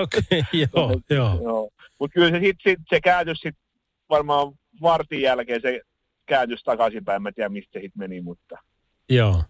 Okei, 0.02 0.22
okay, 0.40 0.68
joo, 0.74 1.00
joo. 1.10 1.40
joo. 1.42 1.70
Mutta 1.98 2.14
kyllä 2.14 2.30
se, 2.30 2.40
sit, 2.40 2.56
sit, 2.62 2.78
se 2.90 3.00
kääntys 3.00 3.38
sit 3.38 3.56
varmaan 4.10 4.52
vartin 4.82 5.20
jälkeen 5.22 5.60
se 5.62 5.80
kääntys 6.26 6.62
takaisinpäin. 6.62 7.22
Mä 7.22 7.32
tiedä, 7.32 7.48
mistä 7.48 7.70
se 7.72 7.80
sit 7.82 7.96
meni, 7.96 8.20
mutta 8.20 8.58
Joo, 9.08 9.42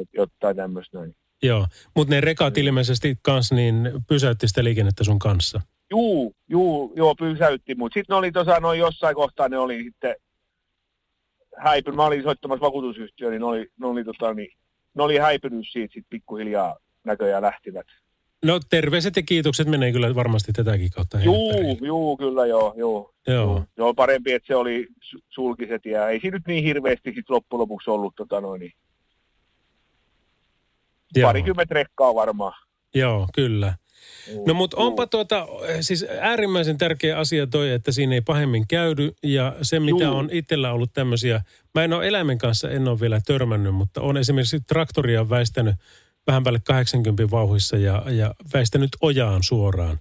et, 0.00 0.08
jotain 0.12 0.56
tämmöistä 0.56 0.98
näin. 0.98 1.16
joo. 1.42 1.66
Mutta 1.96 2.14
ne 2.14 2.20
rekat 2.20 2.58
ilmeisesti 2.58 3.18
kans 3.22 3.52
niin 3.52 3.90
pysäytti 4.08 4.48
sitä 4.48 4.64
liikennettä 4.64 5.04
sun 5.04 5.18
kanssa. 5.18 5.60
Juu, 5.90 6.34
juu, 6.48 6.92
joo, 6.96 7.14
pysäytti, 7.14 7.74
mutta 7.74 7.94
sitten 7.94 8.14
ne 8.14 8.18
oli 8.18 8.32
tuossa 8.32 8.60
noin 8.60 8.78
jossain 8.78 9.14
kohtaa, 9.14 9.48
ne 9.48 9.58
oli 9.58 9.82
sitten 9.84 10.16
häipynyt, 11.56 11.96
mä 11.96 12.04
olin 12.04 12.22
soittamassa 12.22 12.66
vakuutusyhtiöön, 12.66 13.30
niin 13.30 13.40
ne 13.40 13.46
oli, 13.46 13.66
ne 13.80 13.86
oli, 13.86 14.04
tota, 14.04 14.34
niin, 14.34 14.52
ne 14.94 15.02
oli 15.02 15.16
häipynyt 15.16 15.66
siitä 15.72 15.92
sitten 15.92 16.10
pikkuhiljaa 16.10 16.76
näköjään 17.04 17.42
lähtivät. 17.42 17.86
No 18.44 18.60
terveiset 18.70 19.16
ja 19.16 19.22
kiitokset 19.22 19.68
menee 19.68 19.92
kyllä 19.92 20.14
varmasti 20.14 20.52
tätäkin 20.52 20.90
kautta. 20.90 21.20
Juu, 21.20 21.78
juu, 21.82 22.16
kyllä 22.16 22.46
joo, 22.46 22.74
joo. 22.76 23.12
Joo. 23.26 23.64
Joo, 23.76 23.94
parempi, 23.94 24.32
että 24.32 24.46
se 24.46 24.54
oli 24.54 24.86
su- 25.04 25.22
sulkiset 25.28 25.86
ja 25.86 26.08
ei 26.08 26.20
siinä 26.20 26.36
nyt 26.36 26.46
niin 26.46 26.64
hirveästi 26.64 27.12
sit 27.14 27.30
loppujen 27.30 27.60
lopuksi 27.60 27.90
ollut 27.90 28.14
tota 28.16 28.40
noin, 28.40 28.60
niin 28.60 28.72
Joo. 31.16 31.28
parikymmentä 31.28 31.74
rekkaa 31.74 32.14
varmaan. 32.14 32.52
Joo, 32.94 33.28
kyllä. 33.34 33.74
No 34.46 34.54
mutta 34.54 34.76
onpa 34.76 35.06
tuota, 35.06 35.46
siis 35.80 36.06
äärimmäisen 36.20 36.78
tärkeä 36.78 37.18
asia 37.18 37.46
toi, 37.46 37.70
että 37.70 37.92
siinä 37.92 38.14
ei 38.14 38.20
pahemmin 38.20 38.68
käydy 38.68 39.12
ja 39.22 39.56
se 39.62 39.80
mitä 39.80 40.04
Juu. 40.04 40.16
on 40.16 40.28
itsellä 40.32 40.72
ollut 40.72 40.90
tämmöisiä, 40.92 41.40
mä 41.74 41.84
en 41.84 41.92
ole 41.92 42.08
eläimen 42.08 42.38
kanssa, 42.38 42.70
en 42.70 42.88
ole 42.88 43.00
vielä 43.00 43.20
törmännyt, 43.26 43.74
mutta 43.74 44.00
on 44.00 44.16
esimerkiksi 44.16 44.60
traktoria 44.60 45.30
väistänyt 45.30 45.74
vähän 46.26 46.44
päälle 46.44 46.60
80 46.64 47.30
vauhissa 47.30 47.76
ja, 47.76 48.02
ja 48.10 48.34
väistänyt 48.54 48.90
ojaan 49.00 49.42
suoraan. 49.42 49.98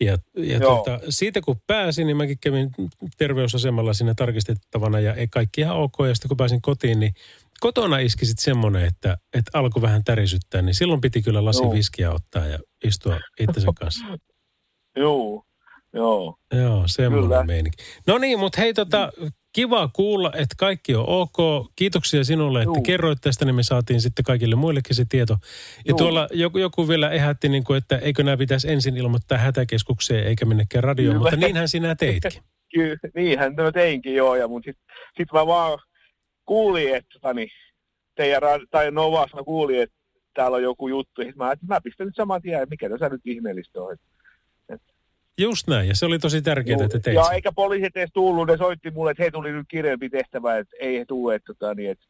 Ja, 0.00 0.18
ja 0.36 0.60
tuota, 0.60 1.00
siitä 1.08 1.40
kun 1.40 1.56
pääsin, 1.66 2.06
niin 2.06 2.16
mäkin 2.16 2.38
kävin 2.40 2.70
terveysasemalla 3.18 3.92
siinä 3.92 4.14
tarkistettavana 4.14 5.00
ja 5.00 5.14
ei 5.14 5.28
kaikki 5.28 5.60
ihan 5.60 5.76
ok. 5.76 5.94
Ja 6.08 6.14
sitten 6.14 6.28
kun 6.28 6.36
pääsin 6.36 6.62
kotiin, 6.62 7.00
niin 7.00 7.14
kotona 7.60 7.98
iski 7.98 8.26
sitten 8.26 8.44
semmoinen, 8.44 8.84
että, 8.84 9.16
että 9.34 9.58
alkoi 9.58 9.82
vähän 9.82 10.04
tärisyttää. 10.04 10.62
Niin 10.62 10.74
silloin 10.74 11.00
piti 11.00 11.22
kyllä 11.22 11.44
lasi 11.44 11.62
Joo. 11.62 11.72
viskiä 11.72 12.10
ottaa 12.10 12.46
ja 12.46 12.58
istua 12.84 13.20
itsensä 13.40 13.68
kanssa. 13.80 14.04
Joo, 14.96 15.42
joo. 15.92 16.36
Joo, 16.52 16.82
semmoinen 16.86 17.28
Kyllä. 17.28 17.44
meininki. 17.44 17.84
No 18.06 18.18
niin, 18.18 18.38
mutta 18.38 18.60
hei 18.60 18.74
tota, 18.74 19.12
kiva 19.54 19.88
kuulla, 19.92 20.32
että 20.34 20.54
kaikki 20.58 20.94
on 20.94 21.04
ok. 21.08 21.66
Kiitoksia 21.76 22.24
sinulle, 22.24 22.58
että 22.58 22.68
Juu. 22.68 22.82
kerroit 22.82 23.18
tästä, 23.20 23.44
niin 23.44 23.54
me 23.54 23.62
saatiin 23.62 24.00
sitten 24.00 24.24
kaikille 24.24 24.54
muillekin 24.54 24.96
se 24.96 25.04
tieto. 25.08 25.32
Ja 25.32 25.82
Juu. 25.88 25.98
tuolla 25.98 26.28
joku, 26.32 26.58
joku 26.58 26.88
vielä 26.88 27.10
ehätti, 27.10 27.48
niin 27.48 27.64
kuin, 27.64 27.78
että 27.78 27.98
eikö 27.98 28.22
nämä 28.22 28.36
pitäisi 28.36 28.72
ensin 28.72 28.96
ilmoittaa 28.96 29.38
hätäkeskukseen 29.38 30.26
eikä 30.26 30.44
minnekään 30.44 30.84
radioon, 30.84 31.16
Kyllä. 31.16 31.30
mutta 31.30 31.46
niinhän 31.46 31.68
sinä 31.68 31.94
teitkin. 31.94 32.42
Kyllä, 32.74 32.96
niinhän 33.14 33.54
mä 33.54 33.72
teinkin 33.72 34.14
joo, 34.14 34.36
ja 34.36 34.48
mutta 34.48 34.66
sitten 34.66 34.84
sit 35.16 35.28
mä 35.32 35.46
vaan 35.46 35.78
kuulin, 36.46 36.94
että 36.94 37.08
tota, 37.12 37.34
niin, 37.34 37.50
teidän, 38.14 38.42
tai 38.70 38.90
Novas 38.90 39.34
mä 39.34 39.42
kuulin, 39.42 39.82
että 39.82 39.96
täällä 40.34 40.56
on 40.56 40.62
joku 40.62 40.88
juttu. 40.88 41.22
Ja 41.22 41.32
mä, 41.36 41.52
mä 41.68 41.80
pistän 41.80 42.06
nyt 42.06 42.16
saman 42.16 42.42
tien, 42.42 42.66
mikä 42.70 42.88
tässä 42.88 43.08
nyt 43.08 43.20
ihmeellistä 43.24 43.82
on. 43.82 43.96
Just 45.38 45.68
näin, 45.68 45.88
ja 45.88 45.96
se 45.96 46.06
oli 46.06 46.18
tosi 46.18 46.42
tärkeää, 46.42 46.84
että 46.84 46.98
teit 46.98 47.16
ja 47.16 47.24
sen. 47.24 47.34
eikä 47.34 47.52
poliisit 47.52 47.96
edes 47.96 48.10
tullut, 48.12 48.48
ne 48.48 48.56
soitti 48.56 48.90
mulle, 48.90 49.10
että 49.10 49.22
he 49.22 49.30
tuli 49.30 49.52
nyt 49.52 49.66
kireempi 49.68 50.10
tehtävä, 50.10 50.58
että 50.58 50.76
ei 50.80 50.98
he 50.98 51.04
tule, 51.04 51.34
että, 51.34 51.54
tota, 51.54 51.74
niin, 51.74 51.90
että 51.90 52.06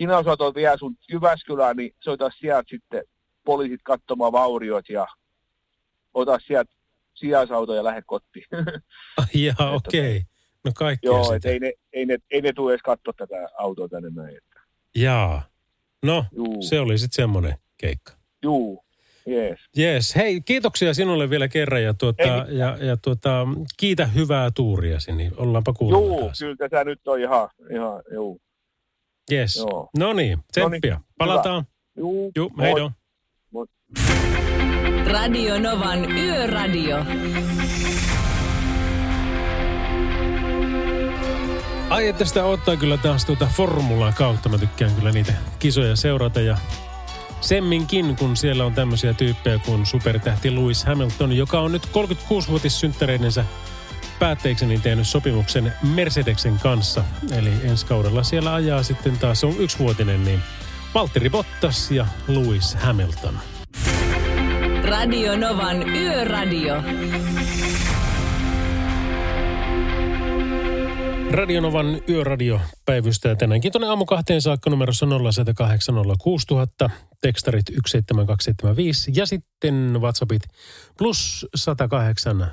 hinausauto 0.00 0.54
vie 0.54 0.78
sun 0.78 0.96
Jyväskylään, 1.12 1.76
niin 1.76 1.94
soita 2.00 2.30
sieltä 2.30 2.68
sitten 2.68 3.04
poliisit 3.44 3.80
katsomaan 3.82 4.32
vauriot 4.32 4.88
ja 4.88 5.06
ota 6.14 6.38
sieltä 6.46 6.72
sijaisauto 7.14 7.74
ja 7.74 7.84
lähde 7.84 8.02
kotiin. 8.06 8.46
Jaa, 9.34 9.70
okei. 9.74 10.16
Okay. 10.16 10.22
No 10.64 10.72
kaikkea 10.74 11.08
Joo, 11.08 11.24
sitä. 11.24 11.36
että 11.36 11.48
ei 11.48 11.58
ne, 11.58 11.72
ei, 11.92 12.06
ne, 12.06 12.18
ei 12.30 12.40
ne 12.42 12.52
tule 12.52 12.72
edes 12.72 12.82
katsoa 12.82 13.12
tätä 13.16 13.48
autoa 13.58 13.88
tänne 13.88 14.10
näin. 14.10 14.36
Että. 14.36 14.60
Jaa. 14.94 15.42
No, 16.02 16.24
Juu. 16.32 16.62
se 16.62 16.80
oli 16.80 16.98
sitten 16.98 17.16
semmoinen 17.16 17.54
keikka. 17.76 18.12
Juu, 18.42 18.84
jees. 19.30 19.60
Jees, 19.76 20.16
hei, 20.16 20.40
kiitoksia 20.40 20.94
sinulle 20.94 21.30
vielä 21.30 21.48
kerran 21.48 21.82
ja, 21.82 21.94
tuota, 21.94 22.46
ja, 22.48 22.76
ja 22.80 22.96
tuota, 22.96 23.46
kiitä 23.76 24.06
hyvää 24.06 24.50
tuuriasi, 24.50 25.12
niin 25.12 25.32
ollaanpa 25.36 25.72
kuulolla 25.72 26.06
Juu, 26.06 26.20
taas. 26.20 26.38
kyllä 26.38 26.56
tätä 26.56 26.84
nyt 26.84 27.08
on 27.08 27.20
ihan, 27.20 27.48
ihan 27.72 28.02
juu. 28.14 28.40
Jees. 29.30 29.56
Joo. 29.56 29.88
No 29.98 30.12
niin, 30.12 30.38
tsemppiä. 30.52 31.00
Palataan. 31.18 31.64
Juu, 31.96 32.32
Juu, 32.36 32.52
heido. 32.60 32.90
Moi. 33.50 33.66
Radio 35.06 35.58
Novan 35.58 36.10
Yöradio. 36.18 36.96
Ai, 41.88 42.08
että 42.08 42.24
sitä 42.24 42.44
ottaa 42.44 42.76
kyllä 42.76 42.96
taas 42.96 43.24
tuota 43.24 43.46
formulaa 43.56 44.12
kautta. 44.12 44.48
Mä 44.48 44.58
tykkään 44.58 44.94
kyllä 44.94 45.12
niitä 45.12 45.32
kisoja 45.58 45.96
seurata 45.96 46.40
ja 46.40 46.56
semminkin, 47.40 48.16
kun 48.16 48.36
siellä 48.36 48.64
on 48.64 48.74
tämmöisiä 48.74 49.12
tyyppejä 49.12 49.58
kuin 49.58 49.86
supertähti 49.86 50.54
Lewis 50.54 50.84
Hamilton, 50.84 51.32
joka 51.32 51.60
on 51.60 51.72
nyt 51.72 51.86
36-vuotissynttäreidensä 51.86 53.44
päätteeksi 54.18 54.66
niin 54.66 54.82
tehnyt 54.82 55.06
sopimuksen 55.06 55.72
Mercedeksen 55.94 56.58
kanssa. 56.58 57.04
Eli 57.32 57.52
ensi 57.62 57.86
kaudella 57.86 58.22
siellä 58.22 58.54
ajaa 58.54 58.82
sitten 58.82 59.18
taas, 59.18 59.40
se 59.40 59.46
on 59.46 59.54
yksivuotinen, 59.58 60.24
niin 60.24 60.40
Valtteri 60.94 61.30
Bottas 61.30 61.90
ja 61.90 62.06
Lewis 62.28 62.74
Hamilton. 62.74 63.38
Radio 64.84 65.36
Novan 65.36 65.88
Yöradio. 65.88 66.82
Radionovan 71.30 72.00
yöradio 72.08 72.60
päivystää 72.84 73.34
tänäänkin 73.34 73.72
tuonne 73.72 73.88
aamu 73.88 74.04
kahteen 74.04 74.42
saakka 74.42 74.70
numerossa 74.70 75.06
0806000, 76.86 76.90
tekstarit 77.20 77.66
17275 77.86 79.12
ja 79.14 79.26
sitten 79.26 80.00
WhatsAppit 80.00 80.42
plus 80.98 81.46
108 81.54 82.52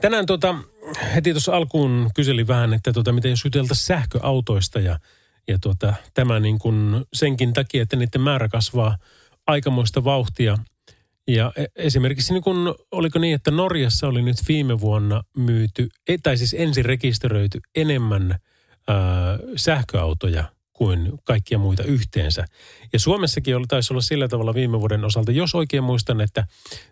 Tänään 0.00 0.26
tota, 0.26 0.54
heti 1.14 1.32
tuossa 1.32 1.56
alkuun 1.56 2.10
kyselin 2.14 2.48
vähän, 2.48 2.74
että 2.74 2.92
tota, 2.92 3.12
miten 3.12 3.30
jos 3.30 3.44
sähköautoista 3.72 4.80
ja, 4.80 4.98
ja 5.48 5.58
tota, 5.58 5.94
tämä 6.14 6.40
niin 6.40 6.58
kuin 6.58 7.04
senkin 7.12 7.52
takia, 7.52 7.82
että 7.82 7.96
niiden 7.96 8.20
määrä 8.20 8.48
kasvaa 8.48 8.98
aikamoista 9.46 10.04
vauhtia. 10.04 10.58
Ja 11.28 11.52
e- 11.56 11.64
esimerkiksi 11.76 12.32
niin 12.32 12.42
kun, 12.42 12.74
oliko 12.90 13.18
niin, 13.18 13.34
että 13.34 13.50
Norjassa 13.50 14.08
oli 14.08 14.22
nyt 14.22 14.36
viime 14.48 14.80
vuonna 14.80 15.22
myyty, 15.36 15.88
e- 16.08 16.18
tai 16.22 16.36
siis 16.36 16.54
ensin 16.58 16.84
rekisteröity 16.84 17.60
enemmän 17.74 18.38
sähköautoja 19.56 20.44
kuin 20.72 21.12
kaikkia 21.24 21.58
muita 21.58 21.82
yhteensä. 21.82 22.44
Ja 22.92 22.98
Suomessakin 22.98 23.56
oli, 23.56 23.64
taisi 23.68 23.92
olla 23.92 24.02
sillä 24.02 24.28
tavalla 24.28 24.54
viime 24.54 24.80
vuoden 24.80 25.04
osalta, 25.04 25.32
jos 25.32 25.54
oikein 25.54 25.84
muistan, 25.84 26.20
että 26.20 26.46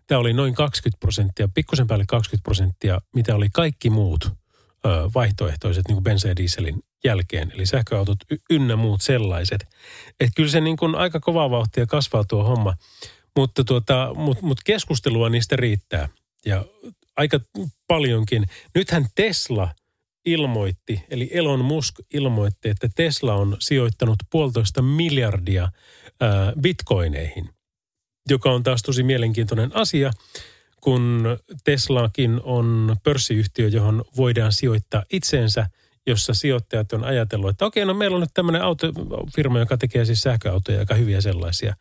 tämä 0.07 0.19
oli 0.19 0.33
noin 0.33 0.55
20 0.55 1.01
prosenttia, 1.01 1.49
pikkusen 1.55 1.87
päälle 1.87 2.05
20 2.09 2.45
prosenttia, 2.45 3.01
mitä 3.15 3.35
oli 3.35 3.49
kaikki 3.53 3.91
muut 3.91 4.25
ö, 4.25 4.31
vaihtoehtoiset 5.15 5.89
niin 5.89 5.97
kuin 5.97 6.05
bensa 6.05 6.29
ja 6.29 6.37
dieselin 6.37 6.83
jälkeen, 7.05 7.53
eli 7.55 7.67
sähköautot 7.67 8.19
ynnä 8.51 8.77
muut 8.77 9.01
sellaiset. 9.01 9.67
Että 10.21 10.33
kyllä 10.37 10.51
se 10.51 10.61
niin 10.61 10.77
kuin 10.77 10.95
aika 10.95 11.21
kovaa 11.21 11.51
vauhtia 11.51 11.87
kasvaa 11.87 12.25
tuo 12.25 12.45
homma, 12.45 12.75
mutta 13.37 13.65
tuota, 13.65 14.15
mut, 14.15 14.43
mut 14.43 14.59
keskustelua 14.65 15.29
niistä 15.29 15.57
riittää 15.57 16.09
ja 16.47 16.65
aika 17.17 17.41
paljonkin. 17.87 18.47
Nythän 18.75 19.07
Tesla 19.15 19.69
ilmoitti, 20.25 21.05
eli 21.11 21.31
Elon 21.33 21.65
Musk 21.65 21.95
ilmoitti, 22.15 22.69
että 22.69 22.89
Tesla 22.95 23.35
on 23.35 23.57
sijoittanut 23.59 24.17
puolitoista 24.31 24.83
miljardia 24.83 25.69
bitcoineihin, 26.61 27.49
joka 28.31 28.51
on 28.51 28.63
taas 28.63 28.83
tosi 28.83 29.03
mielenkiintoinen 29.03 29.77
asia, 29.77 30.11
kun 30.81 31.25
Teslakin 31.65 32.41
on 32.43 32.97
pörssiyhtiö, 33.05 33.69
johon 33.69 34.05
voidaan 34.17 34.53
sijoittaa 34.53 35.05
itseensä, 35.13 35.67
jossa 36.07 36.35
sijoittajat 36.35 36.93
on 36.93 37.05
ajatellut, 37.05 37.51
että 37.51 37.67
okei, 37.67 37.85
no 37.85 37.95
meillä 37.95 38.15
on 38.15 38.21
nyt 38.21 38.35
tämmöinen 38.35 38.63
autofirma, 38.63 39.59
joka 39.59 39.77
tekee 39.77 40.05
siis 40.05 40.21
sähköautoja, 40.21 40.79
aika 40.79 40.95
hyviä 40.95 41.21
sellaisia, 41.21 41.75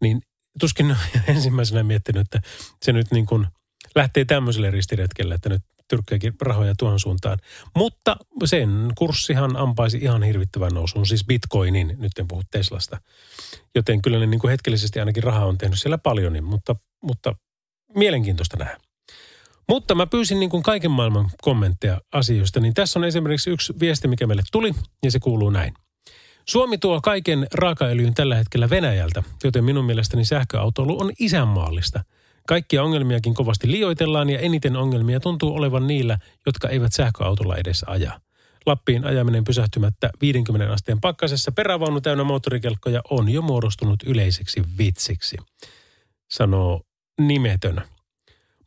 niin 0.00 0.22
tuskin 0.60 0.96
ensimmäisenä 1.28 1.82
miettinyt, 1.82 2.20
että 2.20 2.40
se 2.82 2.92
nyt 2.92 3.10
niin 3.10 3.26
kuin 3.26 3.46
lähtee 3.94 4.24
tämmöiselle 4.24 4.70
ristiretkelle, 4.70 5.34
että 5.34 5.48
nyt 5.48 5.62
tyrkkääkin 5.88 6.34
rahoja 6.40 6.74
tuohon 6.78 7.00
suuntaan. 7.00 7.38
Mutta 7.76 8.16
sen 8.44 8.70
kurssihan 8.98 9.56
ampaisi 9.56 9.98
ihan 9.98 10.22
hirvittävän 10.22 10.72
nousuun, 10.74 11.06
siis 11.06 11.24
bitcoinin, 11.26 11.96
nyt 11.98 12.18
en 12.18 12.28
puhu 12.28 12.42
Teslasta. 12.50 13.00
Joten 13.74 14.02
kyllä 14.02 14.18
ne 14.18 14.26
niin 14.26 14.40
kuin 14.40 14.50
hetkellisesti 14.50 15.00
ainakin 15.00 15.22
rahaa 15.22 15.46
on 15.46 15.58
tehnyt 15.58 15.80
siellä 15.80 15.98
paljon, 15.98 16.32
niin, 16.32 16.44
mutta, 16.44 16.76
mutta 17.02 17.34
mielenkiintoista 17.94 18.56
nähdä. 18.56 18.76
Mutta 19.68 19.94
mä 19.94 20.06
pyysin 20.06 20.40
niin 20.40 20.50
kuin 20.50 20.62
kaiken 20.62 20.90
maailman 20.90 21.30
kommentteja 21.42 22.00
asioista, 22.12 22.60
niin 22.60 22.74
tässä 22.74 22.98
on 22.98 23.04
esimerkiksi 23.04 23.50
yksi 23.50 23.74
viesti, 23.80 24.08
mikä 24.08 24.26
meille 24.26 24.42
tuli, 24.52 24.74
ja 25.04 25.10
se 25.10 25.18
kuuluu 25.18 25.50
näin. 25.50 25.74
Suomi 26.48 26.78
tuo 26.78 27.00
kaiken 27.00 27.46
raakaöljyn 27.54 28.14
tällä 28.14 28.34
hetkellä 28.36 28.70
Venäjältä, 28.70 29.22
joten 29.44 29.64
minun 29.64 29.84
mielestäni 29.84 30.24
sähköautoilu 30.24 31.00
on 31.00 31.12
isänmaallista. 31.18 32.04
Kaikkia 32.46 32.82
ongelmiakin 32.82 33.34
kovasti 33.34 33.70
liioitellaan 33.70 34.30
ja 34.30 34.38
eniten 34.38 34.76
ongelmia 34.76 35.20
tuntuu 35.20 35.54
olevan 35.54 35.86
niillä, 35.86 36.18
jotka 36.46 36.68
eivät 36.68 36.92
sähköautolla 36.92 37.56
edes 37.56 37.84
aja. 37.86 38.20
Lappiin 38.66 39.04
ajaminen 39.04 39.44
pysähtymättä 39.44 40.10
50 40.20 40.72
asteen 40.72 41.00
pakkasessa 41.00 41.52
perävaunu 41.52 42.00
täynnä 42.00 42.24
moottorikelkkoja 42.24 43.00
on 43.10 43.28
jo 43.28 43.42
muodostunut 43.42 44.02
yleiseksi 44.06 44.62
vitsiksi, 44.78 45.36
sanoo 46.30 46.82
nimetön. 47.20 47.82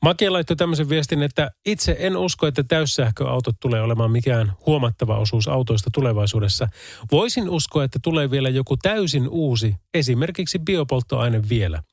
Make 0.04 0.30
laittoi 0.30 0.56
tämmöisen 0.56 0.89
viestin, 0.89 1.24
että 1.24 1.52
itse 1.66 1.95
en 2.00 2.18
usko, 2.18 2.47
että 2.47 2.64
täyssähköautot 2.64 3.56
tulee 3.60 3.82
olemaan 3.82 4.12
mikään 4.12 4.54
huomattava 4.66 5.18
osuus 5.18 5.47
autoista 5.47 5.89
tulevaisuudessa. 5.93 6.68
Voisin 7.12 7.50
uskoa, 7.50 7.84
että 7.84 8.00
tulee 8.04 8.32
vielä 8.32 8.50
joku 8.50 8.78
täysin 8.78 9.30
uusi, 9.30 9.76
esimerkiksi 9.93 10.60
biopolttoaine 10.60 11.50
vielä. 11.50 11.84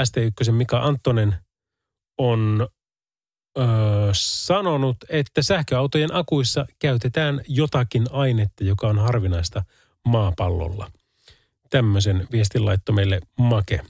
ST1 0.00 0.52
Mika 0.52 0.78
Anttonen 0.78 1.34
on 2.18 2.68
öö, 3.58 3.64
sanonut, 4.12 4.96
että 5.08 5.42
sähköautojen 5.42 6.14
akuissa 6.14 6.66
käytetään 6.78 7.40
jotakin 7.48 8.06
ainetta, 8.10 8.64
joka 8.64 8.88
on 8.88 8.98
harvinaista 8.98 9.64
maapallolla. 10.08 10.90
Tämmöisen 11.70 12.28
viestin 12.32 12.64
laittoi 12.64 12.94
meille 12.94 13.20
Make. 13.38 13.80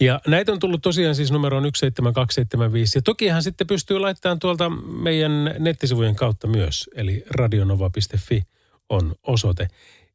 Ja 0.00 0.20
näitä 0.26 0.52
on 0.52 0.58
tullut 0.58 0.82
tosiaan 0.82 1.14
siis 1.14 1.32
numeroon 1.32 1.62
17275. 1.62 2.98
Ja 2.98 3.02
tokihan 3.02 3.42
sitten 3.42 3.66
pystyy 3.66 3.98
laittamaan 3.98 4.38
tuolta 4.38 4.68
meidän 4.86 5.54
nettisivujen 5.58 6.16
kautta 6.16 6.46
myös. 6.46 6.90
Eli 6.94 7.24
radionova.fi 7.30 8.42
on 8.88 9.14
osoite. 9.26 9.68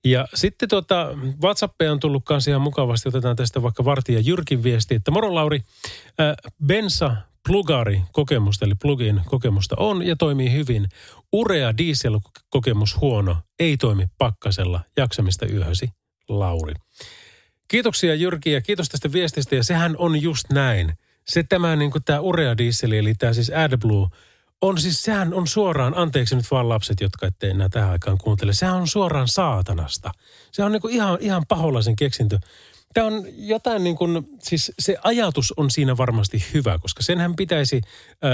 Ja 0.06 0.28
sitten 0.34 0.70
tuota, 0.70 1.08
WhatsAppia 1.44 1.92
on 1.92 2.00
tullut 2.00 2.26
kanssa 2.26 2.52
ihan 2.52 2.62
mukavasti. 2.62 3.10
Otetaan 3.10 3.36
tästä 3.36 3.62
vaikka 3.62 3.86
Varti 3.86 4.14
ja 4.14 4.20
Jyrkin 4.20 4.64
viesti, 4.64 4.96
että 4.96 5.12
moro 5.12 5.36
Lauri, 5.36 5.60
äh, 6.20 6.36
bensa 6.66 7.16
plugari 7.48 8.02
kokemusta, 8.12 8.66
eli 8.66 8.74
plugin 8.82 9.22
kokemusta 9.26 9.76
on 9.80 10.08
ja 10.08 10.16
toimii 10.16 10.52
hyvin. 10.52 10.88
Urea 11.34 11.78
diesel 11.78 12.20
kokemus 12.50 13.02
huono, 13.02 13.38
ei 13.60 13.78
toimi 13.78 14.08
pakkasella, 14.18 14.82
jaksamista 14.98 15.46
yöhösi, 15.46 15.90
Lauri. 16.30 16.74
Kiitoksia 17.70 18.16
Jyrki 18.16 18.52
ja 18.52 18.62
kiitos 18.62 18.90
tästä 18.90 19.12
viestistä 19.14 19.56
ja 19.56 19.64
sehän 19.64 19.96
on 19.98 20.22
just 20.22 20.50
näin. 20.50 20.94
Se 21.28 21.44
tämä 21.44 21.76
niin 21.76 21.92
kuin 21.92 22.04
tämä 22.04 22.20
urea 22.20 22.58
diesel, 22.58 22.92
eli 22.92 23.16
tämä 23.16 23.34
siis 23.34 23.50
AdBlue, 23.50 24.08
on 24.62 24.78
siis, 24.78 25.04
sehän 25.04 25.34
on 25.34 25.48
suoraan, 25.48 25.98
anteeksi 25.98 26.36
nyt 26.36 26.52
vaan 26.52 26.70
lapset, 26.70 27.02
jotka 27.02 27.28
ette 27.28 27.50
enää 27.50 27.70
tähän 27.70 27.90
aikaan 27.90 28.18
kuuntele, 28.18 28.54
sehän 28.54 28.76
on 28.76 28.88
suoraan 28.88 29.28
saatanasta. 29.28 30.12
Se 30.52 30.64
on 30.64 30.72
niin 30.72 30.82
kuin 30.82 30.94
ihan, 30.94 31.18
ihan 31.22 31.44
paholaisen 31.48 31.96
keksintö. 31.96 32.40
tämä 32.94 33.08
on 33.08 33.26
jotain 33.38 33.84
niin 33.84 33.96
kuin, 33.96 34.24
siis 34.40 34.72
se 34.80 34.98
ajatus 35.04 35.54
on 35.58 35.72
siinä 35.72 35.98
varmasti 35.98 36.46
hyvä, 36.54 36.80
koska 36.80 37.04
senhän 37.04 37.36
pitäisi 37.36 37.82
ö, 38.12 38.28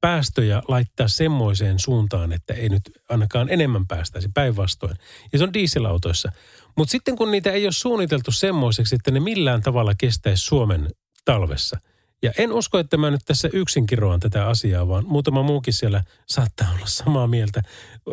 päästöjä 0.00 0.62
laittaa 0.68 1.08
semmoiseen 1.08 1.78
suuntaan, 1.78 2.32
että 2.32 2.54
ei 2.54 2.68
nyt 2.68 2.82
ainakaan 3.08 3.48
enemmän 3.48 3.86
päästäisi 3.86 4.30
päinvastoin. 4.34 4.96
Ja 5.32 5.38
se 5.38 5.44
on 5.44 5.52
dieselautoissa. 5.52 6.32
Mutta 6.76 6.92
sitten 6.92 7.16
kun 7.16 7.30
niitä 7.30 7.52
ei 7.52 7.66
ole 7.66 7.72
suunniteltu 7.72 8.32
semmoiseksi, 8.32 8.94
että 8.94 9.10
ne 9.10 9.20
millään 9.20 9.62
tavalla 9.62 9.94
kestäisi 9.98 10.44
Suomen 10.44 10.90
talvessa. 11.24 11.78
Ja 12.22 12.32
en 12.38 12.52
usko, 12.52 12.78
että 12.78 12.96
mä 12.96 13.10
nyt 13.10 13.20
tässä 13.24 13.48
yksin 13.52 13.86
kiroan 13.86 14.20
tätä 14.20 14.46
asiaa, 14.46 14.88
vaan 14.88 15.04
muutama 15.06 15.42
muukin 15.42 15.74
siellä 15.74 16.04
saattaa 16.26 16.72
olla 16.76 16.86
samaa 16.86 17.26
mieltä. 17.26 17.62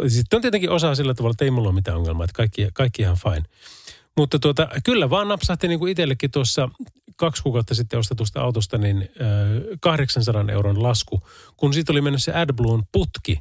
Sitten 0.08 0.38
on 0.38 0.42
tietenkin 0.42 0.70
osa 0.70 0.96
sillä 0.96 1.14
tavalla, 1.14 1.32
että 1.32 1.46
ei 1.46 1.52
mulla 1.52 1.70
ole 1.70 1.76
mitään 1.76 1.98
ongelmaa, 1.98 2.26
että 2.26 2.34
kaikki, 2.34 2.68
kaikki 2.74 3.02
ihan 3.02 3.18
fine. 3.18 3.44
Mutta 4.18 4.40
tuota, 4.40 4.68
kyllä 4.84 5.10
vaan 5.10 5.28
napsahti 5.28 5.68
niin 5.68 5.80
kuin 5.80 5.92
itsellekin 5.92 6.32
tuossa 6.32 6.70
kaksi 7.16 7.44
kuukautta 7.44 7.76
sitten 7.76 8.00
ostetusta 8.00 8.42
autosta 8.42 8.78
niin 8.78 8.98
äh, 8.98 9.78
800 9.82 10.46
euron 10.52 10.84
lasku, 10.84 11.22
kun 11.58 11.74
siitä 11.74 11.92
oli 11.92 12.02
mennyt 12.02 12.24
se 12.24 12.34
AdBluen 12.34 12.84
putki 12.92 13.40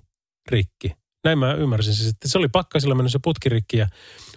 rikki. 0.49 1.00
Näin 1.25 1.39
mä 1.39 1.55
ymmärsin 1.55 1.95
se 1.95 2.05
sitten. 2.05 2.31
Se 2.31 2.39
oli 2.39 2.49
pakkasilla 2.49 2.95
mennyt 2.95 3.13
se 3.13 3.19
putki 3.25 3.49
rikki 3.49 3.77
ja 3.77 3.89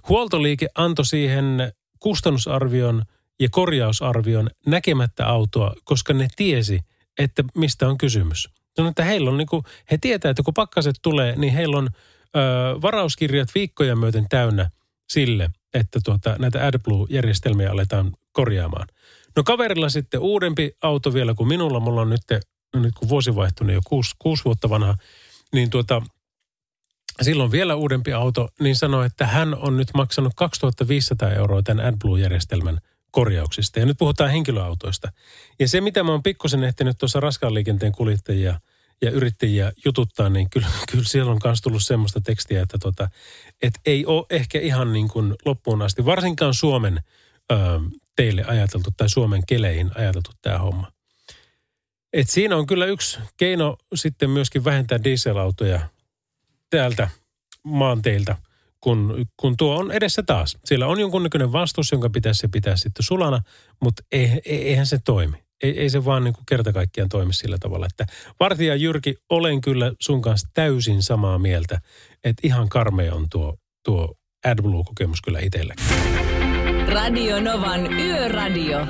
huoltoliike 0.10 0.68
antoi 0.76 1.06
siihen 1.06 1.74
kustannusarvion 2.00 3.04
ja 3.40 3.50
korjausarvion 3.52 4.50
näkemättä 4.66 5.28
autoa, 5.28 5.74
koska 5.84 6.14
ne 6.14 6.28
tiesi, 6.36 6.80
että 7.20 7.44
mistä 7.56 7.88
on 7.88 7.98
kysymys. 7.98 8.50
Sanoin, 8.76 8.90
että 8.90 9.04
heillä 9.04 9.30
on 9.30 9.38
niin 9.38 9.48
kuin, 9.48 9.64
he 9.92 9.98
tietää, 9.98 10.32
että 10.32 10.44
kun 10.44 10.54
pakkaset 10.54 10.96
tulee, 11.02 11.36
niin 11.36 11.54
heillä 11.54 11.78
on 11.78 11.90
ö, 12.36 12.40
varauskirjat 12.82 13.50
viikkoja 13.56 13.96
myöten 13.96 14.26
täynnä 14.30 14.70
sille, 15.10 15.50
että 15.74 16.00
tuota, 16.06 16.36
näitä 16.40 16.68
AdBlue-järjestelmiä 16.68 17.72
aletaan 17.72 18.12
korjaamaan. 18.32 18.88
No 19.36 19.44
kaverilla 19.44 19.90
sitten 19.90 20.20
uudempi 20.20 20.72
auto 20.82 21.14
vielä 21.14 21.34
kuin 21.34 21.48
minulla. 21.48 21.80
Mulla 21.80 22.02
on 22.02 22.10
nyt, 22.10 22.22
no 22.74 22.80
nyt 22.80 22.94
kun 22.96 23.10
vuosi 23.10 23.36
vaihtunut 23.36 23.74
jo 23.74 23.82
kuusi, 23.88 24.16
kuusi 24.20 24.46
vuotta 24.46 24.70
vanha, 24.70 24.96
niin 25.54 25.70
tuota, 25.70 26.02
silloin 27.22 27.52
vielä 27.52 27.76
uudempi 27.76 28.14
auto, 28.14 28.50
niin 28.60 28.76
sanoi, 28.76 29.06
että 29.06 29.28
hän 29.28 29.56
on 29.56 29.78
nyt 29.78 29.88
maksanut 29.94 30.34
2500 30.36 31.34
euroa 31.34 31.62
tämän 31.64 31.86
AdBlue-järjestelmän 31.86 32.80
korjauksista. 33.12 33.80
Ja 33.80 33.86
nyt 33.86 33.98
puhutaan 33.98 34.32
henkilöautoista. 34.32 35.12
Ja 35.60 35.68
se, 35.68 35.82
mitä 35.82 36.04
mä 36.04 36.12
oon 36.12 36.24
pikkusen 36.24 36.64
ehtinyt 36.64 36.98
tuossa 36.98 37.20
raskaan 37.20 37.54
liikenteen 37.54 37.92
kuljettajia– 37.92 38.60
ja 39.04 39.12
yrittäjiä 39.12 39.72
jututtaa, 39.86 40.30
niin 40.30 40.50
kyllä, 40.50 40.68
kyllä 40.92 41.04
siellä 41.04 41.32
on 41.32 41.40
myös 41.44 41.62
tullut 41.62 41.84
semmoista 41.84 42.22
tekstiä, 42.22 42.62
että 42.62 42.78
tota, 42.82 43.10
et 43.62 43.74
ei 43.86 44.06
ole 44.06 44.26
ehkä 44.30 44.60
ihan 44.60 44.94
niin 44.94 45.08
kuin 45.08 45.36
loppuun 45.46 45.82
asti, 45.82 46.06
varsinkaan 46.06 46.54
Suomen 46.54 47.00
ö, 47.52 47.56
teille 48.16 48.44
ajateltu 48.44 48.90
tai 48.98 49.10
Suomen 49.10 49.42
keleihin 49.48 49.92
ajateltu 49.96 50.32
tämä 50.42 50.58
homma. 50.58 50.92
Et 52.14 52.30
siinä 52.30 52.58
on 52.58 52.66
kyllä 52.66 52.86
yksi 52.86 53.20
keino 53.38 53.78
sitten 53.96 54.30
myöskin 54.30 54.66
vähentää 54.66 55.04
dieselautoja 55.04 55.90
täältä 56.78 57.10
maanteilta, 57.64 58.36
kun, 58.82 59.26
kun 59.38 59.58
tuo 59.58 59.76
on 59.76 59.92
edessä 59.92 60.24
taas. 60.24 60.58
Siellä 60.66 60.88
on 60.88 61.00
jonkunnäköinen 61.00 61.52
vastus, 61.52 61.92
jonka 61.92 62.10
pitäisi 62.10 62.40
se 62.40 62.48
pitää 62.48 62.76
sitten 62.76 63.04
sulana, 63.04 63.40
mutta 63.82 64.04
ei, 64.12 64.42
eihän 64.46 64.86
se 64.86 65.00
toimi 65.06 65.44
ei, 65.64 65.80
ei 65.80 65.90
se 65.90 66.06
vaan 66.06 66.24
niin 66.24 66.34
kuin 66.34 66.46
kerta 66.46 66.74
kaikkiaan 66.74 67.10
toimi 67.10 67.34
sillä 67.34 67.58
tavalla. 67.58 67.86
Että 67.86 68.06
Vartija 68.40 68.76
Jyrki, 68.76 69.16
olen 69.30 69.62
kyllä 69.62 69.92
sun 70.00 70.22
kanssa 70.22 70.48
täysin 70.54 71.04
samaa 71.04 71.40
mieltä, 71.40 71.80
että 72.24 72.48
ihan 72.48 72.70
karmea 72.70 73.16
on 73.16 73.28
tuo, 73.32 73.58
tuo 73.86 74.16
AdBlue-kokemus 74.48 75.22
kyllä 75.22 75.40
itselläkin. 75.40 75.86
Radio 76.88 77.42
Novan 77.42 77.94
Yöradio. 77.94 78.88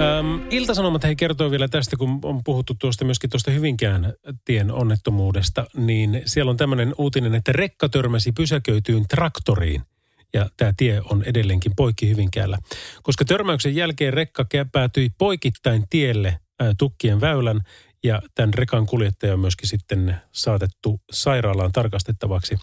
Öm, 0.00 0.42
Iltasanomat 0.50 1.04
hei 1.04 1.16
kertoo 1.16 1.50
vielä 1.50 1.68
tästä, 1.68 1.96
kun 1.96 2.18
on 2.22 2.44
puhuttu 2.44 2.74
tuosta 2.78 3.04
myöskin 3.04 3.30
tuosta 3.30 3.50
Hyvinkään 3.50 4.12
tien 4.44 4.72
onnettomuudesta, 4.72 5.66
niin 5.76 6.22
siellä 6.26 6.50
on 6.50 6.56
tämmöinen 6.56 6.94
uutinen, 6.98 7.34
että 7.34 7.52
rekka 7.52 7.88
törmäsi 7.88 8.32
pysäköityyn 8.32 9.08
traktoriin– 9.08 9.82
ja 10.34 10.50
tämä 10.56 10.72
tie 10.76 11.02
on 11.10 11.22
edelleenkin 11.22 11.72
poikki 11.76 12.08
Hyvinkäällä. 12.08 12.58
Koska 13.02 13.24
törmäyksen 13.24 13.74
jälkeen 13.74 14.12
rekka 14.12 14.46
päätyi 14.72 15.10
poikittain 15.18 15.84
tielle 15.90 16.38
ää, 16.60 16.72
tukkien 16.78 17.20
väylän 17.20 17.60
ja 18.04 18.22
tämän 18.34 18.54
rekan 18.54 18.86
kuljettaja 18.86 19.34
on 19.34 19.40
myöskin 19.40 19.68
sitten 19.68 20.16
saatettu 20.32 21.00
sairaalaan 21.12 21.72
tarkastettavaksi. 21.72 22.56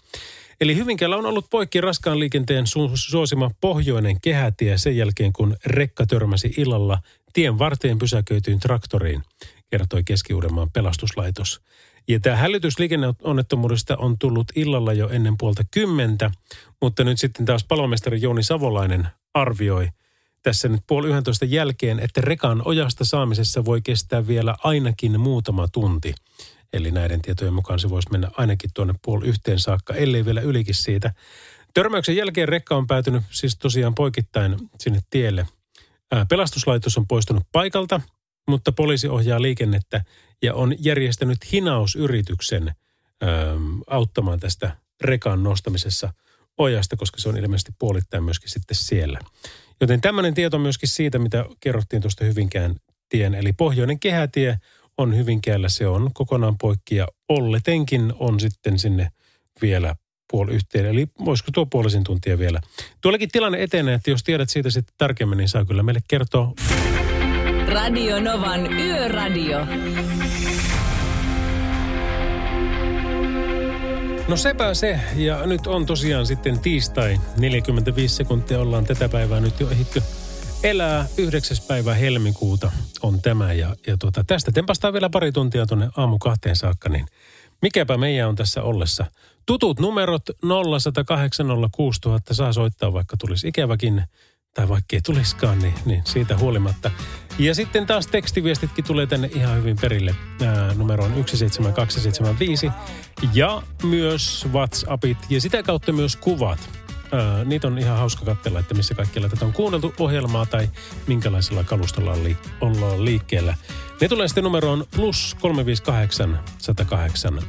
Eli 0.62 0.76
Hyvinkäällä 0.76 1.16
on 1.16 1.26
ollut 1.26 1.50
poikki 1.50 1.80
raskaan 1.80 2.18
liikenteen 2.18 2.64
su- 2.64 2.90
suosima 2.94 3.50
pohjoinen 3.60 4.20
kehätie 4.20 4.78
sen 4.78 4.96
jälkeen, 4.96 5.32
kun 5.32 5.56
rekka 5.66 6.06
törmäsi 6.06 6.54
illalla 6.56 6.98
tien 7.32 7.58
varteen 7.58 7.98
pysäköityyn 7.98 8.60
traktoriin, 8.60 9.22
kertoi 9.70 10.04
Keski-Uudenmaan 10.04 10.70
pelastuslaitos. 10.70 11.60
Ja 12.08 12.20
tämä 12.20 12.36
hälytys 12.36 12.78
liikenneonnettomuudesta 12.78 13.96
on 13.96 14.18
tullut 14.18 14.46
illalla 14.56 14.92
jo 14.92 15.08
ennen 15.08 15.36
puolta 15.38 15.62
kymmentä, 15.70 16.30
mutta 16.80 17.04
nyt 17.04 17.18
sitten 17.18 17.46
taas 17.46 17.64
palomestari 17.64 18.20
Jouni 18.20 18.42
Savolainen 18.42 19.08
arvioi 19.34 19.88
tässä 20.42 20.68
nyt 20.68 20.82
puoli 20.86 21.08
yhdentoista 21.08 21.44
jälkeen, 21.44 22.00
että 22.00 22.20
rekan 22.20 22.62
ojasta 22.64 23.04
saamisessa 23.04 23.64
voi 23.64 23.80
kestää 23.80 24.26
vielä 24.26 24.54
ainakin 24.64 25.20
muutama 25.20 25.68
tunti. 25.68 26.14
Eli 26.72 26.90
näiden 26.90 27.22
tietojen 27.22 27.54
mukaan 27.54 27.78
se 27.78 27.90
voisi 27.90 28.08
mennä 28.12 28.28
ainakin 28.36 28.70
tuonne 28.74 28.94
puoli 29.02 29.28
yhteen 29.28 29.58
saakka, 29.58 29.94
ellei 29.94 30.24
vielä 30.24 30.40
ylikin 30.40 30.74
siitä. 30.74 31.14
Törmäyksen 31.74 32.16
jälkeen 32.16 32.48
rekka 32.48 32.76
on 32.76 32.86
päätynyt 32.86 33.22
siis 33.30 33.56
tosiaan 33.56 33.94
poikittain 33.94 34.56
sinne 34.78 35.00
tielle. 35.10 35.46
Pelastuslaitos 36.28 36.98
on 36.98 37.06
poistunut 37.06 37.42
paikalta, 37.52 38.00
mutta 38.48 38.72
poliisi 38.72 39.08
ohjaa 39.08 39.42
liikennettä 39.42 40.04
ja 40.42 40.54
on 40.54 40.74
järjestänyt 40.78 41.52
hinausyrityksen 41.52 42.74
auttamaan 43.86 44.40
tästä 44.40 44.76
rekan 45.00 45.42
nostamisessa 45.42 46.12
ojasta, 46.58 46.96
koska 46.96 47.20
se 47.20 47.28
on 47.28 47.36
ilmeisesti 47.36 47.72
puolittain 47.78 48.24
myöskin 48.24 48.50
sitten 48.50 48.76
siellä. 48.76 49.18
Joten 49.80 50.00
tämmöinen 50.00 50.34
tieto 50.34 50.58
myöskin 50.58 50.88
siitä, 50.88 51.18
mitä 51.18 51.44
kerrottiin 51.60 52.02
tuosta 52.02 52.24
Hyvinkään 52.24 52.76
tien, 53.08 53.34
eli 53.34 53.52
pohjoinen 53.52 54.00
kehätie 54.00 54.58
on 54.98 55.16
Hyvinkäällä, 55.16 55.68
se 55.68 55.86
on 55.86 56.10
kokonaan 56.12 56.58
poikki 56.58 56.96
ja 56.96 57.08
olletenkin 57.28 58.12
on 58.18 58.40
sitten 58.40 58.78
sinne 58.78 59.08
vielä 59.62 59.96
puoli 60.30 60.52
yhteen, 60.52 60.86
eli 60.86 61.06
voisiko 61.24 61.50
tuo 61.54 61.66
puolisin 61.66 62.04
tuntia 62.04 62.38
vielä. 62.38 62.60
Tuollakin 63.00 63.28
tilanne 63.32 63.62
etenee, 63.62 63.94
että 63.94 64.10
jos 64.10 64.22
tiedät 64.22 64.50
siitä 64.50 64.70
sitten 64.70 64.94
tarkemmin, 64.98 65.38
niin 65.38 65.48
saa 65.48 65.64
kyllä 65.64 65.82
meille 65.82 66.00
kertoa. 66.08 66.52
Radio 67.66 68.20
Novan 68.20 68.72
Yöradio. 68.72 69.66
No 74.28 74.36
sepä 74.36 74.74
se, 74.74 75.00
ja 75.16 75.46
nyt 75.46 75.66
on 75.66 75.86
tosiaan 75.86 76.26
sitten 76.26 76.58
tiistai, 76.58 77.20
45 77.36 78.14
sekuntia 78.14 78.60
ollaan 78.60 78.84
tätä 78.84 79.08
päivää 79.08 79.40
nyt 79.40 79.60
jo 79.60 79.70
ehitkö 79.70 80.02
elää. 80.62 81.06
9. 81.16 81.56
päivä 81.68 81.94
helmikuuta 81.94 82.72
on 83.02 83.22
tämä, 83.22 83.52
ja, 83.52 83.76
ja 83.86 83.96
tuota, 83.96 84.24
tästä 84.24 84.52
tempastaa 84.52 84.92
vielä 84.92 85.10
pari 85.10 85.32
tuntia 85.32 85.66
tuonne 85.66 85.88
aamu 85.96 86.18
kahteen 86.18 86.56
saakka, 86.56 86.88
niin 86.88 87.06
mikäpä 87.62 87.96
meidän 87.96 88.28
on 88.28 88.36
tässä 88.36 88.62
ollessa. 88.62 89.06
Tutut 89.46 89.80
numerot 89.80 90.22
0108 90.42 91.46
saa 92.32 92.52
soittaa, 92.52 92.92
vaikka 92.92 93.16
tulisi 93.16 93.48
ikäväkin 93.48 94.02
tai 94.54 94.68
vaikka 94.68 94.96
ei 94.96 95.00
tulisikaan, 95.00 95.58
niin, 95.58 95.74
niin 95.84 96.02
siitä 96.04 96.38
huolimatta. 96.38 96.90
Ja 97.38 97.54
sitten 97.54 97.86
taas 97.86 98.06
tekstiviestitkin 98.06 98.84
tulee 98.84 99.06
tänne 99.06 99.30
ihan 99.34 99.56
hyvin 99.56 99.76
perille 99.80 100.14
ää, 100.46 100.74
numeroon 100.74 101.10
17275 101.10 102.70
ja 103.34 103.62
myös 103.82 104.46
WhatsAppit 104.52 105.18
ja 105.30 105.40
sitä 105.40 105.62
kautta 105.62 105.92
myös 105.92 106.16
kuvat. 106.16 106.81
Niitä 107.44 107.66
on 107.66 107.78
ihan 107.78 107.98
hauska 107.98 108.24
katsella, 108.24 108.58
että 108.58 108.74
missä 108.74 108.94
kaikkialla 108.94 109.28
tätä 109.28 109.44
on 109.44 109.52
kuunneltu 109.52 109.94
ohjelmaa 110.00 110.46
tai 110.46 110.68
minkälaisella 111.06 111.64
kalustolla 111.64 112.22
li- 112.22 112.36
ollaan 112.60 113.04
liikkeellä. 113.04 113.54
Ne 114.00 114.08
tulee 114.08 114.28
sitten 114.28 114.44
numeroon 114.44 114.84
plus 114.96 115.36
358 115.40 116.38
108 116.58 117.42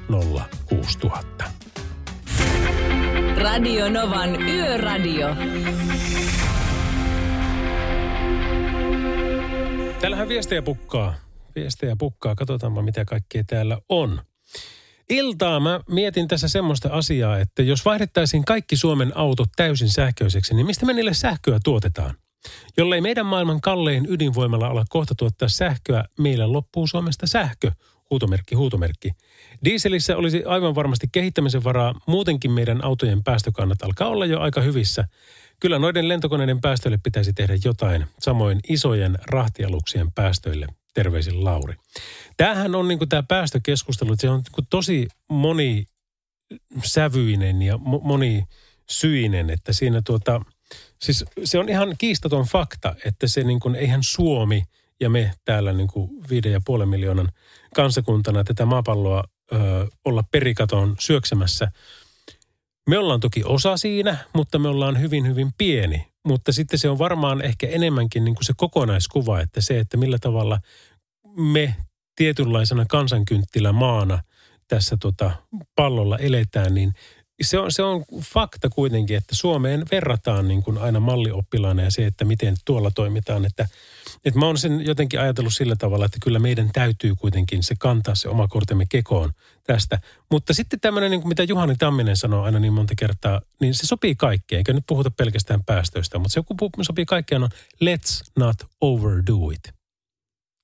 06000. 0.66 1.46
Radio 3.38 3.90
Novan 3.90 4.42
Yöradio. 4.42 5.36
Täällähän 10.02 10.28
viestejä 10.28 10.62
pukkaa. 10.62 11.14
Viestejä 11.56 11.96
pukkaa. 11.96 12.36
Katsotaanpa, 12.36 12.82
mitä 12.82 13.06
kaikkea 13.06 13.44
täällä 13.48 13.78
on. 13.90 14.22
Iltaa 15.10 15.60
mä 15.60 15.80
mietin 15.90 16.28
tässä 16.28 16.48
semmoista 16.48 16.90
asiaa, 16.92 17.40
että 17.40 17.64
jos 17.64 17.86
vaihdettaisiin 17.86 18.46
kaikki 18.46 18.76
Suomen 18.76 19.18
autot 19.18 19.50
täysin 19.56 19.90
sähköiseksi, 19.90 20.54
niin 20.54 20.66
mistä 20.66 20.86
me 20.86 20.94
niille 20.94 21.14
sähköä 21.14 21.60
tuotetaan? 21.64 22.16
Jollei 22.78 23.02
meidän 23.02 23.26
maailman 23.26 23.62
kallein 23.62 24.06
ydinvoimalla 24.10 24.68
ala 24.68 24.86
kohta 24.90 25.16
tuottaa 25.16 25.50
sähköä, 25.50 26.04
meillä 26.20 26.52
loppuu 26.52 26.88
Suomesta 26.88 27.28
sähkö, 27.28 27.72
Huutomerkki, 28.14 28.56
huutomerkki. 28.56 29.12
Dieselissä 29.66 30.18
olisi 30.18 30.44
aivan 30.44 30.76
varmasti 30.76 31.08
kehittämisen 31.12 31.64
varaa. 31.64 31.96
Muutenkin 32.08 32.52
meidän 32.52 32.84
autojen 32.84 33.24
päästökannat 33.24 33.82
alkaa 33.82 34.08
olla 34.08 34.26
jo 34.26 34.40
aika 34.40 34.62
hyvissä. 34.62 35.06
Kyllä 35.60 35.80
noiden 35.80 36.08
lentokoneiden 36.08 36.62
päästöille 36.62 37.00
pitäisi 37.04 37.34
tehdä 37.34 37.54
jotain. 37.66 38.06
Samoin 38.20 38.60
isojen 38.70 39.18
rahtialuksien 39.32 40.12
päästöille. 40.12 40.68
Terveisin 40.94 41.44
Lauri. 41.44 41.76
Tämähän 42.38 42.76
on 42.76 42.88
niin 42.88 43.10
tämä 43.10 43.24
päästökeskustelu, 43.24 44.14
että 44.14 44.22
se 44.22 44.30
on 44.30 44.38
niin 44.38 44.46
kuin 44.52 44.68
tosi 44.70 45.08
monisävyinen 45.30 47.62
ja 47.62 47.76
mo- 47.76 48.04
monisyinen, 48.04 49.50
että 49.50 49.74
siinä 49.74 50.02
tuota, 50.06 50.42
siis 51.02 51.26
se 51.44 51.60
on 51.60 51.70
ihan 51.70 51.96
kiistaton 51.98 52.46
fakta, 52.46 52.96
että 53.06 53.28
se 53.28 53.44
niin 53.44 53.60
kuin, 53.60 53.76
eihän 53.76 54.04
Suomi 54.04 54.64
ja 55.00 55.10
me 55.10 55.32
täällä 55.46 55.74
niin 55.74 55.88
kuin 55.88 56.10
viiden 56.30 56.52
ja 56.52 56.62
puolen 56.66 56.90
miljoonan 56.90 57.30
kansakuntana 57.76 58.44
tätä 58.44 58.66
maapalloa 58.66 59.24
ö, 59.54 59.58
olla 60.06 60.24
perikaton 60.32 60.96
syöksemässä. 61.00 61.72
Me 62.90 62.98
ollaan 62.98 63.20
toki 63.20 63.44
osa 63.46 63.78
siinä, 63.78 64.18
mutta 64.34 64.60
me 64.60 64.68
ollaan 64.68 65.02
hyvin, 65.02 65.28
hyvin 65.28 65.52
pieni. 65.58 66.13
Mutta 66.26 66.52
sitten 66.52 66.80
se 66.80 66.90
on 66.90 66.98
varmaan 66.98 67.42
ehkä 67.42 67.68
enemmänkin 67.68 68.26
niin 68.26 68.36
kuin 68.36 68.46
se 68.46 68.54
kokonaiskuva, 68.58 69.40
että 69.40 69.62
se, 69.62 69.80
että 69.80 69.98
millä 69.98 70.18
tavalla 70.22 70.60
me 71.38 71.76
tietynlaisena 72.16 72.86
kansankynttilämaana 72.90 74.24
tässä 74.68 74.98
tota 74.98 75.32
pallolla 75.76 76.18
eletään, 76.18 76.74
niin 76.74 76.94
se 77.42 77.60
on, 77.60 77.72
se 77.72 77.84
on 77.84 78.04
fakta 78.22 78.70
kuitenkin, 78.70 79.18
että 79.18 79.36
Suomeen 79.36 79.86
verrataan 79.92 80.48
niin 80.48 80.64
kuin 80.64 80.78
aina 80.78 81.00
mallioppilaana 81.00 81.84
ja 81.84 81.92
se, 81.92 82.06
että 82.06 82.26
miten 82.26 82.56
tuolla 82.66 82.92
toimitaan. 82.92 83.46
Että, 83.46 83.68
että 84.26 84.40
mä 84.40 84.46
oon 84.46 84.58
sen 84.58 84.86
jotenkin 84.86 85.20
ajatellut 85.20 85.54
sillä 85.54 85.76
tavalla, 85.76 86.06
että 86.06 86.18
kyllä 86.24 86.40
meidän 86.40 86.70
täytyy 86.74 87.16
kuitenkin 87.16 87.64
se 87.64 87.76
kantaa 87.80 88.16
se 88.16 88.30
oma 88.30 88.48
kortemme 88.48 88.86
kekoon 88.90 89.32
tästä. 89.64 90.00
Mutta 90.32 90.54
sitten 90.54 90.80
tämmöinen, 90.80 91.12
niin 91.12 91.22
kuin 91.22 91.30
mitä 91.30 91.44
Juhani 91.44 91.76
Tamminen 91.76 92.18
sanoo 92.18 92.44
aina 92.44 92.60
niin 92.60 92.74
monta 92.74 92.94
kertaa, 92.98 93.42
niin 93.62 93.74
se 93.74 93.88
sopii 93.88 94.16
kaikkeen. 94.16 94.58
Eikä 94.58 94.74
nyt 94.74 94.84
puhuta 94.88 95.12
pelkästään 95.12 95.64
päästöistä, 95.64 96.20
mutta 96.20 96.34
se 96.34 96.40
joku 96.40 96.56
sopii 96.82 97.06
kaikkeen 97.06 97.44
on 97.44 97.50
let's 97.84 98.32
not 98.40 98.58
overdo 98.82 99.50
it. 99.50 99.74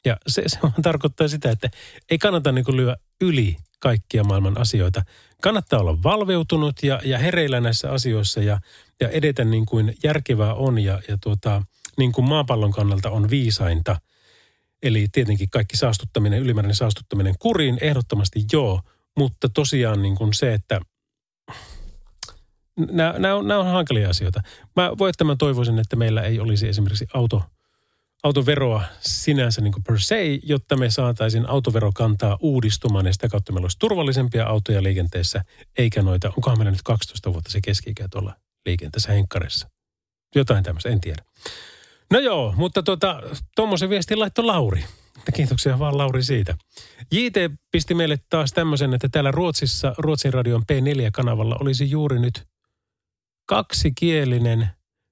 Ja 0.06 0.18
se, 0.28 0.44
se 0.48 0.60
tarkoittaa 0.82 1.28
sitä, 1.28 1.52
että 1.52 1.70
ei 2.12 2.18
kannata 2.18 2.52
niin 2.52 2.66
kuin 2.66 2.78
lyö 2.78 2.96
yli 3.22 3.58
kaikkia 3.80 4.24
maailman 4.24 4.58
asioita. 4.58 5.04
Kannattaa 5.42 5.80
olla 5.80 6.04
valveutunut 6.04 6.84
ja, 6.84 7.02
ja 7.04 7.18
hereillä 7.18 7.60
näissä 7.60 7.92
asioissa 7.92 8.42
ja, 8.42 8.60
ja 9.00 9.10
edetä 9.10 9.44
niin 9.44 9.66
kuin 9.66 9.98
järkevää 10.04 10.54
on 10.54 10.80
ja, 10.80 11.02
ja 11.08 11.18
tuota, 11.24 11.64
niin 11.98 12.12
kuin 12.12 12.30
maapallon 12.30 12.72
kannalta 12.72 13.10
on 13.10 13.30
viisainta. 13.30 13.96
Eli 14.84 15.08
tietenkin 15.12 15.50
kaikki 15.50 15.78
saastuttaminen, 15.78 16.40
ylimääräinen 16.40 16.76
saastuttaminen 16.76 17.36
kuriin, 17.40 17.78
ehdottomasti 17.82 18.46
joo, 18.52 18.82
mutta 19.18 19.50
tosiaan 19.50 20.02
niin 20.02 20.16
kuin 20.16 20.34
se, 20.34 20.54
että 20.54 20.82
nämä, 22.92 23.16
nämä, 23.18 23.36
on, 23.36 23.48
nämä 23.48 23.60
on 23.60 23.66
hankalia 23.66 24.10
asioita. 24.10 24.42
Mä 24.76 24.92
voittamaan 24.98 25.38
toivoisin, 25.38 25.80
että 25.80 25.96
meillä 25.96 26.22
ei 26.22 26.40
olisi 26.40 26.68
esimerkiksi 26.68 27.08
auto, 27.14 27.44
autoveroa 28.24 28.84
sinänsä 29.00 29.62
niin 29.62 29.74
per 29.88 30.00
se, 30.00 30.40
jotta 30.44 30.78
me 30.78 30.90
saataisiin 30.90 31.50
autoverokantaa 31.50 32.38
uudistumaan 32.42 33.06
ja 33.06 33.14
sitä 33.14 33.30
kautta 33.30 33.54
meillä 33.54 33.66
olisi 33.66 33.80
turvallisempia 33.80 34.46
autoja 34.46 34.84
liikenteessä, 34.84 35.44
eikä 35.78 36.02
noita, 36.02 36.28
onkohan 36.28 36.58
meillä 36.58 36.72
nyt 36.72 36.82
12 36.84 37.34
vuotta 37.34 37.52
se 37.52 37.60
keski 37.64 37.94
tuolla 38.12 38.34
liikenteessä 38.66 39.12
henkkarissa. 39.12 39.70
Jotain 40.36 40.64
tämmöistä, 40.64 40.90
en 40.90 41.02
tiedä. 41.02 41.24
No 42.12 42.20
joo, 42.20 42.54
mutta 42.58 42.84
tuota, 42.84 43.22
tuommoisen 43.56 43.90
viestin 43.90 44.20
laittoi 44.20 44.46
Lauri. 44.46 44.86
Kiitoksia 45.36 45.80
vaan 45.80 45.98
Lauri 45.98 46.24
siitä. 46.24 46.58
JT 47.12 47.36
pisti 47.72 47.94
meille 47.94 48.18
taas 48.30 48.54
tämmöisen, 48.54 48.94
että 48.94 49.10
täällä 49.10 49.32
Ruotsissa, 49.32 49.96
Ruotsin 49.98 50.34
radion 50.34 50.62
P4-kanavalla 50.62 51.58
olisi 51.62 51.92
juuri 51.92 52.20
nyt 52.20 52.48
kaksikielinen 53.46 54.70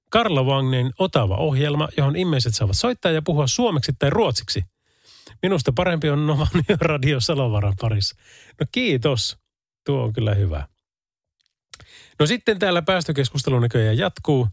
Karla 0.09 0.43
Wagnin 0.43 0.93
Otava-ohjelma, 0.99 1.87
johon 1.97 2.15
ihmiset 2.15 2.55
saavat 2.55 2.77
soittaa 2.77 3.11
ja 3.11 3.21
puhua 3.21 3.47
suomeksi 3.47 3.91
tai 3.99 4.09
ruotsiksi. 4.09 4.63
Minusta 5.41 5.73
parempi 5.73 6.09
on 6.09 6.27
Novan 6.27 6.47
Radio 6.81 7.19
Salovaran 7.19 7.73
parissa. 7.81 8.15
No 8.59 8.65
kiitos. 8.71 9.37
Tuo 9.85 10.03
on 10.03 10.13
kyllä 10.13 10.33
hyvä. 10.33 10.67
No 12.19 12.25
sitten 12.25 12.59
täällä 12.59 12.81
päästökeskustelu 12.81 13.59
näköjään 13.59 13.97
jatkuu. 13.97 14.47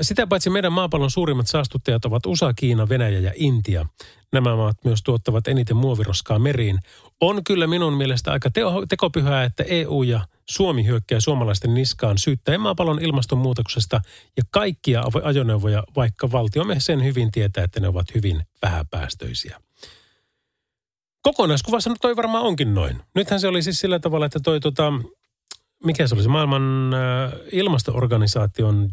Sitä 0.00 0.26
paitsi 0.26 0.50
meidän 0.50 0.72
maapallon 0.72 1.10
suurimmat 1.10 1.46
saastuttajat 1.48 2.04
ovat 2.04 2.26
USA, 2.26 2.52
Kiina, 2.54 2.88
Venäjä 2.88 3.18
ja 3.18 3.32
Intia. 3.34 3.86
Nämä 4.32 4.56
maat 4.56 4.76
myös 4.84 5.02
tuottavat 5.02 5.48
eniten 5.48 5.76
muoviroskaa 5.76 6.38
meriin. 6.38 6.78
On 7.22 7.44
kyllä 7.44 7.66
minun 7.66 7.94
mielestä 7.94 8.32
aika 8.32 8.50
teo, 8.50 8.86
tekopyhää, 8.86 9.44
että 9.44 9.64
EU 9.66 10.02
ja 10.02 10.26
Suomi 10.50 10.86
hyökkää 10.86 11.20
suomalaisten 11.20 11.74
niskaan 11.74 12.18
syyttäen 12.18 12.60
maapallon 12.60 13.02
ilmastonmuutoksesta 13.02 14.00
ja 14.36 14.42
kaikkia 14.50 15.02
ajoneuvoja, 15.22 15.84
vaikka 15.96 16.32
valtiomme 16.32 16.80
sen 16.80 17.04
hyvin 17.04 17.30
tietää, 17.30 17.64
että 17.64 17.80
ne 17.80 17.88
ovat 17.88 18.14
hyvin 18.14 18.42
vähäpäästöisiä. 18.62 19.60
Kokonaiskuvassa 21.22 21.94
toi 22.00 22.16
varmaan 22.16 22.44
onkin 22.44 22.74
noin. 22.74 23.02
Nythän 23.14 23.40
se 23.40 23.48
oli 23.48 23.62
siis 23.62 23.80
sillä 23.80 23.98
tavalla, 23.98 24.26
että 24.26 24.40
toi 24.44 24.60
tota, 24.60 24.92
mikä 25.84 26.06
se 26.06 26.14
oli 26.14 26.22
se 26.22 26.28
maailman 26.28 26.92
ilmastoorganisaation 27.52 28.90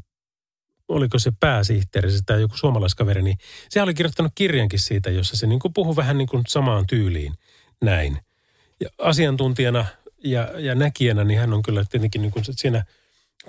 oliko 0.87 1.19
se 1.19 1.31
pääsihteeri 1.39 2.09
tai 2.25 2.41
joku 2.41 2.57
suomalaiskaveri, 2.57 3.21
niin 3.21 3.37
se 3.69 3.81
oli 3.81 3.93
kirjoittanut 3.93 4.31
kirjankin 4.35 4.79
siitä, 4.79 5.09
jossa 5.09 5.37
se 5.37 5.47
niin 5.47 5.59
puhui 5.73 5.95
vähän 5.95 6.17
niin 6.17 6.27
kuin 6.27 6.43
samaan 6.47 6.87
tyyliin 6.87 7.33
näin. 7.81 8.19
Ja 8.79 8.89
asiantuntijana 8.97 9.85
ja, 10.23 10.59
ja 10.59 10.75
näkijänä, 10.75 11.23
niin 11.23 11.39
hän 11.39 11.53
on 11.53 11.61
kyllä 11.61 11.83
tietenkin 11.89 12.21
niin 12.21 12.31
kuin 12.31 12.45
siinä 12.51 12.85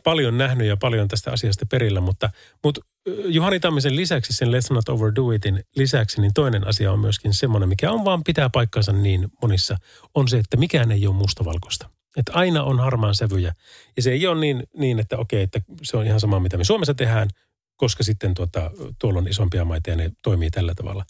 paljon 0.04 0.38
nähnyt 0.38 0.66
ja 0.66 0.76
paljon 0.76 1.08
tästä 1.08 1.32
asiasta 1.32 1.66
perillä, 1.66 2.00
mutta, 2.00 2.30
mutta 2.64 2.80
Juhani 3.24 3.60
Tammisen 3.60 3.96
lisäksi, 3.96 4.32
sen 4.32 4.48
Let's 4.48 4.74
Not 4.74 4.88
Overdo 4.88 5.30
Itin 5.30 5.64
lisäksi, 5.76 6.20
niin 6.20 6.34
toinen 6.34 6.66
asia 6.66 6.92
on 6.92 6.98
myöskin 6.98 7.34
semmoinen, 7.34 7.68
mikä 7.68 7.92
on 7.92 8.04
vaan 8.04 8.24
pitää 8.24 8.50
paikkansa 8.50 8.92
niin 8.92 9.28
monissa, 9.42 9.76
on 10.14 10.28
se, 10.28 10.38
että 10.38 10.56
mikään 10.56 10.92
ei 10.92 11.06
ole 11.06 11.14
mustavalkoista. 11.14 11.90
Että 12.16 12.32
aina 12.32 12.62
on 12.62 12.80
harmaan 12.80 13.14
sävyjä. 13.14 13.54
Ja 13.96 14.02
se 14.02 14.12
ei 14.12 14.26
ole 14.26 14.40
niin, 14.40 14.62
niin 14.76 14.98
että 14.98 15.18
okei, 15.18 15.42
että 15.42 15.60
se 15.82 15.96
on 15.96 16.06
ihan 16.06 16.20
sama, 16.20 16.40
mitä 16.40 16.56
me 16.56 16.64
Suomessa 16.64 16.94
tehdään, 16.94 17.28
koska 17.76 18.02
sitten 18.02 18.34
tuota, 18.34 18.70
tuolla 18.98 19.18
on 19.18 19.28
isompia 19.28 19.64
maita 19.64 19.90
ja 19.90 19.96
ne 19.96 20.12
toimii 20.22 20.50
tällä 20.50 20.74
tavalla. 20.74 21.04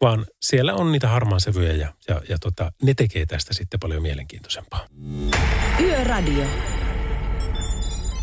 Vaan 0.00 0.26
siellä 0.42 0.74
on 0.74 0.92
niitä 0.92 1.08
harmaan 1.08 1.40
sävyjä 1.40 1.72
ja, 1.72 1.92
ja, 2.08 2.20
ja 2.28 2.38
tota, 2.38 2.72
ne 2.82 2.94
tekee 2.94 3.26
tästä 3.26 3.54
sitten 3.54 3.80
paljon 3.80 4.02
mielenkiintoisempaa. 4.02 4.86
Yöradio. 5.80 6.44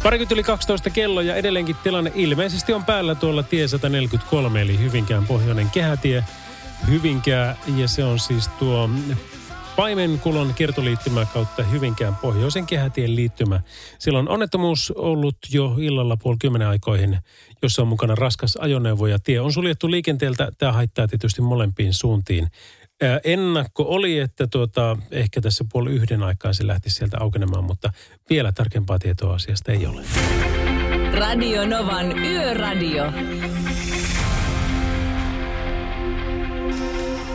Parikymmentä 0.03 0.35
yli 0.35 0.43
12 0.43 0.89
kello 0.89 1.21
ja 1.21 1.35
edelleenkin 1.35 1.75
tilanne 1.83 2.11
ilmeisesti 2.15 2.73
on 2.73 2.85
päällä 2.85 3.15
tuolla 3.15 3.43
tie 3.43 3.67
143, 3.67 4.61
eli 4.61 4.79
Hyvinkään 4.79 5.25
pohjoinen 5.25 5.69
kehätie. 5.69 6.23
Hyvinkää, 6.87 7.55
ja 7.77 7.87
se 7.87 8.03
on 8.03 8.19
siis 8.19 8.47
tuo 8.47 8.89
Paimenkulon 9.75 10.53
kiertoliittymä 10.53 11.25
kautta 11.33 11.63
Hyvinkään 11.63 12.15
pohjoisen 12.15 12.65
kehätien 12.65 13.15
liittymä. 13.15 13.61
Siellä 13.99 14.19
on 14.19 14.29
onnettomuus 14.29 14.93
ollut 14.95 15.37
jo 15.51 15.75
illalla 15.79 16.17
puoli 16.17 16.37
kymmenen 16.41 16.67
aikoihin, 16.67 17.19
jossa 17.61 17.81
on 17.81 17.87
mukana 17.87 18.15
raskas 18.15 18.57
ajoneuvo 18.61 19.07
ja 19.07 19.19
tie 19.19 19.39
on 19.39 19.53
suljettu 19.53 19.91
liikenteeltä. 19.91 20.51
Tämä 20.57 20.71
haittaa 20.71 21.07
tietysti 21.07 21.41
molempiin 21.41 21.93
suuntiin. 21.93 22.47
Ennakko 23.23 23.83
oli, 23.83 24.19
että 24.19 24.47
tuota, 24.47 24.97
ehkä 25.11 25.41
tässä 25.41 25.65
puoli 25.71 25.91
yhden 25.91 26.23
aikaan 26.23 26.55
se 26.55 26.67
lähti 26.67 26.89
sieltä 26.89 27.17
aukenemaan, 27.19 27.63
mutta 27.63 27.89
vielä 28.29 28.51
tarkempaa 28.51 28.99
tietoa 28.99 29.35
asiasta 29.35 29.71
ei 29.71 29.85
ole. 29.85 30.01
Radio 31.13 31.65
Novan 31.65 32.19
Yöradio. 32.19 33.03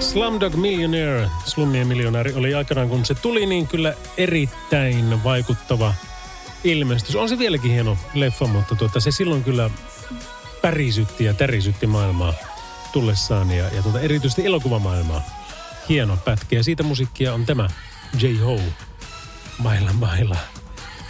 Slumdog 0.00 0.54
Millionaire, 0.54 1.30
Slummien 1.44 1.86
miljonääri, 1.86 2.34
oli 2.34 2.54
aikanaan 2.54 2.88
kun 2.88 3.04
se 3.04 3.14
tuli 3.14 3.46
niin 3.46 3.68
kyllä 3.68 3.94
erittäin 4.16 5.24
vaikuttava 5.24 5.94
ilmestys. 6.64 7.16
On 7.16 7.28
se 7.28 7.38
vieläkin 7.38 7.70
hieno 7.70 7.96
leffa, 8.14 8.46
mutta 8.46 8.74
tuota, 8.74 9.00
se 9.00 9.10
silloin 9.10 9.44
kyllä 9.44 9.70
pärisytti 10.62 11.24
ja 11.24 11.34
tärisytti 11.34 11.86
maailmaa 11.86 12.34
tullessaan 12.92 13.50
ja, 13.50 13.64
ja 13.64 13.82
tuota, 13.82 14.00
erityisesti 14.00 14.46
elokuvamaailmaa. 14.46 15.22
Hieno 15.88 16.16
pätkä 16.16 16.56
ja 16.56 16.64
siitä 16.64 16.82
musiikkia 16.82 17.34
on 17.34 17.46
tämä 17.46 17.68
J-Ho. 18.20 18.60
Mailla 19.58 19.92
mailla. 19.92 20.36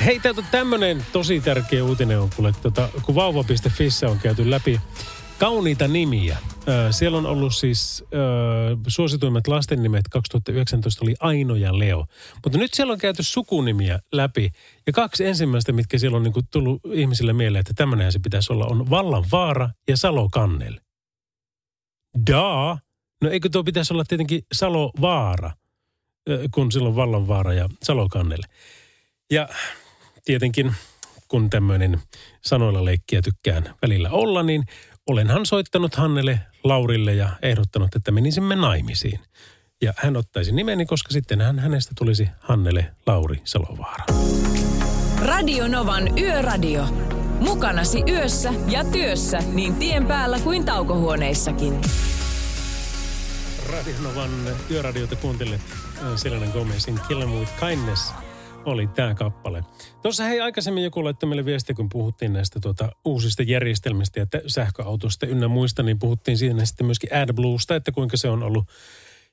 Hei, 0.05 0.21
täältä 0.21 0.43
tämmönen 0.51 1.07
tosi 1.13 1.41
tärkeä 1.41 1.85
uutinen 1.85 2.21
on 2.21 2.31
kuule, 2.37 2.53
tuota, 2.63 2.89
kun 3.03 3.15
vauva.fissä 3.15 4.09
on 4.09 4.19
käyty 4.19 4.51
läpi 4.51 4.81
kauniita 5.39 5.89
nimiä. 5.89 6.37
Siellä 6.91 7.19
on 7.19 7.27
ollut 7.27 7.55
siis 7.55 8.05
suosituimmat 8.87 9.47
lastennimet 9.47 10.09
2019 10.11 11.05
oli 11.05 11.15
Aino 11.21 11.55
ja 11.55 11.79
Leo. 11.79 12.07
Mutta 12.45 12.59
nyt 12.59 12.75
siellä 12.75 12.93
on 12.93 12.99
käyty 12.99 13.23
sukunimiä 13.23 14.01
läpi. 14.13 14.51
Ja 14.87 14.93
kaksi 14.93 15.27
ensimmäistä, 15.27 15.73
mitkä 15.73 15.99
siellä 15.99 16.17
on 16.17 16.23
niin 16.23 16.49
tullut 16.51 16.81
ihmisille 16.93 17.33
mieleen, 17.33 17.61
että 17.61 17.75
tämmöinen 17.77 18.13
se 18.13 18.19
pitäisi 18.19 18.53
olla, 18.53 18.67
on 18.67 18.91
Vallan 18.91 19.25
Vaara 19.33 19.71
ja 19.89 19.97
Salo 19.97 20.29
Kannel. 20.33 20.81
Daa. 22.31 22.79
No 23.23 23.31
eikö 23.31 23.49
tuo 23.49 23.65
pitäisi 23.65 23.93
olla 23.93 24.05
tietenkin 24.05 24.43
Salo 24.53 24.93
Vaara? 25.01 25.51
kun 26.51 26.73
silloin 26.73 26.97
Vallanvaara 26.97 27.53
ja 27.53 27.69
Salokannelle. 27.83 28.47
Ja 29.31 29.49
tietenkin, 30.25 30.75
kun 31.29 31.51
tämmöinen 31.51 32.01
sanoilla 32.45 32.85
leikkiä 32.85 33.23
tykkään 33.23 33.75
välillä 33.83 34.11
olla, 34.11 34.43
niin 34.43 34.65
olenhan 35.09 35.47
soittanut 35.47 35.95
Hannelle 35.95 36.41
Laurille 36.65 37.15
ja 37.15 37.29
ehdottanut, 37.43 37.95
että 37.97 38.11
menisimme 38.11 38.57
naimisiin. 38.57 39.21
Ja 39.83 39.95
hän 39.97 40.17
ottaisi 40.17 40.53
nimeni, 40.53 40.87
koska 40.87 41.13
sitten 41.13 41.41
hän 41.41 41.59
hänestä 41.59 41.93
tulisi 41.99 42.29
Hannele 42.41 42.87
Lauri 43.07 43.41
Salovaara. 43.45 44.05
Radio 45.25 45.69
Novan 45.69 46.19
Yöradio. 46.19 46.85
Mukanasi 47.41 48.03
yössä 48.09 48.53
ja 48.67 48.85
työssä 48.85 49.39
niin 49.53 49.75
tien 49.75 50.07
päällä 50.07 50.39
kuin 50.39 50.65
taukohuoneissakin. 50.65 51.81
Radionovan 53.73 54.31
yöradiota 54.71 55.17
kuuntelet 55.17 55.61
Selena 56.17 56.47
Gomezin 56.47 57.01
Kill 57.09 57.23
'em 57.23 57.31
with 57.31 57.53
Kindness 57.61 58.13
oli 58.69 58.87
tämä 58.87 59.15
kappale. 59.15 59.65
Tuossa 60.03 60.25
hei 60.25 60.41
aikaisemmin 60.41 60.85
joku 60.85 61.05
laittoi 61.05 61.29
meille 61.29 61.45
viestiä, 61.45 61.75
kun 61.75 61.89
puhuttiin 61.89 62.33
näistä 62.33 62.61
tuota, 62.61 62.93
uusista 63.05 63.43
järjestelmistä 63.43 64.21
ja 64.21 64.27
sähköautosta 64.47 65.27
ynnä 65.27 65.49
muista, 65.49 65.83
niin 65.83 65.99
puhuttiin 65.99 66.39
siinä 66.39 66.65
sitten 66.65 66.87
myöskin 66.87 67.15
AdBluesta, 67.15 67.77
että 67.77 67.93
kuinka 67.93 68.17
se 68.17 68.29
on 68.29 68.43
ollut 68.43 68.65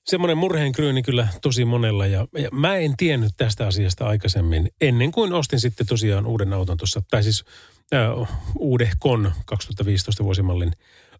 semmoinen 0.05 0.37
murheenkryyni 0.37 1.03
kyllä 1.03 1.27
tosi 1.41 1.65
monella. 1.65 2.05
Ja, 2.05 2.27
ja 2.37 2.49
mä 2.51 2.75
en 2.75 2.97
tiennyt 2.97 3.33
tästä 3.37 3.67
asiasta 3.67 4.07
aikaisemmin, 4.07 4.69
ennen 4.81 5.11
kuin 5.11 5.33
ostin 5.33 5.59
sitten 5.59 5.87
tosiaan 5.87 6.25
uuden 6.25 6.53
auton 6.53 6.77
tuossa, 6.77 7.01
tai 7.11 7.23
siis 7.23 7.45
äh, 7.93 8.29
uudehkon 8.59 9.31
2015 9.45 10.23
vuosimallin 10.23 10.71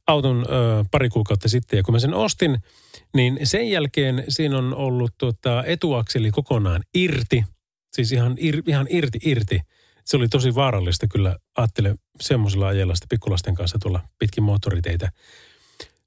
auton 0.08 0.40
äh, 0.40 0.86
pari 0.92 1.10
kuukautta 1.10 1.50
sitten. 1.50 1.78
Ja 1.78 1.84
kun 1.84 1.94
mä 1.94 2.00
sen 2.00 2.14
ostin, 2.14 2.58
niin 3.16 3.40
sen 3.44 3.70
jälkeen 3.70 4.24
siinä 4.30 4.58
on 4.58 4.76
ollut 4.76 5.12
tuota, 5.18 5.64
etuakseli 5.64 6.32
kokonaan 6.32 6.84
irti. 6.94 7.44
Siis 7.96 8.12
ihan, 8.12 8.36
ir, 8.38 8.64
ihan 8.68 8.88
irti, 8.90 9.20
irti. 9.26 9.62
Se 10.06 10.18
oli 10.18 10.28
tosi 10.28 10.56
vaarallista 10.56 11.08
kyllä, 11.08 11.36
ajattele 11.58 11.96
semmoisella 12.22 12.68
ajella 12.68 12.96
sitten 12.96 13.10
pikkulasten 13.10 13.56
kanssa 13.56 13.78
tuolla 13.80 14.02
pitkin 14.20 14.44
moottoriteitä. 14.44 15.12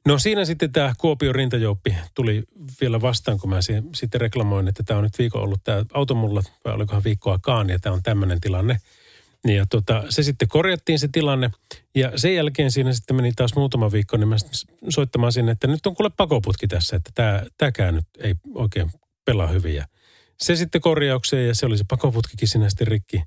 No 0.06 0.18
siinä 0.18 0.44
sitten 0.44 0.72
tämä 0.72 0.92
Kuopion 0.98 1.34
rintajouppi 1.34 1.96
tuli 2.14 2.42
vielä 2.80 3.00
vastaan, 3.00 3.38
kun 3.40 3.50
mä 3.50 3.62
siihen, 3.62 3.84
sitten 3.94 4.20
reklamoin, 4.20 4.68
että 4.68 4.82
tämä 4.82 4.98
on 4.98 5.04
nyt 5.04 5.18
viikon 5.18 5.42
ollut 5.42 5.64
tämä 5.64 5.84
auto 5.92 6.14
mulla, 6.14 6.42
vai 6.64 6.74
olikohan 6.74 7.04
viikkoakaan, 7.04 7.70
ja 7.70 7.78
tämä 7.78 7.94
on 7.94 8.02
tämmöinen 8.02 8.40
tilanne. 8.40 8.80
Ja 9.44 9.66
tota, 9.66 10.04
se 10.08 10.22
sitten 10.22 10.48
korjattiin 10.48 10.98
se 10.98 11.08
tilanne, 11.12 11.50
ja 11.94 12.12
sen 12.16 12.34
jälkeen 12.34 12.70
siinä 12.70 12.92
sitten 12.92 13.16
meni 13.16 13.32
taas 13.32 13.54
muutama 13.54 13.92
viikko, 13.92 14.16
niin 14.16 14.28
mä 14.28 14.36
soittamaan 14.88 15.32
sinne, 15.32 15.52
että 15.52 15.66
nyt 15.66 15.86
on 15.86 15.94
kuule 15.94 16.10
pakoputki 16.16 16.68
tässä, 16.68 16.96
että 16.96 17.10
tämä, 17.14 17.42
tämäkään 17.56 17.94
nyt 17.94 18.06
ei 18.18 18.34
oikein 18.54 18.90
pelaa 19.24 19.46
hyvin. 19.46 19.82
Se 20.40 20.56
sitten 20.56 20.80
korjaukseen, 20.80 21.48
ja 21.48 21.54
se 21.54 21.66
oli 21.66 21.78
se 21.78 21.84
pakoputkikin 21.88 22.48
siinä 22.48 22.68
sitten 22.68 22.86
rikki. 22.86 23.22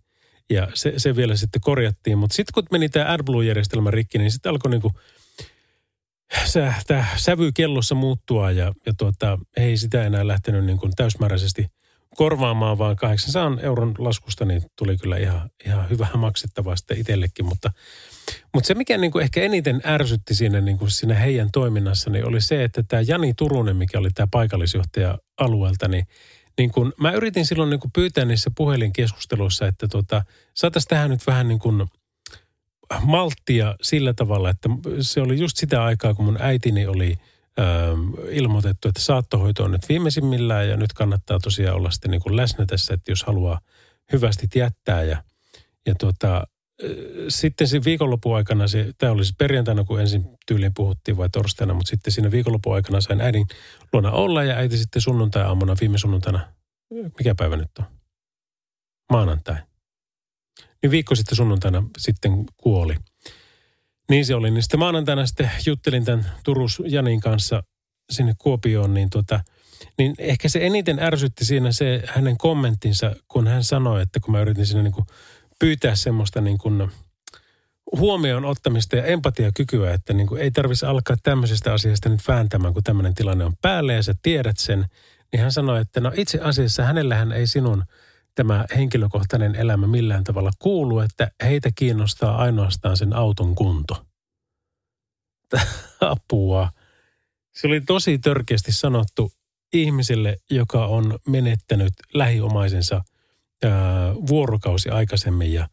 Ja 0.49 0.67
se, 0.73 0.93
se 0.97 1.15
vielä 1.15 1.35
sitten 1.35 1.61
korjattiin, 1.61 2.17
mutta 2.17 2.35
sitten 2.35 2.53
kun 2.53 2.63
meni 2.71 2.89
tämä 2.89 3.13
AdBlue-järjestelmä 3.13 3.91
rikki, 3.91 4.17
niin 4.17 4.31
sitten 4.31 4.49
alkoi 4.49 4.71
niinku 4.71 4.91
sä, 6.45 6.73
sävy 7.15 7.51
kellossa 7.51 7.95
muuttua 7.95 8.51
ja, 8.51 8.73
ja 8.85 8.93
tuota, 8.97 9.39
ei 9.57 9.77
sitä 9.77 10.03
enää 10.03 10.27
lähtenyt 10.27 10.65
niin 10.65 10.77
kuin 10.77 10.91
täysmääräisesti 10.95 11.65
korvaamaan, 12.15 12.77
vaan 12.77 12.95
800 12.95 13.57
euron 13.61 13.95
laskusta 13.97 14.45
niin 14.45 14.61
tuli 14.77 14.97
kyllä 14.97 15.17
ihan, 15.17 15.49
ihan 15.65 15.89
hyvää 15.89 16.15
maksettavaa 16.15 16.75
sitten 16.75 16.97
itsellekin. 16.97 17.45
Mutta, 17.45 17.71
mutta 18.53 18.67
se, 18.67 18.73
mikä 18.73 18.97
niin 18.97 19.11
kuin 19.11 19.23
ehkä 19.23 19.41
eniten 19.41 19.81
ärsytti 19.85 20.35
siinä, 20.35 20.61
niin 20.61 20.77
kuin 20.77 20.91
siinä 20.91 21.15
heidän 21.15 21.49
toiminnassa, 21.53 22.09
niin 22.09 22.27
oli 22.27 22.41
se, 22.41 22.63
että 22.63 22.83
tämä 22.87 23.01
Jani 23.07 23.33
Turunen, 23.33 23.75
mikä 23.75 23.99
oli 23.99 24.09
tämä 24.09 24.27
paikallisjohtaja 24.31 25.17
alueelta, 25.37 25.87
niin 25.87 26.07
niin 26.61 26.71
kun, 26.71 26.93
mä 26.97 27.11
yritin 27.11 27.45
silloin 27.45 27.69
niin 27.69 27.79
kuin 27.79 27.91
pyytää 27.91 28.25
niissä 28.25 28.51
puhelinkeskusteluissa, 28.57 29.67
että 29.67 29.87
tota, 29.87 30.25
saataisiin 30.53 30.89
tähän 30.89 31.09
nyt 31.09 31.27
vähän 31.27 31.47
niin 31.47 31.59
kuin 31.59 31.87
malttia 33.01 33.75
sillä 33.81 34.13
tavalla, 34.13 34.49
että 34.49 34.69
se 34.99 35.21
oli 35.21 35.39
just 35.39 35.57
sitä 35.57 35.83
aikaa, 35.83 36.13
kun 36.13 36.25
mun 36.25 36.37
äitini 36.41 36.87
oli 36.87 37.17
ö, 37.59 37.63
ilmoitettu, 38.29 38.87
että 38.87 39.01
saattohoito 39.01 39.63
on 39.63 39.71
nyt 39.71 39.89
viimeisimmillään 39.89 40.69
ja 40.69 40.77
nyt 40.77 40.93
kannattaa 40.93 41.39
tosiaan 41.39 41.75
olla 41.75 41.91
sitten 41.91 42.11
niin 42.11 42.35
läsnä 42.35 42.65
tässä, 42.65 42.93
että 42.93 43.11
jos 43.11 43.23
haluaa 43.23 43.59
hyvästi 44.13 44.47
jättää 44.55 45.03
ja, 45.03 45.23
ja 45.85 45.95
tuota, 45.95 46.47
sitten 47.29 47.67
siinä 47.67 47.85
viikonlopun 47.85 48.35
aikana, 48.35 48.67
se, 48.67 48.93
tämä 48.97 49.11
oli 49.11 49.25
siis 49.25 49.35
perjantaina, 49.37 49.83
kun 49.83 50.01
ensin 50.01 50.25
tyyliin 50.47 50.73
puhuttiin 50.73 51.17
vai 51.17 51.29
torstaina, 51.29 51.73
mutta 51.73 51.89
sitten 51.89 52.13
siinä 52.13 52.31
viikonlopun 52.31 52.75
aikana 52.75 53.01
sain 53.01 53.21
äidin 53.21 53.45
luona 53.93 54.11
olla 54.11 54.43
ja 54.43 54.55
äiti 54.55 54.77
sitten 54.77 55.01
sunnuntai-aamuna, 55.01 55.75
viime 55.81 55.97
sunnuntaina, 55.97 56.53
mikä 57.17 57.35
päivä 57.35 57.57
nyt 57.57 57.71
on? 57.79 57.85
Maanantai. 59.11 59.55
Niin 60.83 60.91
viikko 60.91 61.15
sitten 61.15 61.35
sunnuntaina 61.35 61.83
sitten 61.97 62.45
kuoli. 62.57 62.95
Niin 64.09 64.25
se 64.25 64.35
oli. 64.35 64.51
Niin 64.51 64.63
sitten 64.63 64.79
maanantaina 64.79 65.25
sitten 65.25 65.51
juttelin 65.65 66.05
tämän 66.05 66.31
Turus 66.43 66.81
Janin 66.85 67.19
kanssa 67.19 67.63
sinne 68.11 68.33
Kuopioon, 68.37 68.93
niin 68.93 69.09
tota, 69.09 69.39
niin 69.97 70.15
ehkä 70.17 70.49
se 70.49 70.65
eniten 70.65 70.99
ärsytti 70.99 71.45
siinä 71.45 71.71
se 71.71 72.03
hänen 72.07 72.37
kommenttinsa, 72.37 73.15
kun 73.27 73.47
hän 73.47 73.63
sanoi, 73.63 74.01
että 74.01 74.19
kun 74.19 74.31
mä 74.31 74.41
yritin 74.41 74.65
siinä 74.65 74.83
niin 74.83 74.93
kuin 74.93 75.05
pyytää 75.61 75.95
semmoista 75.95 76.41
niin 76.41 76.57
kuin 76.57 76.91
huomioon 77.97 78.45
ottamista 78.45 78.95
ja 78.95 79.05
empatiakykyä, 79.05 79.93
että 79.93 80.13
niin 80.13 80.27
kuin 80.27 80.41
ei 80.41 80.51
tarvitsisi 80.51 80.85
alkaa 80.85 81.15
tämmöisestä 81.23 81.73
asiasta 81.73 82.09
nyt 82.09 82.27
vääntämään, 82.27 82.73
kun 82.73 82.83
tämmöinen 82.83 83.15
tilanne 83.15 83.45
on 83.45 83.55
päällä 83.61 83.93
ja 83.93 84.03
sä 84.03 84.15
tiedät 84.21 84.57
sen. 84.57 84.85
Niin 85.31 85.41
hän 85.41 85.51
sanoi, 85.51 85.81
että 85.81 85.99
no 85.99 86.11
itse 86.15 86.39
asiassa 86.39 86.83
hänellähän 86.83 87.31
ei 87.31 87.47
sinun 87.47 87.83
tämä 88.35 88.65
henkilökohtainen 88.75 89.55
elämä 89.55 89.87
millään 89.87 90.23
tavalla 90.23 90.51
kuulu, 90.59 90.99
että 90.99 91.31
heitä 91.43 91.69
kiinnostaa 91.75 92.37
ainoastaan 92.37 92.97
sen 92.97 93.13
auton 93.13 93.55
kunto. 93.55 94.05
Apua. 96.01 96.69
Se 97.51 97.67
oli 97.67 97.81
tosi 97.81 98.17
törkeästi 98.17 98.71
sanottu 98.71 99.31
ihmiselle, 99.73 100.37
joka 100.49 100.85
on 100.85 101.19
menettänyt 101.27 101.93
lähiomaisensa 102.13 103.01
vuorokausi 104.27 104.89
aikaisemmin. 104.89 105.53
Ja, 105.53 105.67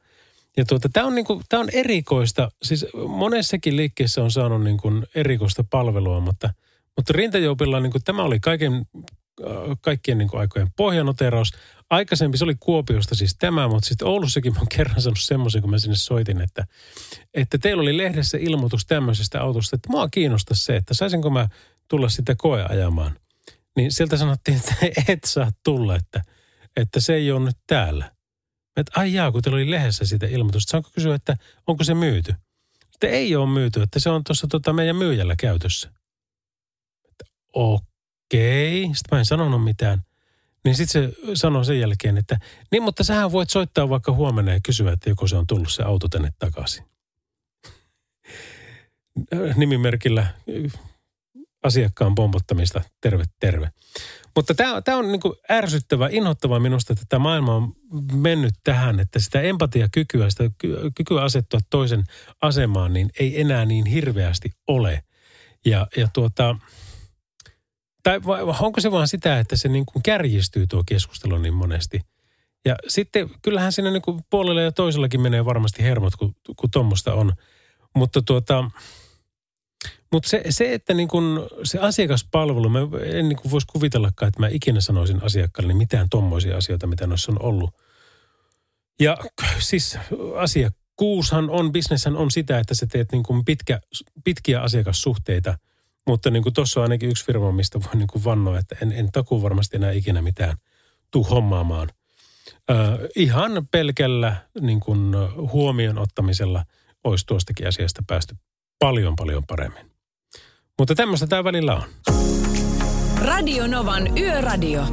ja 0.56 0.64
tuota, 0.64 0.88
tämä 0.92 1.06
on, 1.06 1.14
niinku, 1.14 1.42
on 1.52 1.68
erikoista, 1.72 2.50
siis 2.62 2.86
monessakin 3.08 3.76
liikkeessä 3.76 4.22
on 4.22 4.30
saanut 4.30 4.64
niinku 4.64 4.88
erikoista 5.14 5.64
palvelua, 5.70 6.20
mutta, 6.20 6.54
mutta 6.96 7.12
rintajoupilla 7.12 7.80
niinku, 7.80 7.98
tämä 8.04 8.22
oli 8.22 8.40
kaiken, 8.40 8.86
kaikkien 9.80 10.18
niinku 10.18 10.36
aikojen 10.36 10.68
pohjanoteraus. 10.76 11.52
Aikaisempi 11.90 12.38
se 12.38 12.44
oli 12.44 12.54
Kuopiosta 12.60 13.14
siis 13.14 13.36
tämä, 13.38 13.68
mutta 13.68 13.88
sitten 13.88 14.08
Oulussakin 14.08 14.52
mä 14.52 14.58
oon 14.58 14.68
kerran 14.76 15.00
sanonut 15.00 15.20
semmoisen, 15.20 15.62
kun 15.62 15.70
mä 15.70 15.78
sinne 15.78 15.96
soitin, 15.96 16.40
että, 16.40 16.66
että 17.34 17.58
teillä 17.58 17.82
oli 17.82 17.96
lehdessä 17.96 18.38
ilmoitus 18.40 18.86
tämmöisestä 18.86 19.42
autosta, 19.42 19.76
että 19.76 19.88
mua 19.90 20.08
kiinnostaa 20.08 20.56
se, 20.56 20.76
että 20.76 20.94
saisinko 20.94 21.30
mä 21.30 21.48
tulla 21.88 22.08
sitä 22.08 22.34
koeajamaan. 22.38 23.16
Niin 23.76 23.92
sieltä 23.92 24.16
sanottiin, 24.16 24.56
että 24.56 24.74
et 25.12 25.24
saa 25.24 25.50
tulla, 25.64 25.96
että, 25.96 26.22
että 26.76 27.00
se 27.00 27.14
ei 27.14 27.32
ole 27.32 27.44
nyt 27.44 27.56
täällä. 27.66 28.12
Että 28.76 28.92
ai 29.00 29.12
jaa, 29.12 29.32
kun 29.32 29.42
teillä 29.42 29.56
oli 29.56 29.70
lehdessä 29.70 30.06
sitä 30.06 30.26
ilmoitusta, 30.26 30.70
saanko 30.70 30.90
kysyä, 30.94 31.14
että 31.14 31.36
onko 31.66 31.84
se 31.84 31.94
myyty? 31.94 32.34
Että 32.94 33.06
ei 33.06 33.36
ole 33.36 33.50
myyty, 33.50 33.82
että 33.82 34.00
se 34.00 34.10
on 34.10 34.24
tuossa 34.24 34.46
tota 34.46 34.72
meidän 34.72 34.96
myyjällä 34.96 35.36
käytössä. 35.36 35.92
Että 37.08 37.24
okei, 37.52 38.82
sitten 38.82 39.08
mä 39.12 39.18
en 39.18 39.26
sanonut 39.26 39.64
mitään. 39.64 40.02
Niin 40.64 40.74
sitten 40.74 41.10
se 41.10 41.16
sanoi 41.34 41.64
sen 41.64 41.80
jälkeen, 41.80 42.18
että 42.18 42.38
niin, 42.72 42.82
mutta 42.82 43.04
sähän 43.04 43.32
voit 43.32 43.50
soittaa 43.50 43.88
vaikka 43.88 44.12
huomenna 44.12 44.52
ja 44.52 44.60
kysyä, 44.62 44.92
että 44.92 45.10
joko 45.10 45.26
se 45.26 45.36
on 45.36 45.46
tullut 45.46 45.72
se 45.72 45.82
auto 45.82 46.08
tänne 46.08 46.32
takaisin. 46.38 46.84
Nimimerkillä 49.56 50.26
asiakkaan 51.62 52.14
pompottamista, 52.14 52.82
terve, 53.00 53.24
terve. 53.40 53.70
Mutta 54.38 54.54
tämä, 54.54 54.82
tämä 54.82 54.98
on 54.98 55.12
niin 55.12 55.20
ärsyttävä, 55.50 56.08
inhottava 56.12 56.60
minusta, 56.60 56.92
että 56.92 57.04
tämä 57.08 57.22
maailma 57.22 57.54
on 57.54 57.72
mennyt 58.12 58.54
tähän, 58.64 59.00
että 59.00 59.20
sitä 59.20 59.40
empatiakykyä, 59.40 60.30
sitä 60.30 60.44
kykyä 60.94 61.22
asettua 61.22 61.60
toisen 61.70 62.04
asemaan, 62.42 62.92
niin 62.92 63.10
ei 63.20 63.40
enää 63.40 63.64
niin 63.64 63.86
hirveästi 63.86 64.50
ole. 64.66 65.02
Ja, 65.66 65.86
ja 65.96 66.08
tuota, 66.14 66.56
tai 68.02 68.20
onko 68.60 68.80
se 68.80 68.90
vaan 68.90 69.08
sitä, 69.08 69.38
että 69.38 69.56
se 69.56 69.68
niin 69.68 69.86
kuin 69.86 70.02
kärjistyy 70.02 70.66
tuo 70.66 70.82
keskustelu 70.86 71.38
niin 71.38 71.54
monesti? 71.54 72.00
Ja 72.64 72.76
sitten 72.88 73.30
kyllähän 73.42 73.72
siinä 73.72 73.90
niin 73.90 74.02
kuin 74.02 74.20
puolella 74.30 74.60
ja 74.60 74.72
toisellakin 74.72 75.20
menee 75.20 75.44
varmasti 75.44 75.82
hermot, 75.82 76.16
kun, 76.16 76.34
kun 76.56 76.70
tuommoista 76.70 77.14
on. 77.14 77.32
Mutta 77.96 78.22
tuota, 78.22 78.70
mutta 80.12 80.28
se, 80.28 80.42
se, 80.50 80.74
että 80.74 80.94
niin 80.94 81.08
kun 81.08 81.48
se 81.64 81.78
asiakaspalvelu, 81.78 82.68
mä 82.68 82.78
en 83.04 83.28
niin 83.28 83.50
voisi 83.50 83.66
kuvitellakaan, 83.66 84.28
että 84.28 84.40
mä 84.40 84.48
ikinä 84.48 84.80
sanoisin 84.80 85.22
asiakkaalle 85.22 85.74
mitään 85.74 86.08
tommoisia 86.10 86.56
asioita, 86.56 86.86
mitä 86.86 87.06
noissa 87.06 87.32
on 87.32 87.42
ollut. 87.42 87.70
Ja 89.00 89.16
siis 89.58 89.98
asiakkuushan 90.36 91.50
on, 91.50 91.72
bisneshän 91.72 92.16
on 92.16 92.30
sitä, 92.30 92.58
että 92.58 92.74
sä 92.74 92.86
teet 92.86 93.12
niin 93.12 93.22
kuin 93.22 93.44
pitkä, 93.44 93.80
pitkiä 94.24 94.60
asiakassuhteita. 94.60 95.58
Mutta 96.06 96.30
niin 96.30 96.54
tuossa 96.54 96.80
on 96.80 96.84
ainakin 96.84 97.10
yksi 97.10 97.24
firma, 97.24 97.52
mistä 97.52 97.80
voi 97.80 97.94
niin 97.94 98.08
kuin 98.08 98.24
vannoa, 98.24 98.58
että 98.58 98.76
en, 98.82 98.92
en 98.92 99.12
takuu 99.12 99.42
varmasti 99.42 99.76
enää 99.76 99.92
ikinä 99.92 100.22
mitään 100.22 100.56
tuu 101.10 101.24
hommaamaan. 101.24 101.88
Ö, 102.70 102.74
ihan 103.16 103.68
pelkällä 103.70 104.36
niin 104.60 104.80
kuin 104.80 105.14
huomion 105.52 105.98
ottamisella 105.98 106.64
olisi 107.04 107.26
tuostakin 107.26 107.68
asiasta 107.68 108.02
päästy 108.06 108.36
paljon 108.78 109.16
paljon 109.16 109.46
paremmin. 109.46 109.90
Mutta 110.78 110.94
tämmöistä 110.94 111.26
tämä 111.26 111.44
välillä 111.44 111.74
on. 111.74 111.82
Radio 113.22 113.66
Novan 113.66 114.18
Yöradio. 114.18 114.84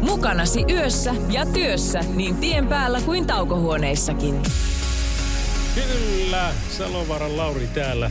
Mukanasi 0.00 0.64
yössä 0.70 1.14
ja 1.28 1.46
työssä 1.46 2.00
niin 2.00 2.36
tien 2.36 2.66
päällä 2.66 3.00
kuin 3.00 3.26
taukohuoneissakin. 3.26 4.42
Kyllä, 5.74 6.52
Salovaaran 6.70 7.36
Lauri 7.36 7.66
täällä. 7.66 8.10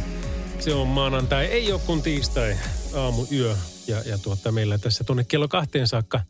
Se 0.60 0.74
on 0.74 0.88
maanantai, 0.88 1.46
ei 1.46 1.72
ole 1.72 1.82
kun 1.86 2.02
tiistai, 2.02 2.56
aamu, 2.96 3.26
yö. 3.32 3.56
Ja, 3.88 3.98
ja 4.06 4.18
tuota, 4.18 4.52
meillä 4.52 4.78
tässä 4.78 5.04
tuonne 5.04 5.24
kello 5.24 5.48
kahteen 5.48 5.88
saakka 5.88 6.22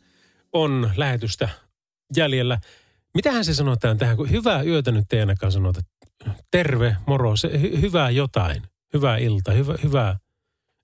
on 0.52 0.90
lähetystä 0.96 1.48
jäljellä. 2.16 2.58
Mitähän 3.14 3.44
se 3.44 3.54
sanotaan 3.54 3.98
tähän, 3.98 4.16
kun 4.16 4.30
hyvää 4.30 4.62
yötä 4.62 4.92
nyt 4.92 5.12
ei 5.12 5.20
ainakaan 5.20 5.52
sanota. 5.52 5.80
Terve, 6.50 6.96
moro, 7.06 7.36
se, 7.36 7.60
hy, 7.60 7.80
hyvää 7.80 8.10
jotain, 8.10 8.62
hyvää 8.94 9.16
ilta, 9.16 9.52
hyvä, 9.52 9.74
hyvää. 9.82 10.18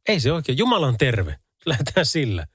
Ei 0.09 0.20
se 0.20 0.32
oikein, 0.32 0.59
Jumalan 0.59 0.98
terve. 0.98 1.36
Lähdetään 1.66 2.07
sillä. 2.07 2.46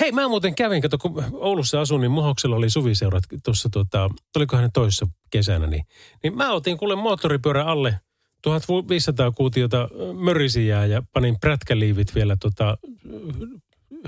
Hei, 0.00 0.12
mä 0.12 0.28
muuten 0.28 0.54
kävin, 0.54 0.82
kato 0.82 0.98
kun 0.98 1.24
Oulussa 1.32 1.80
asun, 1.80 2.00
niin 2.00 2.10
Muhoksella 2.10 2.56
oli 2.56 2.70
suviseurat 2.70 3.24
tuossa, 3.44 3.68
tota, 3.72 4.10
olikohan 4.36 4.64
ne 4.64 4.70
toissa 4.74 5.06
kesänä, 5.30 5.66
niin, 5.66 5.84
niin 6.22 6.36
mä 6.36 6.52
otin 6.52 6.78
kuule 6.78 6.96
moottoripyörän 6.96 7.66
alle 7.66 8.00
1500 8.42 9.30
kuutiota 9.32 9.88
mörisiä 10.18 10.86
ja 10.86 11.02
panin 11.12 11.40
prätkäliivit 11.40 12.14
vielä 12.14 12.36
tota, 12.40 12.78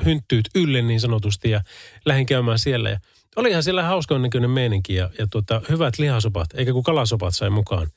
hynttyyt 0.05 0.49
ylle 0.55 0.83
niin 0.83 1.01
sanotusti 1.01 1.51
ja 1.51 1.61
lähdin 2.05 2.27
käymään 2.27 2.59
siellä. 2.59 2.91
Ja 2.91 3.01
olihan 3.37 3.63
siellä 3.63 3.83
hauskan 3.83 4.23
näköinen 4.23 4.51
meininki 4.51 4.95
ja, 4.95 5.11
ja 5.19 5.27
tota, 5.31 5.63
hyvät 5.69 5.99
lihasopat, 5.99 6.49
eikä 6.55 6.73
kun 6.73 6.83
kalasopat 6.83 7.35
sai 7.35 7.51
mukaan. 7.51 7.89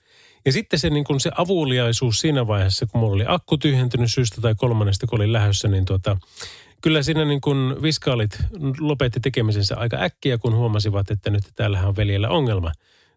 Ja 0.46 0.52
sitten 0.52 0.80
se, 0.80 0.90
niin 0.90 1.04
kun 1.04 1.20
se 1.20 1.32
avuliaisuus 1.38 2.20
siinä 2.20 2.48
vaiheessa, 2.48 2.86
kun 2.86 3.00
mulla 3.00 3.16
oli 3.16 3.26
akku 3.28 3.58
tyhjentynyt 3.58 4.12
syystä 4.12 4.42
tai 4.42 4.56
kolmannesta, 4.58 5.08
kun 5.08 5.20
olin 5.20 5.34
lähdössä, 5.34 5.68
niin 5.68 5.86
tota, 5.86 6.18
kyllä 6.82 7.04
siinä 7.04 7.26
niin 7.26 7.42
kun 7.42 7.80
viskaalit 7.82 8.38
lopetti 8.80 9.20
tekemisensä 9.20 9.78
aika 9.78 9.98
äkkiä, 9.98 10.38
kun 10.38 10.56
huomasivat, 10.56 11.12
että 11.12 11.30
nyt 11.30 11.44
täällähän 11.56 11.88
on 11.88 11.96
veljellä 11.96 12.30
ongelma. 12.30 12.72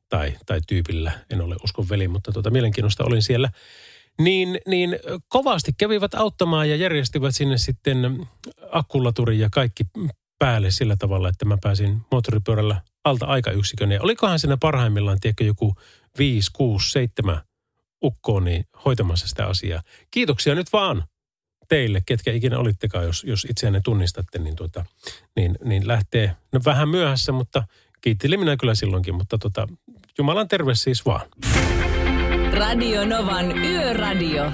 Tai, 0.09 0.33
tai 0.47 0.61
tyypillä, 0.69 1.13
en 1.31 1.41
ole 1.41 1.57
uskon 1.65 1.89
veli, 1.89 2.09
mutta 2.09 2.33
tota, 2.33 2.51
mielenkiinnosta 2.51 3.05
olin 3.05 3.23
siellä. 3.23 3.51
Niin, 4.21 4.59
niin 4.67 4.99
kovasti 5.29 5.73
kävivät 5.79 6.15
auttamaan 6.15 6.71
ja 6.71 6.77
järjestivät 6.77 7.37
sinne 7.37 7.59
sitten 7.59 8.27
akkulaturi 8.73 9.39
ja 9.39 9.49
kaikki 9.53 9.85
päälle 10.39 10.71
sillä 10.71 10.97
tavalla, 10.99 11.29
että 11.29 11.45
mä 11.45 11.59
pääsin 11.63 12.01
moottoripyörällä 12.11 12.81
alta 13.05 13.27
aikayksikön. 13.27 13.93
Ja 13.93 14.03
olikohan 14.03 14.39
siinä 14.39 14.57
parhaimmillaan, 14.57 15.21
tiedätkö, 15.21 15.45
joku 15.45 15.75
5, 16.19 16.51
6, 16.53 16.91
7 16.91 17.43
ukkoon 18.05 18.45
niin 18.45 18.65
hoitamassa 18.85 19.29
sitä 19.29 19.47
asiaa. 19.47 19.83
Kiitoksia 20.11 20.55
nyt 20.55 20.73
vaan 20.73 21.05
teille, 21.69 22.03
ketkä 22.07 22.33
ikinä 22.33 22.59
olittekaan, 22.59 23.05
jos, 23.05 23.25
jos 23.25 23.47
itseänne 23.51 23.81
tunnistatte, 23.85 24.39
niin, 24.39 24.57
tuota, 24.57 24.85
niin, 25.37 25.59
niin 25.65 25.89
lähtee 25.89 26.37
no 26.53 26.61
vähän 26.65 26.89
myöhässä, 26.89 27.33
mutta 27.33 27.63
kiittelin 28.01 28.41
minä 28.41 28.57
kyllä 28.57 28.75
silloinkin, 28.75 29.15
mutta 29.15 29.39
tota, 29.39 29.69
Jumalan 30.19 30.49
terve 30.49 30.75
siis 30.75 31.07
vaan. 31.07 31.27
Radio 32.53 33.05
Novan 33.05 33.59
Yöradio. 33.59 34.45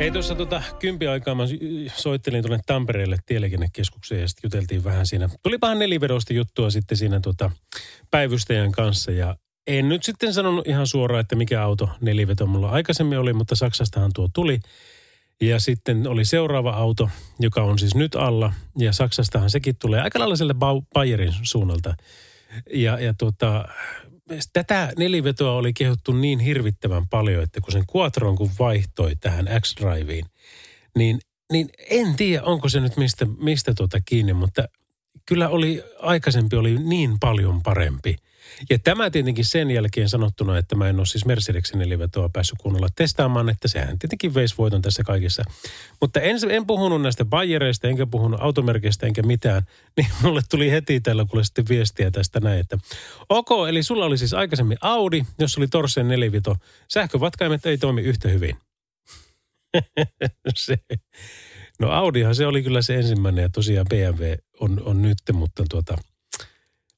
Ei 0.00 0.10
tuossa 0.10 0.34
tota 0.34 0.62
kympi 0.78 1.06
aikaa 1.06 1.34
mä 1.34 1.42
soittelin 1.96 2.42
tuonne 2.42 2.62
Tampereelle 2.66 3.16
tieliikennekeskukseen 3.26 4.20
ja 4.20 4.28
sitten 4.28 4.48
juteltiin 4.48 4.84
vähän 4.84 5.06
siinä. 5.06 5.28
Tulipahan 5.42 5.78
nelivedosta 5.78 6.32
juttua 6.32 6.70
sitten 6.70 6.96
siinä 6.96 7.20
tota 7.20 7.50
päivystäjän 8.10 8.72
kanssa 8.72 9.12
ja 9.12 9.36
en 9.66 9.88
nyt 9.88 10.02
sitten 10.02 10.34
sanonut 10.34 10.68
ihan 10.68 10.86
suoraan, 10.86 11.20
että 11.20 11.36
mikä 11.36 11.62
auto 11.62 11.88
neliveto 12.00 12.46
mulla 12.46 12.70
aikaisemmin 12.70 13.18
oli, 13.18 13.32
mutta 13.32 13.54
Saksastahan 13.54 14.10
tuo 14.14 14.28
tuli. 14.32 14.60
Ja 15.40 15.60
sitten 15.60 16.06
oli 16.06 16.24
seuraava 16.24 16.70
auto, 16.70 17.10
joka 17.40 17.62
on 17.62 17.78
siis 17.78 17.94
nyt 17.94 18.14
alla. 18.14 18.52
Ja 18.78 18.92
Saksastahan 18.92 19.50
sekin 19.50 19.76
tulee 19.76 20.00
aika 20.00 20.18
lailla 20.18 20.36
sille 20.36 20.54
Bayerin 20.94 21.34
suunnalta. 21.42 21.94
Ja, 22.74 23.00
ja 23.00 23.14
tota, 23.18 23.68
tätä 24.52 24.92
nelivetoa 24.98 25.52
oli 25.52 25.72
kehuttu 25.72 26.12
niin 26.12 26.38
hirvittävän 26.38 27.08
paljon, 27.08 27.42
että 27.42 27.60
kun 27.60 27.72
sen 27.72 27.84
Quattron 27.96 28.36
kun 28.36 28.50
vaihtoi 28.58 29.16
tähän 29.16 29.48
X-Driveen, 29.60 30.26
niin, 30.96 31.18
niin 31.52 31.68
en 31.90 32.16
tiedä, 32.16 32.42
onko 32.42 32.68
se 32.68 32.80
nyt 32.80 32.96
mistä, 32.96 33.26
mistä 33.38 33.74
tuota 33.74 34.00
kiinni, 34.04 34.32
mutta 34.32 34.68
kyllä 35.26 35.48
oli, 35.48 35.82
aikaisempi 35.98 36.56
oli 36.56 36.78
niin 36.78 37.20
paljon 37.20 37.62
parempi– 37.62 38.16
ja 38.70 38.78
tämä 38.78 39.10
tietenkin 39.10 39.44
sen 39.44 39.70
jälkeen 39.70 40.08
sanottuna, 40.08 40.58
että 40.58 40.76
mä 40.76 40.88
en 40.88 40.98
ole 40.98 41.06
siis 41.06 41.24
Mercedeksen 41.24 41.78
nelivetoa 41.78 42.28
päässyt 42.28 42.58
kunnolla 42.58 42.88
testaamaan, 42.96 43.48
että 43.48 43.68
sehän 43.68 43.98
tietenkin 43.98 44.34
veisi 44.34 44.54
voiton 44.58 44.82
tässä 44.82 45.02
kaikessa. 45.04 45.44
Mutta 46.00 46.20
en, 46.20 46.36
en 46.50 46.66
puhunut 46.66 47.02
näistä 47.02 47.24
Bayereista, 47.24 47.88
enkä 47.88 48.06
puhunut 48.06 48.40
automerkeistä, 48.42 49.06
enkä 49.06 49.22
mitään. 49.22 49.62
Niin 49.96 50.08
mulle 50.22 50.40
tuli 50.50 50.70
heti 50.70 51.00
tällä 51.00 51.24
kuule 51.30 51.44
sitten 51.44 51.64
viestiä 51.68 52.10
tästä 52.10 52.40
näin, 52.40 52.60
että 52.60 52.78
ok, 53.28 53.48
eli 53.68 53.82
sulla 53.82 54.04
oli 54.04 54.18
siis 54.18 54.34
aikaisemmin 54.34 54.78
Audi, 54.80 55.22
jos 55.38 55.58
oli 55.58 55.68
Torseen 55.68 56.08
nelivito. 56.08 56.56
Sähkövatkaimet 56.88 57.66
ei 57.66 57.78
toimi 57.78 58.00
yhtä 58.00 58.28
hyvin. 58.28 58.56
se. 60.56 60.78
No 61.80 61.90
Audihan 61.90 62.34
se 62.34 62.46
oli 62.46 62.62
kyllä 62.62 62.82
se 62.82 62.94
ensimmäinen 62.96 63.42
ja 63.42 63.48
tosiaan 63.48 63.86
BMW 63.90 64.22
on, 64.60 64.82
on 64.84 65.02
nyt, 65.02 65.18
mutta 65.32 65.64
tuota– 65.70 65.96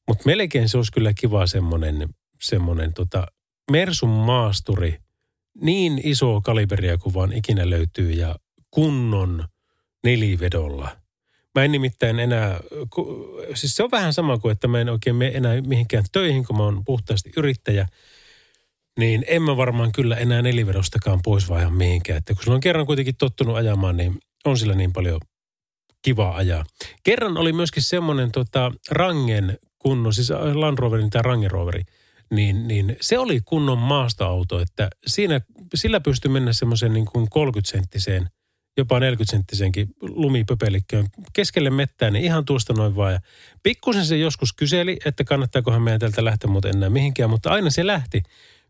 mutta 0.09 0.23
melkein 0.27 0.69
se 0.69 0.77
olisi 0.77 0.93
kyllä 0.93 1.13
kiva 1.15 1.47
semmoinen, 1.47 2.09
semmoinen 2.43 2.95
tota 2.95 3.27
Mersun 3.71 4.09
maasturi, 4.09 4.99
niin 5.61 6.01
iso 6.05 6.41
kaliberia 6.41 6.99
kuin 6.99 7.15
vaan 7.15 7.33
ikinä 7.33 7.71
löytyy 7.71 8.11
ja 8.11 8.37
kunnon 8.71 9.45
nelivedolla. 10.05 10.97
Mä 11.55 11.65
en 11.65 11.73
nimittäin 11.73 12.21
enää, 12.21 12.61
siis 13.55 13.77
se 13.77 13.83
on 13.83 13.91
vähän 13.91 14.13
sama 14.13 14.39
kuin, 14.39 14.53
että 14.53 14.69
mä 14.69 14.81
en 14.81 14.89
oikein 14.89 15.17
mene 15.17 15.37
enää 15.37 15.61
mihinkään 15.61 16.05
töihin, 16.13 16.45
kun 16.47 16.57
mä 16.57 16.63
oon 16.63 16.85
puhtaasti 16.85 17.31
yrittäjä. 17.37 17.89
Niin 18.99 19.25
en 19.27 19.43
mä 19.43 19.57
varmaan 19.57 19.93
kyllä 19.93 20.17
enää 20.17 20.43
nelivedostakaan 20.43 21.21
pois 21.25 21.49
vai 21.49 21.61
ihan 21.61 21.73
mihinkään. 21.73 22.19
Että 22.19 22.35
kun 22.35 22.55
on 22.55 22.61
kerran 22.61 22.87
kuitenkin 22.87 23.17
tottunut 23.17 23.57
ajamaan, 23.57 23.97
niin 23.97 24.19
on 24.45 24.59
sillä 24.59 24.75
niin 24.75 24.93
paljon 24.93 25.21
kiva 26.03 26.37
ajaa. 26.37 26.65
Kerran 27.03 27.37
oli 27.37 27.53
myöskin 27.53 27.83
semmoinen 27.83 28.33
tota, 28.33 28.73
rangen 28.91 29.59
kunnon, 29.83 30.14
siis 30.14 30.30
Land 30.55 30.78
Roverin 30.78 31.11
tai 31.11 31.22
Range 31.22 31.49
Roveri, 31.49 31.83
niin, 32.30 32.68
niin 32.68 32.97
se 33.01 33.18
oli 33.18 33.41
kunnon 33.45 33.78
maastoauto, 33.78 34.61
että 34.61 34.91
siinä, 35.07 35.41
sillä 35.74 36.01
pystyi 36.01 36.30
mennä 36.30 36.53
semmoisen 36.53 36.93
niin 36.93 37.07
kuin 37.07 37.26
30-senttiseen, 37.26 38.26
jopa 38.76 38.99
40-senttiseenkin 38.99 39.89
lumipöpelikköön 40.01 41.07
keskelle 41.33 41.70
mettään, 41.70 42.12
niin 42.12 42.24
ihan 42.24 42.45
tuosta 42.45 42.72
noin 42.72 42.97
vaan. 42.97 43.12
Ja 43.12 43.20
pikkusen 43.62 44.07
se 44.07 44.16
joskus 44.16 44.53
kyseli, 44.53 44.99
että 45.05 45.24
kannattaakohan 45.24 45.83
meidän 45.83 46.01
tältä 46.01 46.24
lähteä 46.24 46.51
mutta 46.51 46.68
enää 46.68 46.91
mihinkään, 46.91 47.30
mutta 47.30 47.51
aina 47.51 47.70
se 47.70 47.87
lähti. 47.87 48.22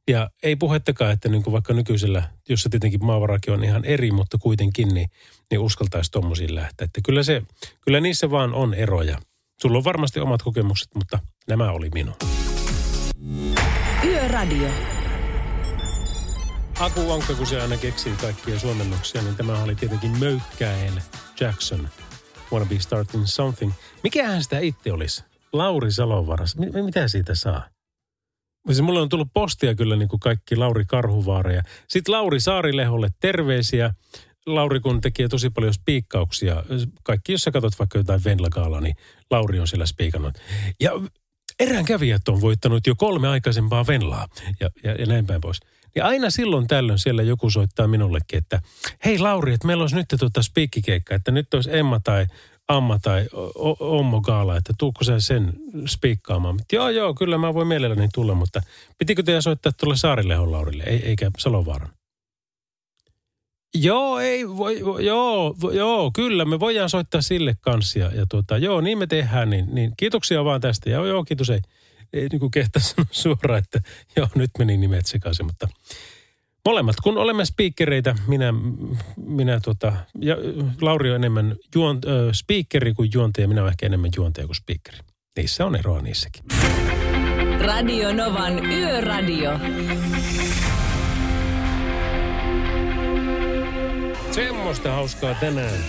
Ja 0.08 0.30
ei 0.42 0.56
puhettakaan, 0.56 1.12
että 1.12 1.28
niin 1.28 1.42
kuin 1.42 1.52
vaikka 1.52 1.74
nykyisellä, 1.74 2.22
jossa 2.48 2.68
tietenkin 2.68 3.04
maavarakin 3.04 3.52
on 3.54 3.64
ihan 3.64 3.84
eri, 3.84 4.10
mutta 4.10 4.38
kuitenkin, 4.38 4.88
niin, 4.88 5.10
niin 5.50 5.58
uskaltaisi 5.60 6.10
tuommoisiin 6.10 6.54
lähteä. 6.54 6.84
Että 6.84 7.00
kyllä, 7.04 7.22
se, 7.22 7.42
kyllä 7.80 8.00
niissä 8.00 8.30
vaan 8.30 8.54
on 8.54 8.74
eroja. 8.74 9.18
Sulla 9.62 9.78
on 9.78 9.84
varmasti 9.84 10.20
omat 10.20 10.42
kokemukset, 10.42 10.88
mutta 10.94 11.18
nämä 11.48 11.70
oli 11.70 11.90
minun. 11.94 12.14
Yöradio. 14.04 14.68
Aku 16.80 17.08
Vankka, 17.08 17.34
kun 17.34 17.46
se 17.46 17.60
aina 17.60 17.76
keksii 17.76 18.12
kaikkia 18.20 18.58
suomennoksia, 18.58 19.22
niin 19.22 19.36
tämä 19.36 19.62
oli 19.62 19.74
tietenkin 19.74 20.18
Möykkäel 20.18 20.92
Jackson. 21.40 21.88
Wanna 22.52 22.68
be 22.68 22.78
starting 22.78 23.26
something. 23.26 23.72
Mikähän 24.02 24.42
sitä 24.42 24.58
itse 24.58 24.92
olisi? 24.92 25.24
Lauri 25.52 25.92
Salovaras. 25.92 26.56
M- 26.56 26.84
mitä 26.84 27.08
siitä 27.08 27.34
saa? 27.34 27.68
Siis 28.66 28.80
mulle 28.80 29.00
on 29.00 29.08
tullut 29.08 29.28
postia 29.34 29.74
kyllä 29.74 29.96
niin 29.96 30.08
kuin 30.08 30.20
kaikki 30.20 30.56
Lauri 30.56 30.84
Karhuvaareja. 30.84 31.62
Sitten 31.88 32.12
Lauri 32.12 32.40
Saarileholle 32.40 33.08
terveisiä. 33.20 33.94
Lauri 34.46 34.80
kun 34.80 35.00
tekee 35.00 35.28
tosi 35.28 35.50
paljon 35.50 35.74
spiikkauksia, 35.74 36.64
kaikki 37.02 37.32
jos 37.32 37.42
sä 37.42 37.50
katsot 37.50 37.78
vaikka 37.78 37.98
jotain 37.98 38.24
Venlagaalaa, 38.24 38.80
niin 38.80 38.96
Lauri 39.30 39.60
on 39.60 39.68
siellä 39.68 39.86
spiikannut. 39.86 40.34
Ja 40.80 40.92
erään 41.60 41.84
kävijät 41.84 42.28
on 42.28 42.40
voittanut 42.40 42.86
jo 42.86 42.94
kolme 42.94 43.28
aikaisempaa 43.28 43.86
Venlaa 43.86 44.28
ja, 44.60 44.70
ja, 44.84 44.94
ja 44.94 45.06
näin 45.06 45.26
päin 45.26 45.40
pois. 45.40 45.60
Ja 45.96 46.06
aina 46.06 46.30
silloin 46.30 46.66
tällöin 46.66 46.98
siellä 46.98 47.22
joku 47.22 47.50
soittaa 47.50 47.86
minullekin, 47.86 48.38
että 48.38 48.60
hei 49.04 49.18
Lauri, 49.18 49.54
että 49.54 49.66
meillä 49.66 49.82
olisi 49.82 49.96
nyt 49.96 50.06
tuota 50.18 50.42
spiikkikeikka, 50.42 51.14
että 51.14 51.30
nyt 51.30 51.54
olisi 51.54 51.76
Emma 51.76 52.00
tai 52.00 52.26
Amma 52.68 52.98
tai 52.98 53.26
Ommo 53.80 54.20
Gaala, 54.20 54.56
että 54.56 54.72
tuukko 54.78 55.04
sä 55.04 55.20
sen 55.20 55.52
spiikkaamaan? 55.86 56.58
Joo, 56.72 56.88
joo, 56.88 57.14
kyllä 57.14 57.38
mä 57.38 57.54
voin 57.54 57.68
mielelläni 57.68 58.08
tulla, 58.14 58.34
mutta 58.34 58.62
pitikö 58.98 59.22
teidän 59.22 59.42
soittaa 59.42 59.72
tuolle 59.72 59.96
Saarillehdon 59.96 60.52
Laurille, 60.52 60.84
ei, 60.84 61.08
eikä 61.08 61.30
Salovaaran? 61.38 61.90
Joo, 63.74 64.18
ei 64.20 64.48
voi, 64.48 64.84
voi- 64.84 65.06
joo, 65.06 65.54
joo, 65.72 66.10
kyllä, 66.14 66.44
me 66.44 66.60
voidaan 66.60 66.90
soittaa 66.90 67.22
sille 67.22 67.54
kanssa. 67.60 67.98
Ja, 67.98 68.10
ja 68.14 68.26
tuota, 68.30 68.58
joo, 68.58 68.80
niin 68.80 68.98
me 68.98 69.06
tehdään, 69.06 69.50
niin, 69.50 69.66
niin 69.72 69.92
kiitoksia 69.96 70.44
vaan 70.44 70.60
tästä. 70.60 70.90
Ja 70.90 71.06
joo, 71.06 71.24
kiitos, 71.24 71.50
ei, 71.50 71.60
ei 72.12 72.28
niin 72.28 72.40
kuin 72.40 72.50
kehtaa 72.50 72.82
sanoa 72.88 73.06
suoraan, 73.10 73.58
että 73.58 73.80
joo, 74.16 74.28
nyt 74.34 74.50
meni 74.58 74.76
nimet 74.76 75.06
sekaisin, 75.06 75.46
mutta 75.46 75.68
molemmat, 76.64 76.96
kun 77.02 77.18
olemme 77.18 77.44
speakereitä, 77.44 78.14
minä, 78.26 78.54
minä 79.16 79.60
tota, 79.60 79.92
ja 80.20 80.36
Lauri 80.80 81.10
on 81.10 81.16
enemmän 81.16 81.56
juon, 81.74 81.98
ö, 82.04 82.30
speakeri 82.32 82.94
kuin 82.94 83.10
juontaja, 83.14 83.48
minä 83.48 83.60
olen 83.62 83.70
ehkä 83.72 83.86
enemmän 83.86 84.10
juontaja 84.16 84.46
kuin 84.46 84.56
speakeri. 84.56 84.98
Niissä 85.36 85.66
on 85.66 85.76
eroa 85.76 86.02
niissäkin. 86.02 86.44
Radio 87.60 88.12
Novan 88.12 88.66
Yöradio. 88.72 89.50
Semmoista 94.34 94.92
hauskaa 94.92 95.34
tänään. 95.34 95.80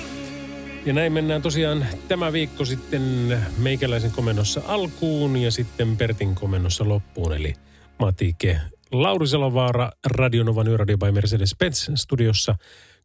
Ja 0.85 0.93
näin 0.93 1.13
mennään 1.13 1.41
tosiaan 1.41 1.85
tämä 2.07 2.33
viikko 2.33 2.65
sitten 2.65 3.37
meikäläisen 3.57 4.11
komennossa 4.11 4.61
alkuun 4.67 5.37
ja 5.37 5.51
sitten 5.51 5.97
Pertin 5.97 6.35
komennossa 6.35 6.87
loppuun. 6.89 7.33
Eli 7.33 7.53
Matike 7.99 8.61
Lauri 8.91 9.27
Salovaara 9.27 9.91
Radionovan 10.05 10.67
Yöradio 10.67 10.97
by 10.97 11.11
Mercedes-Benz 11.11 11.91
studiossa 11.95 12.55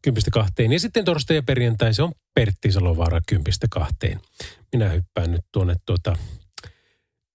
10.2. 0.09 0.72
Ja 0.72 0.80
sitten 0.80 1.05
torstai 1.05 1.36
ja 1.36 1.43
perjantai 1.43 1.95
se 1.95 2.03
on 2.03 2.12
Pertti 2.34 2.72
Salovaara 2.72 3.20
10.2. 4.12 4.18
Minä 4.72 4.89
hyppään 4.89 5.32
nyt 5.32 5.45
tuonne 5.53 5.74
tuota, 5.86 6.16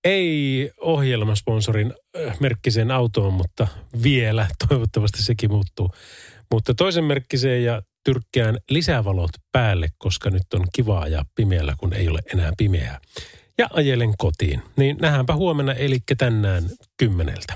ei 0.03 0.71
ohjelmasponsorin 0.81 1.93
äh, 2.27 2.39
merkkiseen 2.39 2.91
autoon, 2.91 3.33
mutta 3.33 3.67
vielä 4.03 4.47
toivottavasti 4.67 5.23
sekin 5.23 5.51
muuttuu. 5.51 5.91
Mutta 6.51 6.73
toisen 6.73 7.03
merkkiseen 7.03 7.63
ja 7.63 7.81
tyrkkään 8.03 8.57
lisävalot 8.69 9.31
päälle, 9.51 9.87
koska 9.97 10.29
nyt 10.29 10.53
on 10.53 10.65
kiva 10.75 10.99
ajaa 10.99 11.25
pimeällä, 11.35 11.75
kun 11.77 11.93
ei 11.93 12.09
ole 12.09 12.19
enää 12.33 12.51
pimeää. 12.57 12.99
Ja 13.57 13.67
ajelen 13.73 14.13
kotiin. 14.17 14.61
Niin 14.75 14.97
nähdäänpä 15.01 15.35
huomenna, 15.35 15.73
eli 15.73 15.99
tänään 16.17 16.63
kymmeneltä. 16.97 17.53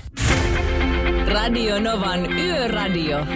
Radio 1.28 1.80
Novan 1.80 2.32
Yöradio. 2.32 3.26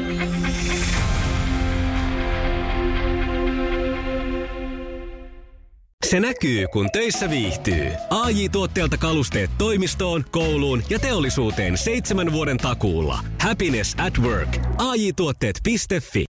Se 6.12 6.20
näkyy, 6.20 6.66
kun 6.72 6.88
töissä 6.92 7.30
viihtyy. 7.30 7.86
ai 8.10 8.48
tuotteelta 8.48 8.96
kalusteet 8.96 9.50
toimistoon, 9.58 10.24
kouluun 10.30 10.82
ja 10.90 10.98
teollisuuteen 10.98 11.78
seitsemän 11.78 12.32
vuoden 12.32 12.56
takuulla. 12.56 13.18
Happiness 13.40 13.94
at 13.98 14.18
work. 14.18 14.58
AJ-tuotteet.fi 14.78 16.20